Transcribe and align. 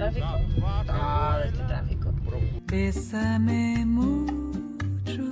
tráfico. 0.00 0.26
Todo 0.86 1.42
este 1.42 1.62
tráfico. 1.64 2.12
Bésame 2.64 3.84
mucho. 3.84 5.22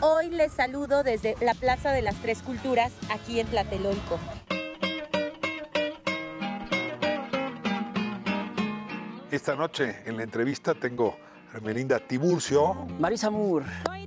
Hoy 0.00 0.30
les 0.30 0.52
saludo 0.52 1.02
desde 1.02 1.36
la 1.40 1.54
Plaza 1.54 1.92
de 1.92 2.02
las 2.02 2.16
Tres 2.16 2.42
Culturas, 2.42 2.92
aquí 3.10 3.38
en 3.38 3.46
Tlatelolco. 3.46 4.18
Esta 9.30 9.54
noche 9.54 9.96
en 10.06 10.16
la 10.16 10.24
entrevista 10.24 10.74
tengo 10.74 11.16
a 11.54 11.60
Melinda 11.60 12.00
Tiburcio. 12.00 12.86
Marisa 12.98 13.30
Moore. 13.30 13.66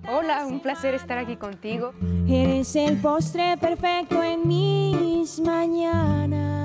Hola, 0.10 0.46
un 0.46 0.60
placer 0.60 0.96
estar 0.96 1.20
aquí 1.20 1.38
contigo. 1.38 1.94
Eres 2.28 2.76
el 2.76 2.98
postre 2.98 3.56
perfecto 3.58 4.22
en 4.24 4.48
mis 4.48 5.40
mañanas. 5.40 6.61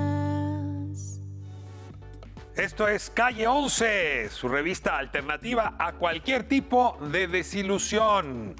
Esto 2.57 2.87
es 2.87 3.11
Calle 3.11 3.45
11, 3.45 4.29
su 4.31 4.47
revista 4.47 4.97
alternativa 4.97 5.75
a 5.77 5.93
cualquier 5.93 6.47
tipo 6.47 6.97
de 7.11 7.27
desilusión. 7.27 8.55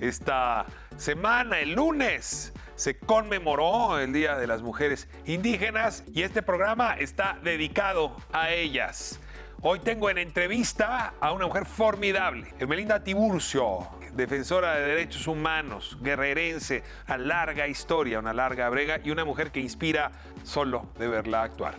Esta 0.00 0.66
semana, 0.96 1.60
el 1.60 1.74
lunes, 1.74 2.52
se 2.74 2.98
conmemoró 2.98 4.00
el 4.00 4.12
Día 4.12 4.36
de 4.36 4.48
las 4.48 4.60
Mujeres 4.60 5.08
Indígenas 5.24 6.02
y 6.12 6.22
este 6.22 6.42
programa 6.42 6.94
está 6.94 7.38
dedicado 7.40 8.16
a 8.32 8.50
ellas. 8.50 9.20
Hoy 9.62 9.78
tengo 9.78 10.10
en 10.10 10.18
entrevista 10.18 11.14
a 11.20 11.30
una 11.30 11.46
mujer 11.46 11.64
formidable, 11.64 12.52
Ermelinda 12.58 13.04
Tiburcio, 13.04 13.86
defensora 14.14 14.74
de 14.74 14.86
derechos 14.86 15.28
humanos, 15.28 15.96
guerrerense, 16.02 16.82
una 17.06 17.18
larga 17.18 17.68
historia, 17.68 18.18
una 18.18 18.32
larga 18.32 18.68
brega 18.68 18.98
y 19.04 19.12
una 19.12 19.24
mujer 19.24 19.52
que 19.52 19.60
inspira 19.60 20.10
solo 20.42 20.88
de 20.98 21.06
verla 21.06 21.44
actuar. 21.44 21.74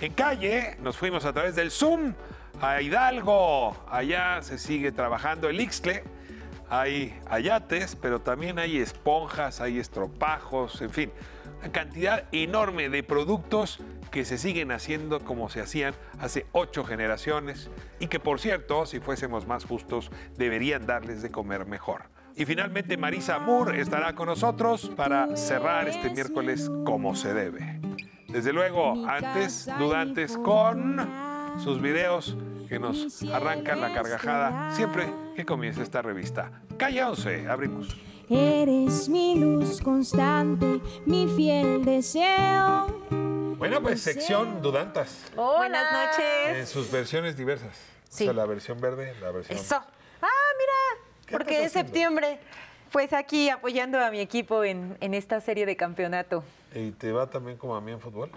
En 0.00 0.14
calle 0.14 0.78
nos 0.80 0.96
fuimos 0.96 1.26
a 1.26 1.32
través 1.34 1.54
del 1.54 1.70
Zoom 1.70 2.14
a 2.62 2.80
Hidalgo, 2.80 3.76
allá 3.86 4.40
se 4.40 4.56
sigue 4.56 4.92
trabajando 4.92 5.50
el 5.50 5.60
Ixtle, 5.60 6.04
hay 6.70 7.18
ayates, 7.28 7.96
pero 7.96 8.22
también 8.22 8.58
hay 8.58 8.78
esponjas, 8.78 9.60
hay 9.60 9.78
estropajos, 9.78 10.80
en 10.80 10.88
fin, 10.88 11.12
una 11.58 11.70
cantidad 11.70 12.24
enorme 12.32 12.88
de 12.88 13.02
productos 13.02 13.80
que 14.10 14.24
se 14.24 14.38
siguen 14.38 14.72
haciendo 14.72 15.20
como 15.20 15.50
se 15.50 15.60
hacían 15.60 15.94
hace 16.18 16.46
ocho 16.52 16.82
generaciones 16.82 17.68
y 17.98 18.06
que 18.06 18.20
por 18.20 18.40
cierto, 18.40 18.86
si 18.86 19.00
fuésemos 19.00 19.46
más 19.46 19.66
justos, 19.66 20.10
deberían 20.38 20.86
darles 20.86 21.20
de 21.20 21.30
comer 21.30 21.66
mejor. 21.66 22.04
Y 22.36 22.46
finalmente 22.46 22.96
Marisa 22.96 23.38
Moore 23.38 23.78
estará 23.82 24.14
con 24.14 24.26
nosotros 24.26 24.90
para 24.96 25.36
cerrar 25.36 25.88
este 25.88 26.08
miércoles 26.08 26.70
como 26.86 27.14
se 27.14 27.34
debe. 27.34 27.80
Desde 28.32 28.52
luego, 28.52 28.94
antes, 29.08 29.68
dudantes 29.78 30.36
con 30.38 31.08
sus 31.62 31.80
videos 31.80 32.36
que 32.68 32.78
nos 32.78 33.22
arrancan 33.24 33.80
la 33.80 33.92
carcajada 33.92 34.70
siempre 34.74 35.06
que 35.34 35.44
comience 35.44 35.82
esta 35.82 36.00
revista. 36.00 36.52
Calle 36.76 37.02
11, 37.02 37.48
abrimos. 37.48 37.96
Eres 38.28 39.08
mi 39.08 39.34
luz 39.34 39.80
constante, 39.80 40.80
mi 41.06 41.26
fiel 41.36 41.84
deseo. 41.84 42.86
Bueno, 43.58 43.82
pues 43.82 44.00
sección 44.00 44.62
Dudantas. 44.62 45.32
Buenas 45.34 45.84
En 46.18 46.52
noches. 46.52 46.68
sus 46.68 46.90
versiones 46.90 47.36
diversas. 47.36 47.76
Sí. 48.08 48.24
O 48.24 48.26
sea, 48.26 48.32
la 48.34 48.46
versión 48.46 48.80
verde, 48.80 49.14
la 49.20 49.32
versión... 49.32 49.58
Eso. 49.58 49.76
Ah, 50.22 50.28
mira, 50.56 51.04
¿Qué 51.26 51.36
porque 51.36 51.64
es 51.64 51.72
septiembre. 51.72 52.38
Pues 52.92 53.12
aquí 53.12 53.50
apoyando 53.50 53.98
a 53.98 54.10
mi 54.10 54.20
equipo 54.20 54.64
en, 54.64 54.96
en 55.00 55.14
esta 55.14 55.40
serie 55.40 55.66
de 55.66 55.76
campeonato. 55.76 56.42
¿Y 56.74 56.90
te 56.92 57.12
va 57.12 57.28
también 57.28 57.56
como 57.56 57.74
a 57.76 57.80
mí 57.80 57.92
en 57.92 58.00
fútbol? 58.00 58.30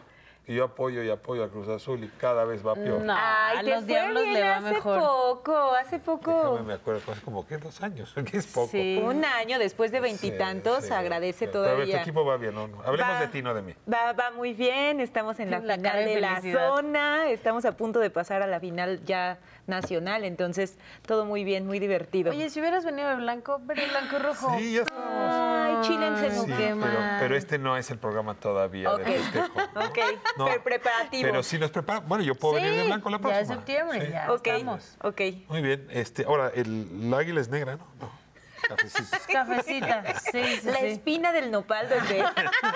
Que 0.45 0.53
yo 0.53 0.65
apoyo 0.65 1.01
y 1.03 1.09
apoyo 1.09 1.41
a 1.45 1.49
Cruz 1.49 1.69
Azul 1.69 2.03
y 2.03 2.09
cada 2.09 2.43
vez 2.43 2.67
va 2.67 2.75
peor. 2.75 2.99
No, 2.99 3.15
Ay, 3.17 3.59
a 3.59 3.63
los 3.63 3.87
diablos 3.87 4.23
le 4.27 4.41
va 4.41 4.57
hace 4.57 4.73
mejor. 4.73 4.99
poco, 4.99 5.71
hace 5.73 5.99
poco. 5.99 6.31
Déjame 6.33 6.63
me 6.63 6.73
acuerdo, 6.73 7.13
hace 7.13 7.21
como 7.21 7.47
que 7.47 7.57
dos 7.57 7.81
años, 7.81 8.13
que 8.29 8.37
es 8.39 8.47
poco. 8.47 8.67
Sí. 8.67 8.99
Un 9.01 9.23
año 9.23 9.57
después 9.57 9.93
de 9.93 10.01
veintitantos, 10.01 10.81
Sí, 10.81 10.87
sí, 10.89 10.93
agradece 10.93 11.45
sí. 11.45 11.49
Pero 11.49 11.59
a 11.63 11.67
ver, 11.67 11.73
todavía. 11.75 11.95
tu 11.95 12.01
equipo 12.01 12.25
va 12.25 12.35
bien, 12.35 12.53
¿no? 12.55 12.67
no. 12.67 12.81
Hablemos 12.83 13.13
Va. 13.13 13.19
de 13.21 13.27
ti, 13.29 13.41
no 13.41 13.53
de 13.53 13.61
mí. 13.61 13.73
Va, 13.91 14.11
va 14.11 14.31
muy 14.31 14.51
bien, 14.53 14.99
estamos 14.99 15.39
en 15.39 15.49
la, 15.49 15.59
La 15.59 15.75
final 15.77 15.95
de 16.03 16.15
de 16.15 16.19
la 16.21 16.41
zona, 16.41 17.29
estamos 17.29 17.63
a 17.63 17.77
punto 17.77 17.99
de 17.99 18.09
pasar 18.09 18.41
a 18.41 18.47
la 18.47 18.59
final 18.59 18.99
ya 19.05 19.37
nacional, 19.67 20.23
entonces 20.23 20.77
todo 21.05 21.25
muy 21.25 21.43
bien, 21.43 21.65
muy 21.65 21.79
divertido. 21.79 22.31
Oye, 22.31 22.49
si 22.49 22.59
hubieras 22.59 22.83
venido 22.85 23.09
de 23.09 23.15
blanco, 23.15 23.59
verde, 23.63 23.87
blanco, 23.89 24.19
rojo. 24.19 24.55
Sí, 24.57 24.73
ya 24.73 24.81
estamos. 24.81 25.03
Ay, 25.05 25.75
chílense, 25.81 26.31
Sí, 26.31 26.47
no 26.47 26.55
pero, 26.57 26.75
mal. 26.75 27.17
pero 27.19 27.35
este 27.35 27.57
no 27.57 27.77
es 27.77 27.89
el 27.91 27.97
programa 27.97 28.35
todavía 28.35 28.91
Ok. 28.91 28.99
de 28.99 29.05
festejo. 29.19 29.59
¿no? 29.75 29.81
Ok, 29.85 29.97
No, 30.37 30.45
pre- 30.45 30.59
preparativo. 30.59 31.23
Pero 31.23 31.43
si 31.43 31.57
nos 31.57 31.71
prepara, 31.71 31.99
bueno, 32.01 32.23
yo 32.23 32.35
puedo 32.35 32.55
venir 32.55 32.71
de 32.73 32.83
blanco 32.85 33.09
la 33.09 33.19
próxima. 33.19 33.37
Ya 33.37 33.41
es 33.41 33.47
septiembre, 33.47 34.05
Sí. 34.05 34.11
ya 34.11 34.31
ok, 34.31 34.47
estamos. 34.47 34.97
ok. 35.01 35.21
Muy 35.49 35.61
bien. 35.61 35.87
Este, 35.91 36.25
ahora, 36.25 36.51
el, 36.53 37.09
la 37.09 37.17
águila 37.19 37.41
es 37.41 37.49
negra, 37.49 37.75
¿no? 37.77 37.87
No. 37.99 38.23
Cafecito. 38.67 39.17
Cafecita, 39.33 40.03
sí, 40.31 40.41
sí, 40.61 40.67
La 40.69 40.79
sí. 40.79 40.85
espina 40.87 41.31
del 41.33 41.51
nopal 41.51 41.89
donde... 41.89 42.23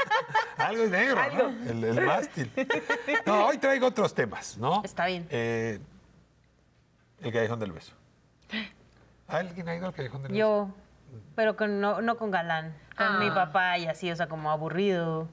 Algo 0.57 0.83
es 0.83 0.89
negro, 0.89 1.19
Algo. 1.19 1.49
¿no? 1.51 1.69
El, 1.71 1.83
el 1.83 2.01
mástil. 2.05 2.51
No, 3.25 3.45
hoy 3.47 3.57
traigo 3.57 3.87
otros 3.87 4.13
temas, 4.13 4.57
¿no? 4.57 4.81
Está 4.83 5.05
bien. 5.05 5.27
Eh, 5.29 5.79
el 7.21 7.31
callejón 7.33 7.59
del 7.59 7.71
beso. 7.71 7.93
¿Alguien 9.27 9.67
ha 9.69 9.75
ido 9.75 9.87
al 9.87 9.93
callejón 9.93 10.23
del 10.23 10.31
beso? 10.31 10.39
Yo, 10.39 10.69
pero 11.35 11.55
con, 11.55 11.79
no, 11.81 12.01
no 12.01 12.17
con 12.17 12.31
galán, 12.31 12.75
con 12.97 13.07
Ah. 13.07 13.19
mi 13.19 13.29
papá 13.29 13.77
y 13.77 13.87
así, 13.87 14.09
o 14.11 14.15
sea, 14.15 14.27
como 14.27 14.51
aburrido. 14.51 15.27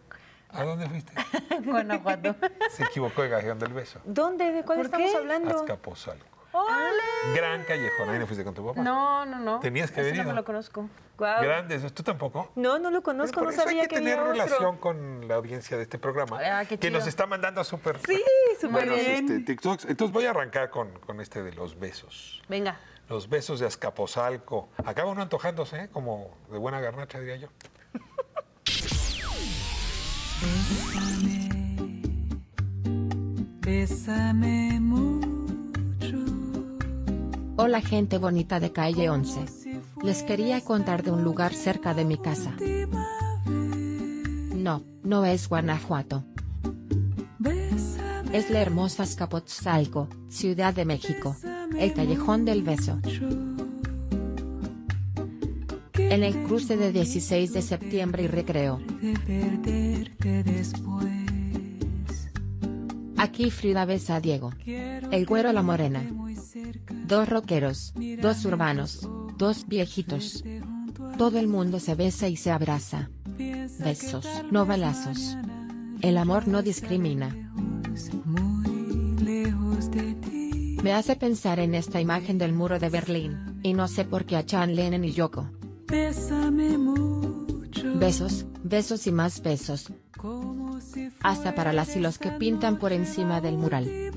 ¿A 0.51 0.63
dónde 0.63 0.89
fuiste? 0.89 1.13
Guanajuato. 1.65 2.37
Se 2.71 2.85
equivocó 2.85 3.25
el 3.25 3.31
callejón 3.31 3.59
del 3.59 3.73
beso. 3.73 4.01
¿Dónde? 4.05 4.53
¿De 4.53 4.65
cuál 4.65 4.79
¿Por 4.79 4.85
estamos 4.87 5.11
qué? 5.11 5.17
hablando? 5.17 5.51
Azcapotzalco. 5.57 6.27
¡Ole! 6.55 7.35
Gran 7.35 7.65
callejón. 7.65 8.11
¿Ahí 8.11 8.19
no 8.19 8.27
fuiste 8.27 8.45
con 8.45 8.55
tu 8.55 8.65
papá? 8.65 8.81
No, 8.81 9.27
no, 9.27 9.39
no. 9.41 9.61
Tenías 9.61 9.91
que 9.91 10.01
haber 10.01 10.17
no 10.19 10.25
me 10.25 10.33
lo 10.35 10.45
conozco. 10.45 10.89
Grandes. 11.19 11.93
¿Tú 11.93 12.03
tampoco? 12.03 12.51
No, 12.55 12.79
no 12.79 12.91
lo 12.91 13.03
conozco, 13.03 13.35
por 13.35 13.45
no 13.45 13.51
eso 13.51 13.63
sabía 13.63 13.83
hay 13.83 13.89
que, 13.89 13.97
que 13.97 14.01
tener 14.01 14.19
había 14.19 14.31
otro. 14.45 14.45
relación 14.45 14.77
con 14.79 15.27
la 15.29 15.35
audiencia 15.35 15.77
de 15.77 15.83
este 15.83 15.99
programa. 15.99 16.39
Ah, 16.45 16.65
qué 16.65 16.79
que 16.79 16.91
nos 16.91 17.07
está 17.07 17.27
mandando 17.27 17.63
súper 17.65 17.99
Sí, 18.07 18.23
súper 18.61 18.89
bien. 18.89 19.31
este, 19.31 19.41
TikToks. 19.41 19.85
Entonces 19.87 20.13
voy 20.13 20.27
a 20.27 20.31
arrancar 20.31 20.71
con, 20.71 20.91
con 21.01 21.21
este 21.21 21.43
de 21.43 21.53
los 21.53 21.79
besos. 21.79 22.43
Venga. 22.49 22.79
Los 23.09 23.29
besos 23.29 23.61
de 23.61 23.67
Azcapotzalco. 23.67 24.69
Acaba 24.85 25.11
uno 25.11 25.23
antojándose, 25.23 25.77
¿eh? 25.85 25.89
como 25.93 26.37
de 26.51 26.59
buena 26.59 26.81
garnacha, 26.81 27.19
diría 27.21 27.37
yo. 27.37 27.49
Bésame 33.61 34.79
mucho. 34.81 35.14
Hola 37.57 37.81
gente 37.81 38.19
bonita 38.19 38.59
de 38.59 38.73
calle 38.73 39.09
11. 39.09 39.45
Les 40.03 40.25
quería 40.25 40.61
contar 40.61 41.05
de 41.05 41.13
un 41.13 41.23
lugar 41.23 41.55
cerca 41.55 41.95
de 41.95 42.05
mi 42.05 42.19
casa. 42.19 42.53
No, 43.47 44.83
no 45.05 45.25
es 45.25 45.49
Guanajuato. 45.49 46.25
Es 48.33 48.51
la 48.51 48.61
hermosa 48.61 49.05
Azcapotzalco, 49.05 50.09
Ciudad 50.29 50.75
de 50.75 50.85
México. 50.85 51.37
El 51.79 51.95
Callejón 51.95 52.45
del 52.45 52.65
Beso. 52.65 52.99
En 55.95 56.25
el 56.25 56.43
cruce 56.43 56.77
de 56.77 56.91
16 56.91 57.53
de 57.53 57.63
septiembre 57.63 58.25
y 58.25 58.27
recreo. 58.27 58.81
Aquí 63.17 63.51
Frida 63.53 63.85
besa 63.85 64.17
a 64.17 64.21
Diego. 64.21 64.51
El 64.67 65.25
güero 65.25 65.53
la 65.53 65.63
morena. 65.63 66.03
Dos 67.07 67.29
rockeros, 67.29 67.93
dos 68.23 68.45
urbanos, 68.45 69.09
dos 69.37 69.67
viejitos. 69.67 70.43
Todo 71.19 71.39
el 71.39 71.49
mundo 71.49 71.79
se 71.79 71.95
besa 71.95 72.29
y 72.29 72.37
se 72.37 72.51
abraza. 72.51 73.11
Besos, 73.37 74.27
no 74.51 74.65
balazos. 74.65 75.37
El 76.01 76.19
amor 76.19 76.49
no 76.49 76.63
discrimina. 76.63 77.35
muy 78.25 79.17
lejos 79.23 79.91
de 79.91 80.15
ti. 80.15 80.79
Me 80.83 80.93
hace 80.93 81.17
pensar 81.17 81.61
en 81.61 81.75
esta 81.75 82.01
imagen 82.01 82.39
del 82.39 82.53
muro 82.53 82.79
de 82.79 82.89
Berlín, 82.89 83.61
y 83.63 83.75
no 83.75 83.89
sé 83.89 84.05
por 84.05 84.25
qué 84.25 84.37
a 84.37 84.45
Chan 84.45 84.75
Lennon 84.75 85.05
y 85.05 85.13
Yoko. 85.13 85.51
Besos, 87.97 88.47
besos 88.63 89.07
y 89.07 89.13
más 89.13 89.43
besos, 89.43 89.93
hasta 91.21 91.55
para 91.55 91.73
las 91.73 91.97
y 91.97 92.01
los 92.01 92.19
que 92.19 92.31
pintan 92.33 92.79
por 92.79 92.93
encima 92.93 93.41
del 93.41 93.57
mural. 93.57 94.13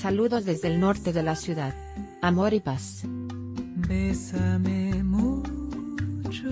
Saludos 0.00 0.46
desde 0.46 0.68
el 0.68 0.80
norte 0.80 1.12
de 1.12 1.22
la 1.22 1.36
ciudad. 1.36 1.74
Amor 2.22 2.54
y 2.54 2.60
paz. 2.60 3.02
Bésame 3.04 4.94
mucho. 5.04 6.48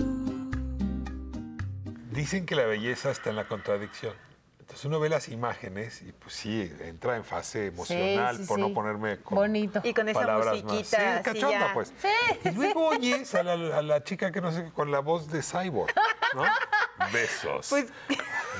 Dicen 2.11 2.45
que 2.45 2.53
la 2.53 2.65
belleza 2.65 3.09
está 3.09 3.31
en 3.31 3.37
la 3.37 3.47
contradicción. 3.47 4.13
Entonces 4.59 4.85
uno 4.85 4.99
ve 4.99 5.09
las 5.09 5.29
imágenes 5.29 6.03
y 6.03 6.11
pues 6.11 6.35
sí, 6.35 6.71
entra 6.81 7.15
en 7.15 7.25
fase 7.25 7.65
emocional, 7.65 8.37
sí, 8.37 8.45
por 8.45 8.57
sí. 8.57 8.61
no 8.61 8.71
ponerme 8.71 9.17
con 9.17 9.37
Bonito. 9.37 9.81
Y 9.83 9.95
con 9.95 10.07
esa 10.07 10.19
palabras 10.19 10.53
más. 10.53 10.63
musiquita 10.65 10.97
Sí, 10.99 11.05
así 11.05 11.23
cachonda, 11.23 11.73
pues. 11.73 11.91
Y 12.45 12.51
luego 12.51 12.89
oyes 12.89 13.33
a 13.33 13.41
la, 13.41 13.79
a 13.79 13.81
la 13.81 14.03
chica 14.03 14.31
que 14.31 14.41
no 14.41 14.51
sé, 14.51 14.69
con 14.75 14.91
la 14.91 14.99
voz 14.99 15.31
de 15.31 15.41
Cyborg, 15.41 15.91
¿no? 16.35 16.43
Besos. 17.11 17.65
Pues 17.67 17.87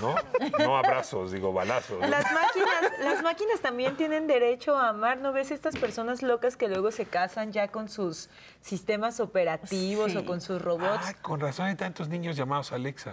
¿no? 0.02 0.16
No 0.60 0.78
abrazos, 0.78 1.32
digo 1.32 1.52
balazos. 1.54 2.00
Las 2.08 2.26
máquinas, 2.32 2.92
las 3.00 3.24
máquinas 3.24 3.60
también 3.62 3.96
tienen 3.98 4.28
derecho 4.28 4.76
a 4.78 4.90
amar, 4.90 5.18
¿no 5.20 5.32
ves 5.34 5.52
estas 5.52 5.76
personas 5.78 6.22
locas 6.22 6.56
que 6.58 6.68
luego 6.68 6.92
se 6.92 7.06
casan 7.06 7.52
ya 7.52 7.68
con 7.70 7.90
sus 7.90 8.30
sistemas 8.62 9.20
operativos 9.20 10.12
Sí. 10.12 10.18
o 10.18 10.26
con 10.26 10.42
sus 10.42 10.62
robots? 10.62 11.06
Ah, 11.08 11.14
con 11.22 11.40
razón 11.40 11.68
hay 11.68 11.76
tantos 11.76 12.08
niños 12.10 12.36
llamados 12.36 12.72
Alexa. 12.72 13.12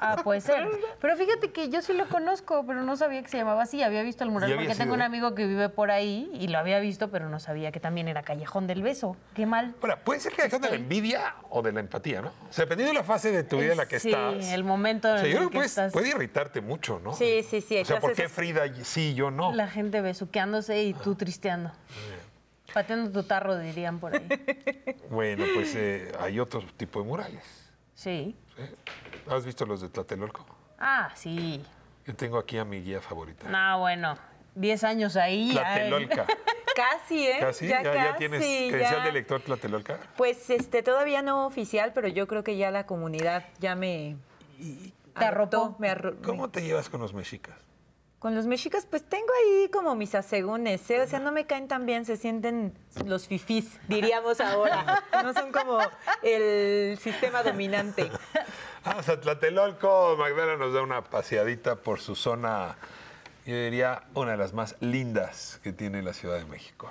Ah, 0.00 0.16
puede 0.22 0.40
ser. 0.40 0.68
Pero 1.00 1.16
fíjate 1.16 1.50
que 1.50 1.68
yo 1.70 1.82
sí 1.82 1.92
lo 1.92 2.08
conozco, 2.08 2.64
pero 2.66 2.82
no 2.82 2.96
sabía 2.96 3.22
que 3.22 3.28
se 3.28 3.36
llamaba 3.38 3.62
así. 3.62 3.82
Había 3.82 4.02
visto 4.02 4.22
el 4.24 4.30
mural 4.30 4.54
porque 4.54 4.74
tengo 4.74 4.94
un 4.94 5.00
¿eh? 5.00 5.04
amigo 5.04 5.34
que 5.34 5.46
vive 5.46 5.68
por 5.68 5.90
ahí 5.90 6.30
y 6.34 6.48
lo 6.48 6.58
había 6.58 6.78
visto, 6.78 7.10
pero 7.10 7.28
no 7.28 7.40
sabía 7.40 7.72
que 7.72 7.80
también 7.80 8.06
era 8.08 8.22
Callejón 8.22 8.66
del 8.66 8.82
Beso. 8.82 9.16
Qué 9.34 9.46
mal. 9.46 9.74
Ahora, 9.82 10.00
puede 10.04 10.20
ser 10.20 10.32
que 10.32 10.48
de 10.48 10.58
la 10.70 10.76
envidia 10.76 11.34
o 11.50 11.62
de 11.62 11.72
la 11.72 11.80
empatía, 11.80 12.22
¿no? 12.22 12.28
O 12.28 12.52
sea, 12.52 12.64
dependiendo 12.64 12.92
de 12.92 12.98
la 13.00 13.04
fase 13.04 13.30
de 13.32 13.42
tu 13.42 13.58
vida 13.58 13.72
en 13.72 13.78
la 13.78 13.86
que 13.88 13.98
sí, 14.00 14.10
estás. 14.10 14.52
el 14.52 14.64
momento 14.64 15.12
O 15.12 15.18
sea, 15.18 15.26
en 15.26 15.32
yo 15.32 15.36
creo 15.38 15.48
que 15.48 15.52
que 15.52 15.56
puedes- 15.58 15.70
estás. 15.72 15.92
puede 15.92 16.08
irritarte 16.10 16.60
mucho, 16.60 17.00
¿no? 17.02 17.14
Sí, 17.14 17.42
sí, 17.48 17.60
sí. 17.60 17.78
O 17.80 17.84
sea, 17.84 18.00
¿por 18.00 18.12
qué 18.14 18.28
Frida 18.28 18.62
sí, 18.84 19.14
yo 19.14 19.30
no? 19.30 19.52
La 19.52 19.68
gente 19.68 20.00
besuqueándose 20.00 20.82
y 20.82 20.94
tú 20.94 21.14
tristeando. 21.16 21.72
Pateando 22.72 23.10
tu 23.10 23.26
tarro, 23.26 23.56
dirían 23.58 23.98
por 23.98 24.14
ahí. 24.14 24.28
Bueno, 25.10 25.44
pues 25.54 25.74
eh, 25.74 26.12
hay 26.20 26.38
otro 26.38 26.62
tipo 26.76 27.00
de 27.00 27.06
murales. 27.06 27.42
Sí. 27.98 28.36
¿sí? 28.56 28.62
¿Has 29.28 29.44
visto 29.44 29.66
los 29.66 29.80
de 29.80 29.88
Tlatelolco? 29.88 30.46
Ah, 30.78 31.10
sí. 31.16 31.60
Yo 32.06 32.14
tengo 32.14 32.38
aquí 32.38 32.56
a 32.56 32.64
mi 32.64 32.80
guía 32.80 33.00
favorita. 33.00 33.48
No, 33.48 33.80
bueno. 33.80 34.16
10 34.54 34.84
años 34.84 35.16
ahí. 35.16 35.50
Tlatelolca. 35.52 36.24
Casi, 36.76 37.26
¿eh? 37.26 37.38
¿Casi? 37.40 37.66
¿Ya, 37.66 37.82
ya 37.82 37.92
casi, 37.92 38.18
tienes 38.18 38.40
ya. 38.40 38.68
credencial 38.70 39.02
de 39.02 39.12
lector 39.12 39.40
Tlatelolca? 39.40 39.98
Pues 40.16 40.48
este, 40.48 40.84
todavía 40.84 41.22
no 41.22 41.44
oficial, 41.44 41.90
pero 41.92 42.06
yo 42.06 42.28
creo 42.28 42.44
que 42.44 42.56
ya 42.56 42.70
la 42.70 42.86
comunidad 42.86 43.46
ya 43.58 43.74
me. 43.74 44.16
Te 45.18 45.24
arropó. 45.24 45.74
Me 45.80 45.90
arro- 45.90 46.22
¿Cómo 46.22 46.50
te 46.50 46.62
llevas 46.62 46.88
con 46.88 47.00
los 47.00 47.12
mexicas? 47.14 47.56
Con 48.18 48.34
los 48.34 48.46
mexicas, 48.46 48.84
pues 48.84 49.04
tengo 49.04 49.28
ahí 49.44 49.68
como 49.68 49.94
mis 49.94 50.16
asegúnes, 50.16 50.90
¿eh? 50.90 51.00
O 51.02 51.06
sea, 51.06 51.20
no 51.20 51.30
me 51.30 51.46
caen 51.46 51.68
tan 51.68 51.86
bien, 51.86 52.04
se 52.04 52.16
sienten 52.16 52.76
los 53.04 53.28
fifís, 53.28 53.78
diríamos 53.86 54.40
ahora. 54.40 55.04
No 55.22 55.32
son 55.32 55.52
como 55.52 55.78
el 56.22 56.98
sistema 56.98 57.44
dominante. 57.44 58.10
O 58.96 59.02
sea, 59.04 59.20
Tlatelolco, 59.20 60.16
Magdalena 60.18 60.56
nos 60.56 60.72
da 60.72 60.82
una 60.82 61.04
paseadita 61.04 61.76
por 61.76 62.00
su 62.00 62.16
zona, 62.16 62.76
yo 63.46 63.54
diría, 63.54 64.02
una 64.14 64.32
de 64.32 64.36
las 64.36 64.52
más 64.52 64.74
lindas 64.80 65.60
que 65.62 65.72
tiene 65.72 66.02
la 66.02 66.12
Ciudad 66.12 66.38
de 66.38 66.44
México. 66.46 66.90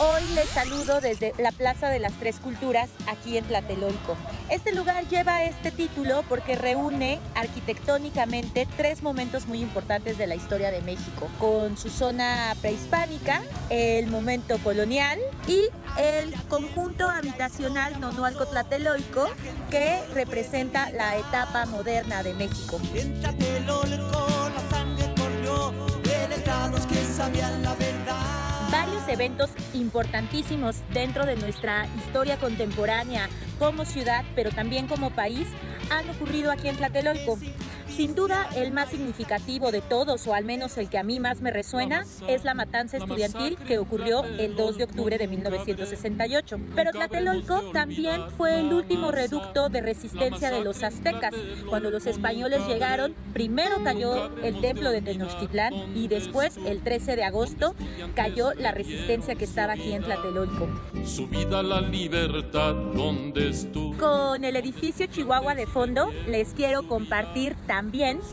Hoy 0.00 0.22
les 0.36 0.48
saludo 0.50 1.00
desde 1.00 1.32
la 1.38 1.50
Plaza 1.50 1.88
de 1.88 1.98
las 1.98 2.12
Tres 2.12 2.36
Culturas, 2.36 2.88
aquí 3.08 3.36
en 3.36 3.44
Tlatelolco. 3.44 4.16
Este 4.48 4.72
lugar 4.72 5.08
lleva 5.08 5.42
este 5.42 5.72
título 5.72 6.22
porque 6.28 6.54
reúne 6.54 7.18
arquitectónicamente 7.34 8.68
tres 8.76 9.02
momentos 9.02 9.48
muy 9.48 9.60
importantes 9.60 10.16
de 10.16 10.28
la 10.28 10.36
historia 10.36 10.70
de 10.70 10.82
México, 10.82 11.28
con 11.40 11.76
su 11.76 11.90
zona 11.90 12.54
prehispánica, 12.60 13.42
el 13.70 14.06
momento 14.06 14.58
colonial 14.58 15.18
y 15.48 15.62
el 16.00 16.32
conjunto 16.44 17.10
habitacional 17.10 17.98
Nonualco 17.98 18.46
Tlatelolco, 18.46 19.26
que 19.68 20.00
representa 20.14 20.90
la 20.90 21.16
etapa 21.16 21.66
moderna 21.66 22.22
de 22.22 22.34
México. 22.34 22.80
En 22.94 23.20
Tlatelolco 23.20 24.50
la 24.54 24.70
sangre 24.70 25.12
corrió 25.16 25.72
de 26.02 26.86
que 26.86 27.04
sabían 27.04 27.67
eventos 29.08 29.50
importantísimos 29.74 30.76
dentro 30.92 31.26
de 31.26 31.36
nuestra 31.36 31.86
historia 31.98 32.36
contemporánea 32.36 33.28
como 33.58 33.84
ciudad, 33.84 34.24
pero 34.34 34.50
también 34.50 34.86
como 34.86 35.10
país, 35.10 35.48
han 35.90 36.08
ocurrido 36.10 36.50
aquí 36.50 36.68
en 36.68 36.76
Tlatelolco. 36.76 37.38
Sin 37.94 38.14
duda, 38.14 38.48
el 38.54 38.70
más 38.70 38.90
significativo 38.90 39.72
de 39.72 39.80
todos, 39.80 40.26
o 40.26 40.34
al 40.34 40.44
menos 40.44 40.76
el 40.78 40.88
que 40.88 40.98
a 40.98 41.02
mí 41.02 41.18
más 41.18 41.40
me 41.40 41.50
resuena, 41.50 42.04
es 42.28 42.44
la 42.44 42.54
matanza 42.54 42.96
estudiantil 42.96 43.56
que 43.66 43.78
ocurrió 43.78 44.22
el 44.24 44.54
2 44.54 44.78
de 44.78 44.84
octubre 44.84 45.18
de 45.18 45.26
1968. 45.26 46.60
Pero 46.76 46.92
Tlatelolco 46.92 47.60
también 47.72 48.30
fue 48.36 48.60
el 48.60 48.72
último 48.72 49.10
reducto 49.10 49.68
de 49.68 49.80
resistencia 49.80 50.50
de 50.50 50.62
los 50.62 50.82
aztecas. 50.82 51.34
Cuando 51.68 51.90
los 51.90 52.06
españoles 52.06 52.60
llegaron, 52.68 53.14
primero 53.32 53.82
cayó 53.82 54.36
el 54.42 54.60
templo 54.60 54.90
de 54.90 55.02
Tenochtitlán 55.02 55.96
y 55.96 56.06
después, 56.08 56.56
el 56.64 56.82
13 56.82 57.16
de 57.16 57.24
agosto, 57.24 57.74
cayó 58.14 58.52
la 58.54 58.70
resistencia 58.70 59.34
que 59.34 59.44
estaba 59.44 59.72
aquí 59.72 59.92
en 59.92 60.02
Tlatelolco. 60.02 60.68
Subida 61.04 61.62
la 61.62 61.80
libertad 61.80 62.74
donde 62.74 63.48
estuvo. 63.48 63.96
Con 63.96 64.44
el 64.44 64.54
edificio 64.56 65.06
Chihuahua 65.06 65.54
de 65.54 65.66
fondo, 65.66 66.12
les 66.28 66.54
quiero 66.54 66.86
compartir 66.86 67.56
también 67.66 67.77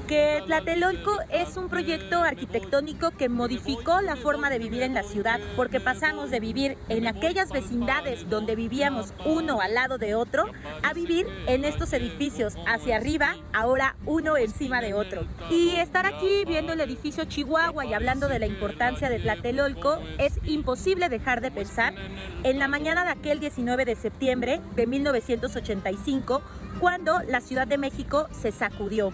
que 0.07 0.41
Tlatelolco 0.47 1.19
es 1.29 1.55
un 1.55 1.69
proyecto 1.69 2.23
arquitectónico 2.23 3.11
que 3.11 3.29
modificó 3.29 4.01
la 4.01 4.15
forma 4.15 4.49
de 4.49 4.57
vivir 4.57 4.81
en 4.81 4.95
la 4.95 5.03
ciudad, 5.03 5.39
porque 5.55 5.79
pasamos 5.79 6.31
de 6.31 6.39
vivir 6.39 6.79
en 6.89 7.05
aquellas 7.05 7.51
vecindades 7.51 8.27
donde 8.27 8.55
vivíamos 8.55 9.13
uno 9.23 9.61
al 9.61 9.75
lado 9.75 9.99
de 9.99 10.15
otro, 10.15 10.45
a 10.81 10.93
vivir 10.93 11.27
en 11.45 11.63
estos 11.63 11.93
edificios 11.93 12.55
hacia 12.65 12.95
arriba, 12.95 13.35
ahora 13.53 13.95
uno 14.07 14.35
encima 14.35 14.81
de 14.81 14.95
otro. 14.95 15.27
Y 15.51 15.75
estar 15.75 16.07
aquí 16.07 16.43
viendo 16.47 16.73
el 16.73 16.81
edificio 16.81 17.25
Chihuahua 17.25 17.85
y 17.85 17.93
hablando 17.93 18.27
de 18.27 18.39
la 18.39 18.47
importancia 18.47 19.09
de 19.09 19.19
Tlatelolco, 19.19 19.99
es 20.17 20.39
imposible 20.45 21.07
dejar 21.07 21.41
de 21.41 21.51
pensar 21.51 21.93
en 22.41 22.57
la 22.57 22.67
mañana 22.67 23.05
de 23.05 23.11
aquel 23.11 23.39
19 23.39 23.85
de 23.85 23.95
septiembre 23.95 24.59
de 24.75 24.87
1985, 24.87 26.41
cuando 26.79 27.19
la 27.29 27.41
Ciudad 27.41 27.67
de 27.67 27.77
México 27.77 28.27
se 28.31 28.51
sacudió. 28.51 29.13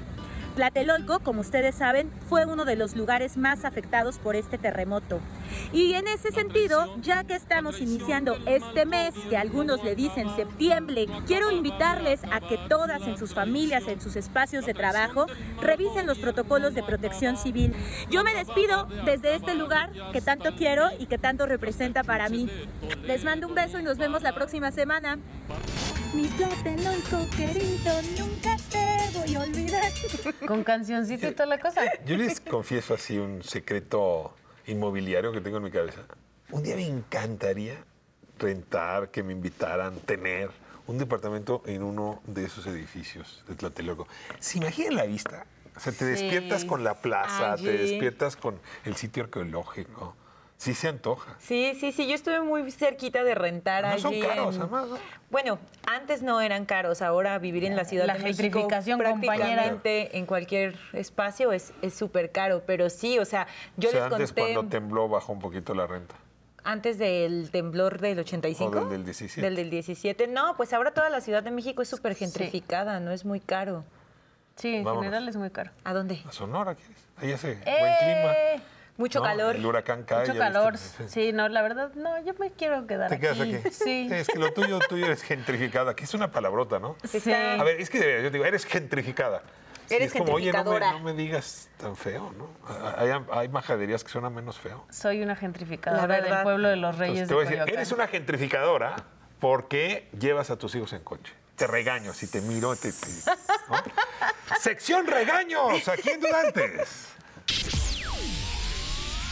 Tlatelolco, 0.51 1.19
como 1.19 1.41
ustedes 1.41 1.75
saben, 1.75 2.11
fue 2.27 2.45
uno 2.45 2.65
de 2.65 2.75
los 2.75 2.95
lugares 2.95 3.37
más 3.37 3.65
afectados 3.65 4.19
por 4.19 4.35
este 4.35 4.57
terremoto. 4.57 5.19
Y 5.71 5.93
en 5.93 6.07
ese 6.07 6.31
sentido, 6.31 6.95
ya 7.01 7.23
que 7.23 7.35
estamos 7.35 7.79
iniciando 7.79 8.37
este 8.45 8.85
mes, 8.85 9.13
que 9.29 9.37
algunos 9.37 9.83
le 9.83 9.95
dicen 9.95 10.33
septiembre, 10.35 11.07
quiero 11.25 11.51
invitarles 11.51 12.21
a 12.31 12.41
que 12.41 12.57
todas 12.69 13.01
en 13.07 13.17
sus 13.17 13.33
familias, 13.33 13.87
en 13.87 14.01
sus 14.01 14.15
espacios 14.15 14.65
de 14.65 14.73
trabajo, 14.73 15.25
revisen 15.61 16.07
los 16.07 16.19
protocolos 16.19 16.73
de 16.73 16.83
protección 16.83 17.37
civil. 17.37 17.73
Yo 18.09 18.23
me 18.23 18.33
despido 18.33 18.87
desde 19.05 19.35
este 19.35 19.55
lugar 19.55 19.91
que 20.11 20.21
tanto 20.21 20.55
quiero 20.55 20.89
y 20.99 21.05
que 21.05 21.17
tanto 21.17 21.45
representa 21.45 22.03
para 22.03 22.29
mí. 22.29 22.49
Les 23.03 23.23
mando 23.23 23.47
un 23.47 23.55
beso 23.55 23.79
y 23.79 23.83
nos 23.83 23.97
vemos 23.97 24.21
la 24.21 24.33
próxima 24.33 24.71
semana. 24.71 25.17
Mi 26.13 26.27
Tlatelolco 26.27 27.25
querido, 27.37 27.93
nunca 28.19 28.57
a 29.21 29.39
olvidar. 29.43 29.91
Con 30.47 30.63
cancioncita 30.63 31.29
y 31.29 31.31
toda 31.33 31.45
la 31.45 31.59
cosa. 31.59 31.81
Yo 32.05 32.17
les 32.17 32.39
confieso 32.39 32.93
así 32.93 33.17
un 33.17 33.43
secreto 33.43 34.33
inmobiliario 34.67 35.31
que 35.31 35.41
tengo 35.41 35.57
en 35.57 35.63
mi 35.63 35.71
cabeza. 35.71 36.01
Un 36.51 36.63
día 36.63 36.75
me 36.75 36.87
encantaría 36.87 37.75
rentar, 38.39 39.09
que 39.09 39.23
me 39.23 39.33
invitaran, 39.33 39.95
tener 39.99 40.49
un 40.87 40.97
departamento 40.97 41.61
en 41.65 41.83
uno 41.83 42.21
de 42.25 42.45
esos 42.45 42.65
edificios 42.67 43.43
de 43.47 43.55
Tlatelolco. 43.55 44.07
¿Se 44.39 44.57
imaginan 44.57 44.95
la 44.95 45.05
vista? 45.05 45.45
O 45.75 45.79
sea, 45.79 45.93
te 45.93 45.99
Sí. 45.99 46.23
despiertas 46.23 46.65
con 46.65 46.83
la 46.83 46.95
plaza, 46.95 47.55
te 47.55 47.71
despiertas 47.77 48.35
con 48.35 48.59
el 48.83 48.95
sitio 48.95 49.23
arqueológico. 49.23 50.15
Sí 50.61 50.75
se 50.75 50.89
antoja. 50.89 51.35
Sí, 51.39 51.75
sí, 51.79 51.91
sí, 51.91 52.05
yo 52.07 52.13
estuve 52.13 52.39
muy 52.39 52.69
cerquita 52.71 53.23
de 53.23 53.33
rentar 53.33 53.83
No 53.83 53.97
son 53.97 54.11
allí 54.13 54.21
caros, 54.21 54.55
en- 54.55 54.61
además, 54.61 54.87
¿no? 54.89 54.97
Bueno, 55.31 55.57
antes 55.87 56.21
no 56.21 56.39
eran 56.39 56.65
caros, 56.65 57.01
ahora 57.01 57.39
vivir 57.39 57.63
en 57.65 57.75
la 57.75 57.83
Ciudad 57.83 58.05
La 58.05 58.13
de 58.13 58.19
México 58.19 58.41
gentrificación, 58.43 59.01
compañera. 59.01 59.37
prácticamente 59.55 60.17
en 60.19 60.27
cualquier 60.27 60.75
espacio 60.93 61.51
es 61.51 61.73
es 61.81 61.95
súper 61.95 62.31
caro, 62.31 62.61
pero 62.67 62.91
sí, 62.91 63.17
o 63.17 63.25
sea, 63.25 63.47
yo 63.75 63.89
o 63.89 63.91
sea, 63.91 64.03
les 64.03 64.13
antes 64.13 64.33
conté 64.33 64.53
cuando 64.53 64.69
tembló 64.69 65.09
bajó 65.09 65.33
un 65.33 65.39
poquito 65.39 65.73
la 65.73 65.87
renta. 65.87 66.13
antes 66.63 66.99
del 66.99 67.49
temblor 67.49 67.99
del 67.99 68.19
85 68.19 68.69
O 68.69 68.79
del 68.81 68.89
del 68.89 69.03
17. 69.05 69.41
del 69.41 69.55
del 69.55 69.69
17. 69.71 70.27
No, 70.27 70.55
pues 70.57 70.73
ahora 70.73 70.91
toda 70.93 71.09
la 71.09 71.21
Ciudad 71.21 71.41
de 71.41 71.49
México 71.49 71.81
es 71.81 71.87
súper 71.89 72.13
gentrificada, 72.13 72.99
no 72.99 73.09
es 73.11 73.25
muy 73.25 73.39
caro. 73.39 73.83
Sí, 74.57 74.75
en 74.75 74.83
Vámonos. 74.83 75.05
general 75.05 75.27
es 75.27 75.35
muy 75.37 75.49
caro. 75.49 75.71
¿A 75.83 75.93
dónde? 75.95 76.21
A 76.23 76.31
Sonora, 76.31 76.75
¿quieres? 76.75 76.97
Ahí 77.17 77.31
hace 77.31 77.55
buen 77.55 77.63
¡Eh! 77.65 77.95
clima. 78.59 78.63
Mucho 79.01 79.19
¿no? 79.19 79.25
calor. 79.25 79.55
El 79.55 79.65
huracán 79.65 80.03
cae. 80.03 80.19
Mucho 80.21 80.33
viste. 80.33 80.39
calor. 80.47 80.73
Sí. 81.07 81.31
No, 81.33 81.49
la 81.49 81.61
verdad, 81.61 81.93
no, 81.95 82.23
yo 82.23 82.33
me 82.39 82.51
quiero 82.51 82.87
quedar 82.87 83.09
¿Te 83.09 83.19
quedas 83.19 83.39
aquí. 83.39 83.55
aquí? 83.55 83.69
Sí. 83.71 84.07
Es 84.11 84.27
que 84.27 84.39
lo 84.39 84.53
tuyo, 84.53 84.79
tuyo 84.87 85.05
eres 85.07 85.23
gentrificada, 85.23 85.95
que 85.95 86.03
es 86.05 86.13
una 86.13 86.31
palabrota, 86.31 86.79
¿no? 86.79 86.95
Sí. 87.03 87.31
A 87.33 87.63
ver, 87.63 87.81
es 87.81 87.89
que 87.89 88.21
yo 88.23 88.29
digo, 88.29 88.45
eres 88.45 88.65
gentrificada. 88.65 89.41
Sí, 89.87 89.95
Eres 89.95 90.13
es 90.15 90.21
como, 90.21 90.33
oye, 90.35 90.53
no 90.53 90.59
me, 90.59 90.63
gentrificadora. 90.63 90.91
no 90.93 90.99
me 91.03 91.13
digas 91.13 91.69
tan 91.77 91.97
feo, 91.97 92.31
¿no? 92.37 92.47
Hay, 92.97 93.09
hay 93.29 93.49
majaderías 93.49 94.03
que 94.05 94.09
suenan 94.09 94.33
menos 94.33 94.57
feo. 94.57 94.85
Soy 94.89 95.17
una 95.21 95.33
La 95.33 95.39
gentrificadora 95.39 96.07
verdad. 96.07 96.35
del 96.35 96.43
pueblo 96.43 96.69
de 96.69 96.75
los 96.77 96.97
Reyes 96.97 97.23
Entonces, 97.23 97.27
te 97.27 97.33
voy 97.33 97.41
a 97.43 97.45
de 97.45 97.49
decir, 97.49 97.59
Coyoacán. 97.65 97.75
eres 97.79 97.91
una 97.91 98.07
gentrificadora 98.07 98.95
porque 99.41 100.07
llevas 100.17 100.49
a 100.49 100.57
tus 100.57 100.75
hijos 100.75 100.93
en 100.93 101.01
coche. 101.03 101.33
Te 101.57 101.67
regaño, 101.67 102.13
si 102.13 102.27
te 102.27 102.39
miro, 102.39 102.73
te... 102.77 102.93
te- 102.93 103.07
¿no? 103.69 103.75
Sección 104.61 105.07
regaños, 105.07 105.85
aquí 105.89 106.09
en 106.09 106.21
Durantes. 106.21 107.07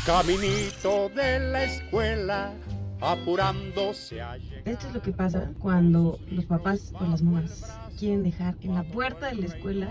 Caminito 0.10 1.10
de 1.10 1.40
la 1.52 1.66
escuela, 1.66 2.52
apurándose 3.00 4.20
a 4.20 4.38
llegar. 4.38 4.68
Esto 4.68 4.88
es 4.88 4.94
lo 4.96 5.04
que 5.04 5.12
pasa 5.12 5.52
cuando 5.60 6.18
los 6.32 6.48
papás 6.48 6.92
o 7.00 7.06
las 7.06 7.22
mamás 7.22 7.64
quieren 8.00 8.24
dejar 8.24 8.56
en 8.62 8.74
la 8.74 8.82
puerta 8.82 9.28
de 9.28 9.36
la 9.36 9.46
escuela 9.46 9.88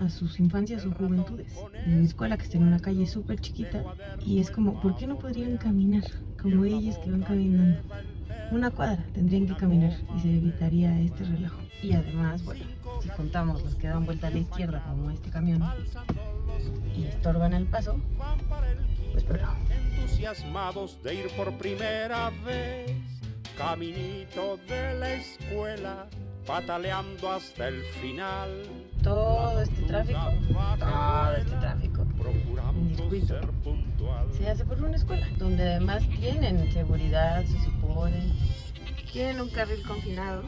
a 0.00 0.08
sus 0.08 0.40
infancias 0.40 0.84
o 0.84 0.90
juventudes. 0.90 1.54
En 1.86 2.00
mi 2.00 2.06
escuela 2.06 2.36
que 2.36 2.42
está 2.42 2.56
en 2.56 2.64
una 2.64 2.80
calle 2.80 3.06
súper 3.06 3.38
chiquita 3.38 3.84
y 4.26 4.40
es 4.40 4.50
como, 4.50 4.80
¿por 4.82 4.96
qué 4.96 5.06
no 5.06 5.16
podrían 5.16 5.58
caminar 5.58 6.02
como 6.42 6.64
ellos 6.64 6.98
que 6.98 7.12
van 7.12 7.22
caminando? 7.22 7.82
Una 8.50 8.72
cuadra 8.72 9.04
tendrían 9.14 9.46
que 9.46 9.54
caminar 9.54 9.92
y 10.16 10.20
se 10.22 10.38
evitaría 10.38 11.00
este 11.02 11.22
relajo. 11.22 11.60
Y 11.84 11.92
además, 11.92 12.44
bueno, 12.44 12.64
si 13.00 13.08
contamos 13.10 13.62
los 13.62 13.76
que 13.76 13.86
dan 13.86 14.04
vuelta 14.04 14.26
a 14.26 14.30
la 14.30 14.38
izquierda 14.38 14.84
como 14.88 15.08
este 15.12 15.30
camión 15.30 15.62
y 16.96 17.04
estorban 17.04 17.52
el 17.52 17.66
paso, 17.66 17.98
pues 19.12 19.24
pero 19.24 19.48
entusiasmados 19.70 21.02
de 21.02 21.14
ir 21.14 21.28
por 21.36 21.52
primera 21.58 22.30
vez, 22.44 22.92
caminito 23.56 24.58
de 24.68 24.94
la 24.98 25.14
escuela, 25.14 26.06
pataleando 26.46 27.30
hasta 27.30 27.68
el 27.68 27.82
final. 28.00 28.50
todo 29.02 29.60
este 29.60 29.82
tráfico, 29.82 30.20
todo 30.78 31.36
este 31.36 31.56
tráfico. 31.56 32.06
en 32.76 32.96
circuito 32.96 33.34
se 34.36 34.48
hace 34.48 34.64
por 34.64 34.82
una 34.82 34.96
escuela, 34.96 35.26
donde 35.38 35.62
además 35.62 36.02
tienen 36.18 36.72
seguridad, 36.72 37.44
se 37.44 37.58
supone, 37.64 38.32
tienen 39.12 39.40
un 39.40 39.50
carril 39.50 39.82
confinado 39.86 40.42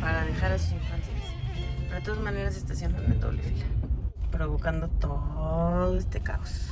para 0.00 0.24
dejar 0.24 0.52
a 0.52 0.58
sus 0.58 0.72
infancias, 0.72 1.22
pero 1.84 1.96
de 1.96 2.00
todas 2.02 2.20
maneras 2.20 2.56
estacionan 2.56 3.04
en 3.04 3.20
doble 3.20 3.42
fila, 3.42 3.66
provocando 4.40 4.88
todo 4.98 5.98
este 5.98 6.20
caos. 6.20 6.70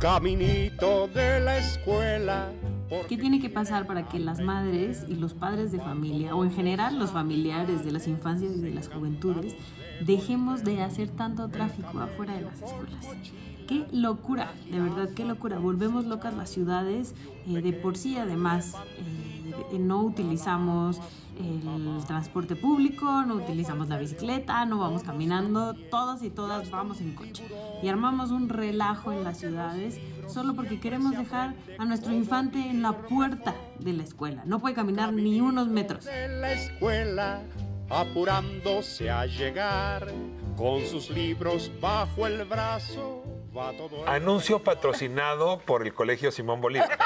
Caminito 0.00 1.06
de 1.08 1.38
la 1.40 1.58
escuela. 1.58 2.50
¿Qué 3.10 3.18
tiene 3.18 3.40
que 3.40 3.50
pasar 3.50 3.86
para 3.86 4.08
que 4.08 4.18
las 4.18 4.40
madres 4.40 5.04
y 5.06 5.16
los 5.16 5.34
padres 5.34 5.70
de 5.70 5.80
familia, 5.80 6.34
o 6.34 6.44
en 6.44 6.50
general 6.50 6.98
los 6.98 7.10
familiares 7.10 7.84
de 7.84 7.92
las 7.92 8.08
infancias 8.08 8.56
y 8.56 8.60
de 8.62 8.70
las 8.70 8.88
juventudes, 8.88 9.54
dejemos 10.00 10.64
de 10.64 10.82
hacer 10.82 11.10
tanto 11.10 11.46
tráfico 11.48 11.98
afuera 12.00 12.32
de 12.32 12.40
las 12.40 12.62
escuelas? 12.62 13.06
¡Qué 13.68 13.84
locura! 13.92 14.54
De 14.70 14.80
verdad, 14.80 15.10
qué 15.14 15.26
locura. 15.26 15.58
Volvemos 15.58 16.06
locas 16.06 16.32
las 16.32 16.48
ciudades. 16.48 17.14
eh, 17.46 17.60
de 17.60 17.74
por 17.74 17.98
sí, 17.98 18.16
además, 18.16 18.72
eh, 19.72 19.78
no 19.78 20.00
utilizamos 20.00 21.02
el 21.38 22.04
transporte 22.06 22.56
público, 22.56 23.22
no 23.22 23.34
utilizamos 23.34 23.88
la 23.88 23.98
bicicleta, 23.98 24.64
no 24.66 24.78
vamos 24.78 25.02
caminando, 25.02 25.74
todas 25.90 26.22
y 26.22 26.30
todas 26.30 26.70
vamos 26.70 27.00
en 27.00 27.14
coche. 27.14 27.44
Y 27.82 27.88
armamos 27.88 28.30
un 28.30 28.48
relajo 28.48 29.12
en 29.12 29.24
las 29.24 29.38
ciudades 29.38 30.00
solo 30.26 30.54
porque 30.54 30.80
queremos 30.80 31.16
dejar 31.16 31.54
a 31.78 31.84
nuestro 31.84 32.12
infante 32.12 32.58
en 32.58 32.82
la 32.82 32.92
puerta 32.92 33.54
de 33.78 33.92
la 33.92 34.02
escuela. 34.02 34.42
No 34.46 34.60
puede 34.60 34.74
caminar 34.74 35.12
ni 35.12 35.40
unos 35.40 35.68
metros. 35.68 36.04
De 36.04 36.28
la 36.28 36.52
escuela, 36.52 37.42
apurándose 37.90 39.10
a 39.10 39.26
llegar, 39.26 40.12
con 40.56 40.84
sus 40.86 41.10
libros 41.10 41.70
bajo 41.80 42.26
el 42.26 42.44
brazo, 42.44 43.22
va 43.56 43.72
todo 43.72 44.02
el 44.02 44.08
Anuncio 44.08 44.62
patrocinado 44.62 45.60
por 45.60 45.82
el 45.82 45.92
Colegio 45.92 46.32
Simón 46.32 46.60
Bolívar. 46.60 46.98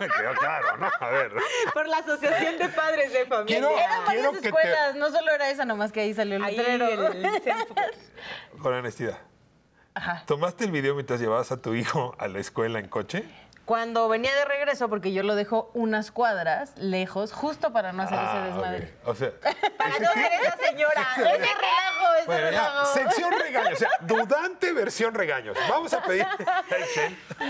Me 0.00 0.08
quedó 0.18 0.34
claro, 0.34 0.76
¿no? 0.78 0.90
A 1.00 1.08
ver. 1.10 1.32
Por 1.72 1.88
la 1.88 1.98
Asociación 1.98 2.58
de 2.58 2.68
Padres 2.68 3.12
de 3.12 3.26
Familia. 3.26 3.46
Quiero- 3.60 3.78
Eran 3.78 4.04
varias 4.06 4.32
te- 4.40 4.46
escuelas, 4.48 4.94
no 4.96 5.10
solo 5.10 5.30
era 5.32 5.50
esa 5.50 5.64
nomás 5.64 5.92
que 5.92 6.00
ahí 6.00 6.14
salió 6.14 6.36
el 6.36 6.44
Ahí 6.44 6.56
letrero. 6.56 6.88
el- 7.12 7.26
Con 8.60 8.74
honestidad. 8.74 9.18
¿Tomaste 10.26 10.64
el 10.64 10.72
video 10.72 10.94
mientras 10.94 11.20
llevabas 11.20 11.52
a 11.52 11.62
tu 11.62 11.74
hijo 11.74 12.16
a 12.18 12.26
la 12.26 12.40
escuela 12.40 12.80
en 12.80 12.88
coche? 12.88 13.24
Cuando 13.64 14.08
venía 14.08 14.34
de 14.34 14.44
regreso, 14.44 14.88
porque 14.90 15.12
yo 15.12 15.22
lo 15.22 15.34
dejo 15.36 15.70
unas 15.72 16.10
cuadras 16.10 16.72
lejos, 16.76 17.32
justo 17.32 17.72
para 17.72 17.92
no 17.92 18.02
hacer 18.02 18.18
ese 18.18 18.26
Ah, 18.28 18.44
desmadre. 18.46 18.94
ok. 19.04 19.08
O 19.08 19.14
sea, 19.14 19.30
Para 19.78 19.98
no 19.98 20.12
ser 20.12 20.32
esa 20.42 20.56
señora. 20.58 21.08
Ese 21.16 21.22
relajo, 21.24 22.14
ese 22.18 22.26
bueno, 22.26 22.40
ya, 22.50 22.50
relajo. 22.50 22.86
sección 22.94 23.32
regaños, 23.38 23.72
o 23.72 23.76
sea, 23.76 23.88
dudante 24.02 24.72
versión 24.72 25.14
regaños. 25.14 25.56
Vamos 25.68 25.92
a 25.94 26.02
pedir. 26.02 26.26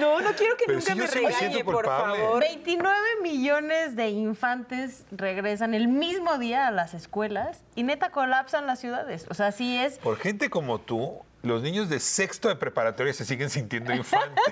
No, 0.01 0.21
no 0.21 0.33
quiero 0.35 0.57
que 0.57 0.65
Pero 0.67 0.79
nunca 0.79 0.93
si 0.93 0.99
me 0.99 1.07
yo 1.07 1.13
sí 1.13 1.21
me 1.21 1.33
siento 1.33 1.39
regañe, 1.59 1.65
por 1.65 1.75
culpable. 1.77 2.17
favor. 2.23 2.41
29 2.41 2.99
millones 3.23 3.97
de 3.97 4.09
infantes 4.09 5.05
regresan 5.11 5.75
el 5.75 5.89
mismo 5.89 6.39
día 6.39 6.67
a 6.67 6.71
las 6.71 6.95
escuelas 6.95 7.63
y 7.75 7.83
neta 7.83 8.11
colapsan 8.11 8.67
las 8.67 8.79
ciudades. 8.81 9.27
O 9.31 9.35
sea, 9.35 9.53
sí 9.53 9.77
es. 9.79 9.99
Por 9.99 10.17
gente 10.19 10.51
como 10.51 10.81
tú, 10.81 11.21
los 11.43 11.63
niños 11.63 11.89
de 11.89 12.01
sexto 12.01 12.49
de 12.49 12.57
preparatoria 12.57 13.13
se 13.13 13.25
siguen 13.25 13.51
sintiendo 13.51 13.93
infantes. 13.93 14.45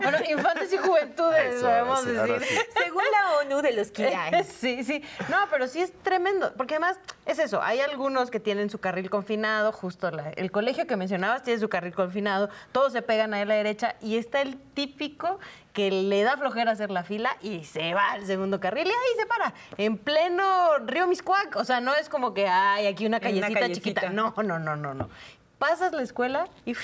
Bueno, 0.00 0.18
infantes 0.28 0.72
y 0.72 0.76
juventudes, 0.76 1.54
Eso, 1.56 1.66
podemos 1.66 2.00
sí, 2.02 2.10
decir. 2.10 2.42
sí. 2.48 2.54
Según 2.84 3.02
la 3.12 3.36
ONU 3.38 3.62
de 3.62 3.72
los 3.72 3.90
que 3.90 4.06
hay. 4.14 4.44
Sí, 4.60 4.84
sí. 4.84 5.02
No, 5.28 5.36
pero 5.50 5.66
sí 5.68 5.80
es 5.80 5.92
tremendo. 6.02 6.52
Porque 6.56 6.74
además 6.74 6.98
es 7.26 7.38
eso. 7.38 7.62
Hay 7.62 7.80
algunos 7.80 8.30
que 8.30 8.40
tienen 8.40 8.70
su 8.70 8.78
carril 8.78 9.10
confinado. 9.10 9.72
Justo 9.72 10.10
la- 10.10 10.30
el 10.30 10.50
colegio 10.50 10.86
que 10.86 10.96
mencionabas 10.96 11.42
tiene 11.42 11.60
su 11.60 11.68
carril 11.68 11.94
confinado. 11.94 12.48
Todos 12.72 12.92
se 12.92 13.02
pegan 13.02 13.34
ahí 13.34 13.42
a 13.42 13.46
la 13.46 13.54
derecha. 13.54 13.96
Y 14.00 14.16
está 14.16 14.40
el 14.42 14.56
típico 14.74 15.38
que 15.72 15.90
le 15.90 16.22
da 16.22 16.36
flojera 16.38 16.70
hacer 16.72 16.90
la 16.90 17.04
fila 17.04 17.36
y 17.42 17.64
se 17.64 17.92
va 17.92 18.12
al 18.12 18.24
segundo 18.26 18.60
carril 18.60 18.86
y 18.86 18.90
ahí 18.90 19.18
se 19.18 19.26
para. 19.26 19.52
En 19.76 19.98
pleno 19.98 20.78
río 20.78 21.06
Miscuac. 21.06 21.56
O 21.56 21.64
sea, 21.64 21.80
no 21.80 21.94
es 21.94 22.08
como 22.08 22.32
que 22.32 22.48
hay 22.48 22.86
aquí 22.86 23.04
una 23.06 23.20
callecita, 23.20 23.70
chiquita. 23.70 24.08
No, 24.10 24.32
no, 24.42 24.58
no, 24.58 24.74
no, 24.76 24.94
no. 24.94 25.08
Pasas 25.58 25.92
la 25.92 26.02
escuela 26.02 26.48
y. 26.64 26.74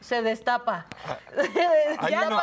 se 0.00 0.22
destapa. 0.22 0.86
Hay 1.98 2.10
Ya 2.12 2.26
uno, 2.26 2.40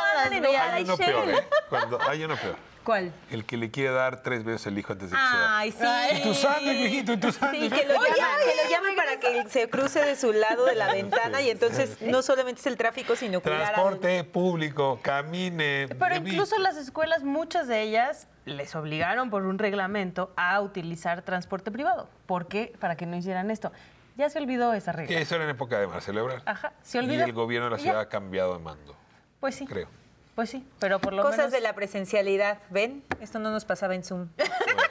vías. 0.48 0.62
hay 0.72 0.84
uno 0.84 0.96
peor, 0.96 1.30
¿eh? 1.30 1.44
Cuando, 1.68 1.98
hay 2.02 2.24
uno 2.24 2.36
peor. 2.36 2.56
¿Cuál? 2.84 3.14
El 3.30 3.46
que 3.46 3.56
le 3.56 3.70
quiere 3.70 3.92
dar 3.94 4.22
tres 4.22 4.44
veces 4.44 4.66
el 4.66 4.78
hijo 4.78 4.92
antes 4.92 5.10
de 5.10 5.16
que 5.16 5.22
se 5.22 5.28
Ay, 5.32 5.70
vaya. 5.70 6.08
sí. 6.10 6.16
Y 6.18 6.22
tu 6.22 6.34
sándwich, 6.34 6.76
viejito, 6.78 7.12
y 7.14 7.16
tu 7.16 7.32
Sí, 7.32 7.38
sándwich. 7.38 7.72
que 7.72 7.84
lo 7.86 7.94
llaman, 7.94 8.38
que 8.44 8.62
lo 8.62 8.70
llaman 8.70 8.94
para 8.94 9.16
que 9.20 9.48
se 9.48 9.70
cruce 9.70 10.04
de 10.04 10.16
su 10.16 10.34
lado 10.34 10.66
de 10.66 10.74
la 10.74 10.92
ventana 10.92 11.40
y 11.40 11.48
entonces 11.48 12.02
no 12.02 12.20
solamente 12.20 12.60
es 12.60 12.66
el 12.66 12.76
tráfico, 12.76 13.16
sino 13.16 13.40
cuidar 13.40 13.60
al- 13.62 13.66
Transporte 13.72 14.24
público, 14.24 14.98
camine. 15.00 15.86
Pero 15.98 16.14
evi- 16.16 16.32
incluso 16.32 16.58
las 16.58 16.76
escuelas, 16.76 17.22
muchas 17.22 17.68
de 17.68 17.80
ellas 17.80 18.28
les 18.44 18.74
obligaron 18.74 19.30
por 19.30 19.44
un 19.44 19.58
reglamento 19.58 20.30
a 20.36 20.60
utilizar 20.60 21.22
transporte 21.22 21.70
privado. 21.70 22.10
¿Por 22.26 22.48
qué? 22.48 22.74
Para 22.80 22.96
que 22.96 23.06
no 23.06 23.16
hicieran 23.16 23.50
esto. 23.50 23.72
Ya 24.16 24.30
se 24.30 24.38
olvidó 24.38 24.72
esa 24.74 24.92
regla. 24.92 25.08
Que 25.08 25.22
eso 25.22 25.34
era 25.34 25.44
en 25.44 25.50
época 25.50 25.78
de 25.78 25.86
Marcelo 25.88 26.20
Ebrard. 26.20 26.42
Ajá, 26.46 26.72
se 26.82 26.98
Y 26.98 27.00
olvidó. 27.00 27.24
el 27.24 27.32
gobierno 27.32 27.66
de 27.68 27.72
la 27.72 27.78
Y 27.78 27.82
ciudad 27.82 27.96
ya. 27.96 28.00
ha 28.02 28.08
cambiado 28.08 28.52
de 28.56 28.60
mando, 28.62 28.96
Pues 29.40 29.56
sí, 29.56 29.66
creo. 29.66 29.88
pues 30.34 30.50
sí, 30.50 30.66
pero 30.78 31.00
por 31.00 31.12
lo 31.12 31.22
Cosas 31.22 31.38
menos... 31.38 31.52
de 31.52 31.60
la 31.60 31.72
presencialidad, 31.74 32.58
¿ven? 32.70 33.04
Esto 33.20 33.38
no 33.40 33.50
nos 33.50 33.64
pasaba 33.64 33.94
en 33.94 34.04
Zoom. 34.04 34.28
Bueno, 34.36 34.82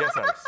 ya 0.00 0.10
sabes. 0.10 0.42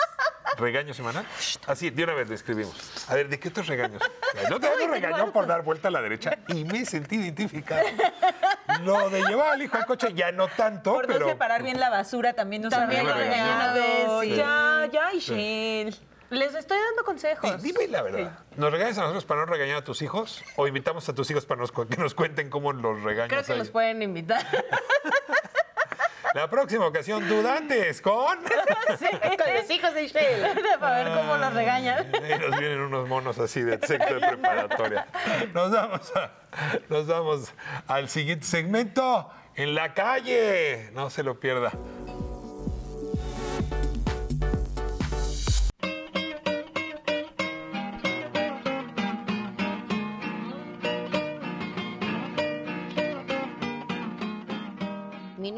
¿Regaño 0.58 0.92
semanal? 0.92 1.24
Así, 1.66 1.88
de 1.90 2.04
una 2.04 2.12
vez 2.14 2.28
lo 2.28 2.34
escribimos. 2.34 3.08
A 3.08 3.14
ver, 3.14 3.28
¿de 3.28 3.40
qué 3.40 3.48
otros 3.48 3.66
regaños? 3.66 4.02
No 4.50 4.60
te 4.60 4.68
tengo 4.68 4.92
regañón 4.92 5.32
por 5.32 5.46
dar 5.46 5.62
vuelta 5.62 5.88
a 5.88 5.90
la 5.90 6.02
derecha 6.02 6.38
y 6.48 6.64
me 6.64 6.84
sentí 6.84 7.16
identificado. 7.16 7.82
Lo 8.82 9.08
de 9.10 9.22
llevar 9.22 9.52
al 9.52 9.62
hijo 9.62 9.76
al 9.76 9.86
coche 9.86 10.12
ya 10.12 10.30
no 10.32 10.48
tanto, 10.48 10.92
Por 10.92 11.06
pero... 11.06 11.20
no 11.20 11.28
separar 11.28 11.62
bien 11.62 11.80
la 11.80 11.88
basura 11.88 12.34
también 12.34 12.62
nos 12.62 12.70
También 12.72 13.08
han 13.08 13.16
regañó. 13.16 13.30
regañado. 13.44 14.20
Sí. 14.22 14.36
Ya, 14.36 14.88
ya, 14.92 15.12
Ishel. 15.14 15.96
Les 16.30 16.54
estoy 16.54 16.78
dando 16.78 17.04
consejos. 17.04 17.60
Dime 17.62 17.88
la 17.88 18.02
verdad. 18.02 18.38
¿Nos 18.56 18.70
regañas 18.72 18.98
a 18.98 19.02
nosotros 19.02 19.24
para 19.24 19.40
no 19.40 19.46
regañar 19.46 19.78
a 19.78 19.84
tus 19.84 20.00
hijos? 20.02 20.42
¿O 20.56 20.66
invitamos 20.68 21.08
a 21.08 21.14
tus 21.14 21.30
hijos 21.30 21.44
para 21.44 21.60
nos 21.60 21.72
que 21.72 21.96
nos 21.96 22.14
cuenten 22.14 22.50
cómo 22.50 22.72
los 22.72 23.02
regaños 23.02 23.30
Creo 23.30 23.44
que 23.44 23.56
los 23.56 23.70
pueden 23.70 24.02
invitar. 24.02 24.46
La 26.34 26.48
próxima 26.48 26.86
ocasión, 26.86 27.28
dudantes 27.28 28.00
con... 28.00 28.38
sí, 28.98 29.06
con 29.36 29.52
los 29.52 29.68
hijos 29.68 29.94
de 29.94 30.06
Shell. 30.06 30.62
Para 30.80 31.02
ver 31.02 31.18
cómo 31.18 31.36
los 31.36 31.52
regañan. 31.52 32.14
Ahí 32.14 32.38
nos 32.38 32.56
vienen 32.56 32.80
unos 32.80 33.08
monos 33.08 33.38
así 33.40 33.62
de 33.62 33.84
sexto 33.84 34.14
de 34.14 34.20
preparatoria. 34.20 35.06
Nos 35.52 35.72
damos, 35.72 36.16
a- 36.16 36.30
nos 36.88 37.08
damos 37.08 37.52
al 37.88 38.08
siguiente 38.08 38.46
segmento 38.46 39.28
en 39.56 39.74
la 39.74 39.92
calle. 39.92 40.90
No 40.92 41.10
se 41.10 41.24
lo 41.24 41.40
pierda. 41.40 41.72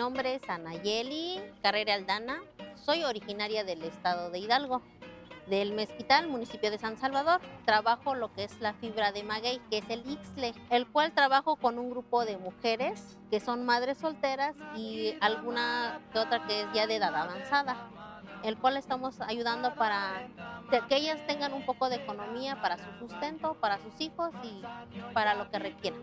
Nombre 0.03 0.35
es 0.35 0.51
Anayeli 0.51 1.41
Carrera 1.63 1.95
Aldana. 1.95 2.41
Soy 2.75 3.05
originaria 3.05 3.63
del 3.63 3.85
estado 3.85 4.33
de 4.33 4.41
Hidalgo, 4.41 4.83
del 5.47 5.75
Mezquital, 5.75 6.27
municipio 6.27 6.73
de 6.73 6.79
San 6.79 6.99
Salvador. 6.99 7.41
Trabajo 7.65 8.17
lo 8.17 8.33
que 8.33 8.43
es 8.43 8.61
la 8.61 8.75
fibra 8.75 9.13
de 9.13 9.23
maguey, 9.23 9.61
que 9.71 9.79
es 9.79 9.89
el 9.91 10.03
Ixtle, 10.11 10.55
el 10.71 10.89
cual 10.89 11.13
trabajo 11.13 11.55
con 11.55 11.79
un 11.79 11.89
grupo 11.89 12.25
de 12.25 12.37
mujeres 12.37 13.17
que 13.31 13.39
son 13.39 13.65
madres 13.65 13.99
solteras 13.99 14.57
y 14.75 15.15
alguna 15.21 16.01
que 16.13 16.19
otra 16.19 16.49
que 16.49 16.63
es 16.63 16.67
ya 16.75 16.89
de 16.89 16.97
edad 16.97 17.15
avanzada, 17.15 17.89
el 18.43 18.59
cual 18.59 18.79
estamos 18.79 19.21
ayudando 19.21 19.73
para 19.77 20.27
que 20.89 20.97
ellas 20.97 21.25
tengan 21.29 21.53
un 21.53 21.65
poco 21.65 21.89
de 21.89 21.95
economía 21.95 22.61
para 22.61 22.77
su 22.77 23.07
sustento, 23.07 23.55
para 23.55 23.79
sus 23.79 24.01
hijos 24.01 24.33
y 24.43 24.65
para 25.15 25.35
lo 25.35 25.49
que 25.49 25.61
requieran. 25.61 26.03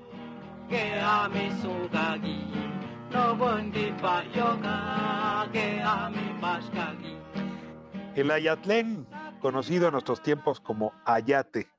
El 8.15 8.29
Ayatlén 8.31 9.07
conocido 9.41 9.87
en 9.87 9.93
nuestros 9.93 10.21
tiempos 10.21 10.59
como 10.59 10.93
ayate. 11.05 11.71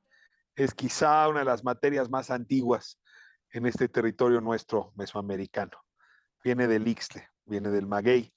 Es 0.55 0.73
quizá 0.73 1.27
una 1.29 1.39
de 1.39 1.45
las 1.45 1.63
materias 1.63 2.09
más 2.09 2.31
antiguas 2.31 2.99
en 3.51 3.65
este 3.65 3.87
territorio 3.87 4.41
nuestro 4.41 4.91
mesoamericano. 4.95 5.77
Viene 6.43 6.67
del 6.67 6.87
Ixtle, 6.87 7.29
viene 7.45 7.69
del 7.69 7.87
maguey 7.87 8.33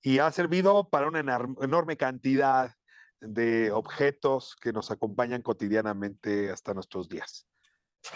y 0.00 0.18
ha 0.18 0.30
servido 0.32 0.88
para 0.88 1.06
una 1.06 1.20
enorme 1.20 1.96
cantidad 1.96 2.74
de 3.20 3.70
objetos 3.70 4.56
que 4.60 4.72
nos 4.72 4.90
acompañan 4.90 5.42
cotidianamente 5.42 6.50
hasta 6.50 6.74
nuestros 6.74 7.08
días. 7.08 7.46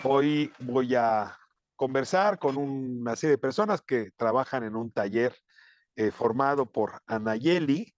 Hoy 0.02 0.52
voy 0.59 0.97
a 0.97 1.38
conversar 1.76 2.38
con 2.38 2.56
una 2.56 3.14
serie 3.16 3.33
de 3.33 3.38
personas 3.38 3.83
que 3.83 4.11
trabajan 4.16 4.64
en 4.64 4.75
un 4.76 4.90
taller 4.90 5.37
eh, 5.95 6.11
formado 6.11 6.66
por 6.71 7.02
Anayeli, 7.06 7.95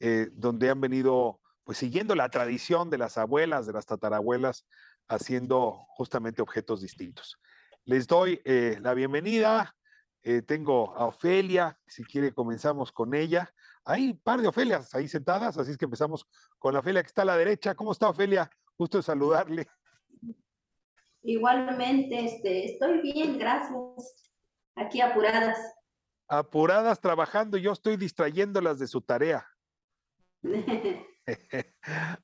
eh, 0.00 0.28
donde 0.32 0.70
han 0.70 0.80
venido 0.80 1.40
pues 1.64 1.78
siguiendo 1.78 2.14
la 2.14 2.30
tradición 2.30 2.88
de 2.88 2.98
las 2.98 3.18
abuelas, 3.18 3.66
de 3.66 3.74
las 3.74 3.84
tatarabuelas, 3.84 4.66
haciendo 5.06 5.84
justamente 5.88 6.40
objetos 6.42 6.80
distintos. 6.80 7.38
Les 7.84 8.06
doy 8.06 8.40
eh, 8.44 8.78
la 8.80 8.94
bienvenida. 8.94 9.74
eh, 10.22 10.42
tengo 10.42 10.94
a 10.96 11.06
Ofelia, 11.06 11.78
si 11.86 12.04
quiere 12.04 12.32
comenzamos 12.32 12.92
con 12.92 13.14
ella. 13.14 13.52
Hay 13.84 14.10
un 14.10 14.18
par 14.18 14.40
de 14.40 14.48
Ofelias 14.48 14.94
ahí 14.94 15.08
sentadas, 15.08 15.56
así 15.56 15.70
es 15.70 15.78
que 15.78 15.86
empezamos 15.86 16.26
con 16.58 16.74
la 16.74 16.80
Ofelia 16.80 17.02
que 17.02 17.06
está 17.06 17.22
a 17.22 17.24
la 17.24 17.36
derecha. 17.36 17.74
¿Cómo 17.74 17.92
está 17.92 18.08
Ofelia? 18.08 18.50
Gusto 18.76 19.00
saludarle. 19.00 19.66
Igualmente, 21.22 22.24
este, 22.24 22.66
estoy 22.72 23.00
bien, 23.00 23.38
gracias. 23.38 24.32
Aquí 24.74 25.00
apuradas. 25.00 25.58
Apuradas 26.28 27.00
trabajando, 27.00 27.56
yo 27.56 27.72
estoy 27.72 27.96
distrayéndolas 27.96 28.78
de 28.78 28.86
su 28.86 29.00
tarea. 29.00 29.46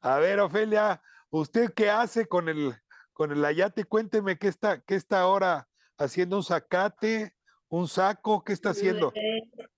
A 0.00 0.18
ver, 0.18 0.40
Ofelia, 0.40 1.02
¿usted 1.30 1.72
qué 1.74 1.90
hace 1.90 2.26
con 2.26 2.48
el, 2.48 2.74
con 3.12 3.32
el 3.32 3.44
ayate? 3.44 3.84
Cuénteme 3.84 4.38
qué 4.38 4.48
está, 4.48 4.80
qué 4.80 4.94
está 4.94 5.20
ahora 5.20 5.68
haciendo, 5.98 6.36
un 6.36 6.44
zacate, 6.44 7.34
un 7.68 7.88
saco, 7.88 8.44
¿qué 8.44 8.52
está 8.52 8.70
haciendo? 8.70 9.12
Eh, 9.14 9.68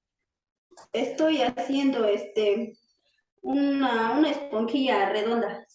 Estoy 0.93 1.43
haciendo 1.43 2.05
este 2.05 2.77
una, 3.43 4.13
una 4.13 4.31
esponjilla 4.31 5.09
redonda. 5.11 5.67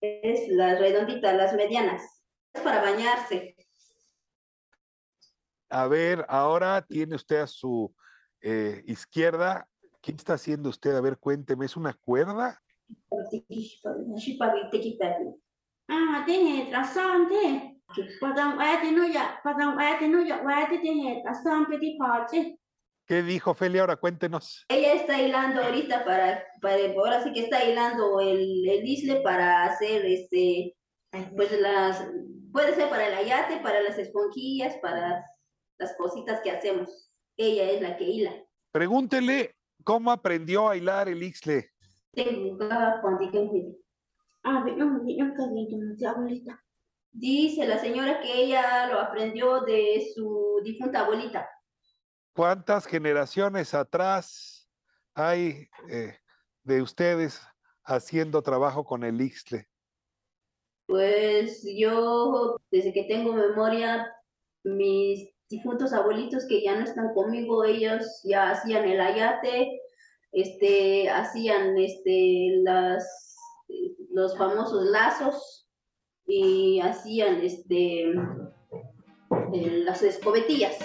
Es 0.00 0.48
las 0.48 0.78
redonditas, 0.78 1.34
las 1.36 1.54
medianas. 1.54 2.02
Para 2.52 2.82
bañarse. 2.82 3.56
A 5.70 5.86
ver, 5.88 6.24
ahora 6.28 6.82
tiene 6.82 7.14
usted 7.14 7.40
a 7.40 7.46
su 7.46 7.94
eh, 8.40 8.82
izquierda, 8.86 9.66
¿qué 10.02 10.12
está 10.12 10.34
haciendo 10.34 10.68
usted? 10.68 10.94
A 10.94 11.00
ver, 11.00 11.16
cuénteme, 11.18 11.64
¿es 11.64 11.76
una 11.76 11.94
cuerda? 11.94 12.60
Ah, 15.88 16.24
tiene 16.26 16.70
razón, 16.70 17.28
tiene. 17.28 17.82
¿Qué 23.06 23.22
dijo 23.22 23.50
Ofelia? 23.50 23.82
Ahora 23.82 23.96
cuéntenos. 23.96 24.64
Ella 24.68 24.94
está 24.94 25.20
hilando 25.20 25.62
ahorita 25.62 26.04
para, 26.04 26.44
para 26.60 26.76
ahora 26.96 27.22
sí 27.22 27.32
que 27.32 27.44
está 27.44 27.64
hilando 27.64 28.20
el, 28.20 28.68
el 28.68 28.86
isle 28.86 29.20
para 29.22 29.64
hacer 29.64 30.06
este, 30.06 30.74
pues 31.36 31.60
las, 31.60 32.06
puede 32.52 32.74
ser 32.74 32.88
para 32.88 33.08
el 33.08 33.14
ayate, 33.14 33.60
para 33.60 33.80
las 33.80 33.98
esponjillas, 33.98 34.76
para 34.82 35.24
las 35.78 35.96
cositas 35.96 36.40
que 36.42 36.50
hacemos. 36.50 37.10
Ella 37.36 37.70
es 37.70 37.80
la 37.80 37.96
que 37.96 38.04
hila. 38.04 38.32
Pregúntele 38.70 39.56
cómo 39.82 40.10
aprendió 40.10 40.68
a 40.68 40.76
hilar 40.76 41.08
el 41.08 41.22
ixle. 41.22 41.70
Ah. 44.44 44.62
Dice 47.10 47.66
la 47.66 47.78
señora 47.78 48.20
que 48.20 48.32
ella 48.32 48.86
lo 48.88 49.00
aprendió 49.00 49.60
de 49.62 50.12
su 50.14 50.60
difunta 50.64 51.00
abuelita. 51.00 51.48
¿Cuántas 52.34 52.86
generaciones 52.86 53.74
atrás 53.74 54.68
hay 55.14 55.68
eh, 55.90 56.16
de 56.62 56.82
ustedes 56.82 57.40
haciendo 57.84 58.42
trabajo 58.42 58.84
con 58.84 59.04
el 59.04 59.20
ixle? 59.20 59.68
Pues 60.92 61.64
yo, 61.64 62.58
desde 62.70 62.92
que 62.92 63.04
tengo 63.04 63.32
memoria, 63.32 64.14
mis 64.62 65.26
difuntos 65.48 65.94
abuelitos 65.94 66.44
que 66.46 66.62
ya 66.62 66.76
no 66.76 66.84
están 66.84 67.14
conmigo, 67.14 67.64
ellos 67.64 68.20
ya 68.24 68.50
hacían 68.50 68.84
el 68.84 69.00
ayate, 69.00 69.80
este, 70.32 71.08
hacían 71.08 71.78
este, 71.78 72.60
las, 72.62 73.38
los 74.10 74.36
famosos 74.36 74.84
lazos 74.84 75.66
y 76.26 76.78
hacían 76.80 77.40
este, 77.40 78.10
eh, 78.10 79.82
las 79.86 80.02
escobetillas. 80.02 80.76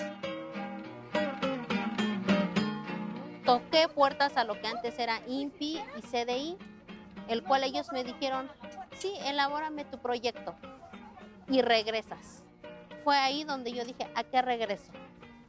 Toqué 3.45 3.89
puertas 3.93 4.37
a 4.37 4.45
lo 4.45 4.53
que 4.53 4.67
antes 4.67 4.97
era 4.99 5.19
INPI 5.27 5.81
y 5.97 6.01
CDI, 6.01 6.57
el 7.27 7.43
cual 7.43 7.63
ellos 7.63 7.91
me 7.91 8.03
dijeron, 8.03 8.49
sí, 8.97 9.13
elabórame 9.25 9.85
tu 9.85 9.97
proyecto 9.99 10.55
y 11.49 11.61
regresas. 11.61 12.43
Fue 13.03 13.17
ahí 13.17 13.43
donde 13.43 13.71
yo 13.71 13.85
dije, 13.85 14.07
¿a 14.15 14.23
qué 14.23 14.41
regreso? 14.41 14.91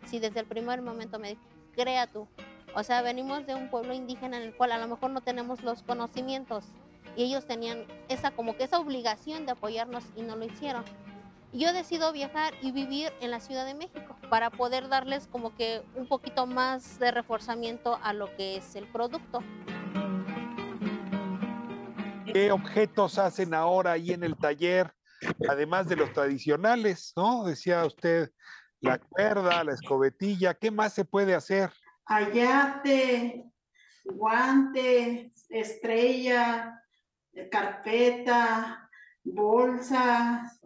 Si 0.07 0.19
desde 0.19 0.41
el 0.41 0.47
primer 0.47 0.83
momento 0.83 1.19
me 1.19 1.31
dije, 1.31 1.43
crea 1.75 2.07
tú. 2.07 2.29
O 2.75 2.83
sea, 2.83 3.03
venimos 3.03 3.47
de 3.47 3.55
un 3.55 3.71
pueblo 3.71 3.95
indígena 3.95 4.37
en 4.37 4.45
el 4.45 4.55
cual 4.55 4.73
a 4.73 4.79
lo 4.79 4.87
mejor 4.87 5.11
no 5.11 5.21
tenemos 5.21 5.63
los 5.63 5.83
conocimientos 5.83 6.65
y 7.17 7.25
ellos 7.25 7.47
tenían 7.47 7.85
esa 8.09 8.31
como 8.31 8.57
que 8.57 8.65
esa 8.65 8.79
obligación 8.79 9.47
de 9.47 9.53
apoyarnos 9.53 10.05
y 10.17 10.23
no 10.23 10.37
lo 10.37 10.45
hicieron. 10.45 10.85
Yo 11.53 11.73
decido 11.73 12.13
viajar 12.13 12.53
y 12.61 12.73
vivir 12.73 13.11
en 13.21 13.31
la 13.31 13.41
Ciudad 13.41 13.65
de 13.65 13.73
México 13.73 14.15
para 14.29 14.51
poder 14.51 14.89
darles 14.89 15.27
como 15.27 15.55
que 15.55 15.83
un 15.97 16.07
poquito 16.07 16.47
más 16.47 16.99
de 16.99 17.11
reforzamiento 17.11 17.99
a 18.03 18.13
lo 18.13 18.35
que 18.37 18.57
es 18.57 18.77
el 18.77 18.87
producto. 18.87 19.43
¿Qué 22.33 22.51
objetos 22.53 23.19
hacen 23.19 23.55
ahora 23.55 23.93
ahí 23.93 24.13
en 24.13 24.25
el 24.25 24.37
taller? 24.37 24.93
Además 25.49 25.89
de 25.89 25.97
los 25.97 26.13
tradicionales, 26.13 27.13
¿no? 27.17 27.45
Decía 27.45 27.85
usted, 27.85 28.31
la 28.81 28.99
cuerda, 28.99 29.65
la 29.65 29.73
escobetilla, 29.73 30.55
¿qué 30.55 30.71
más 30.71 30.93
se 30.93 31.05
puede 31.05 31.35
hacer? 31.35 31.71
ayate, 32.09 33.45
guante, 34.05 35.31
estrella, 35.51 36.83
carpeta, 37.51 38.91
bolsas, 39.23 40.61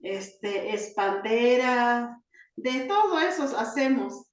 este, 0.00 0.74
espalderas, 0.74 2.16
de 2.54 2.86
todo 2.86 3.20
eso 3.20 3.58
hacemos. 3.58 4.30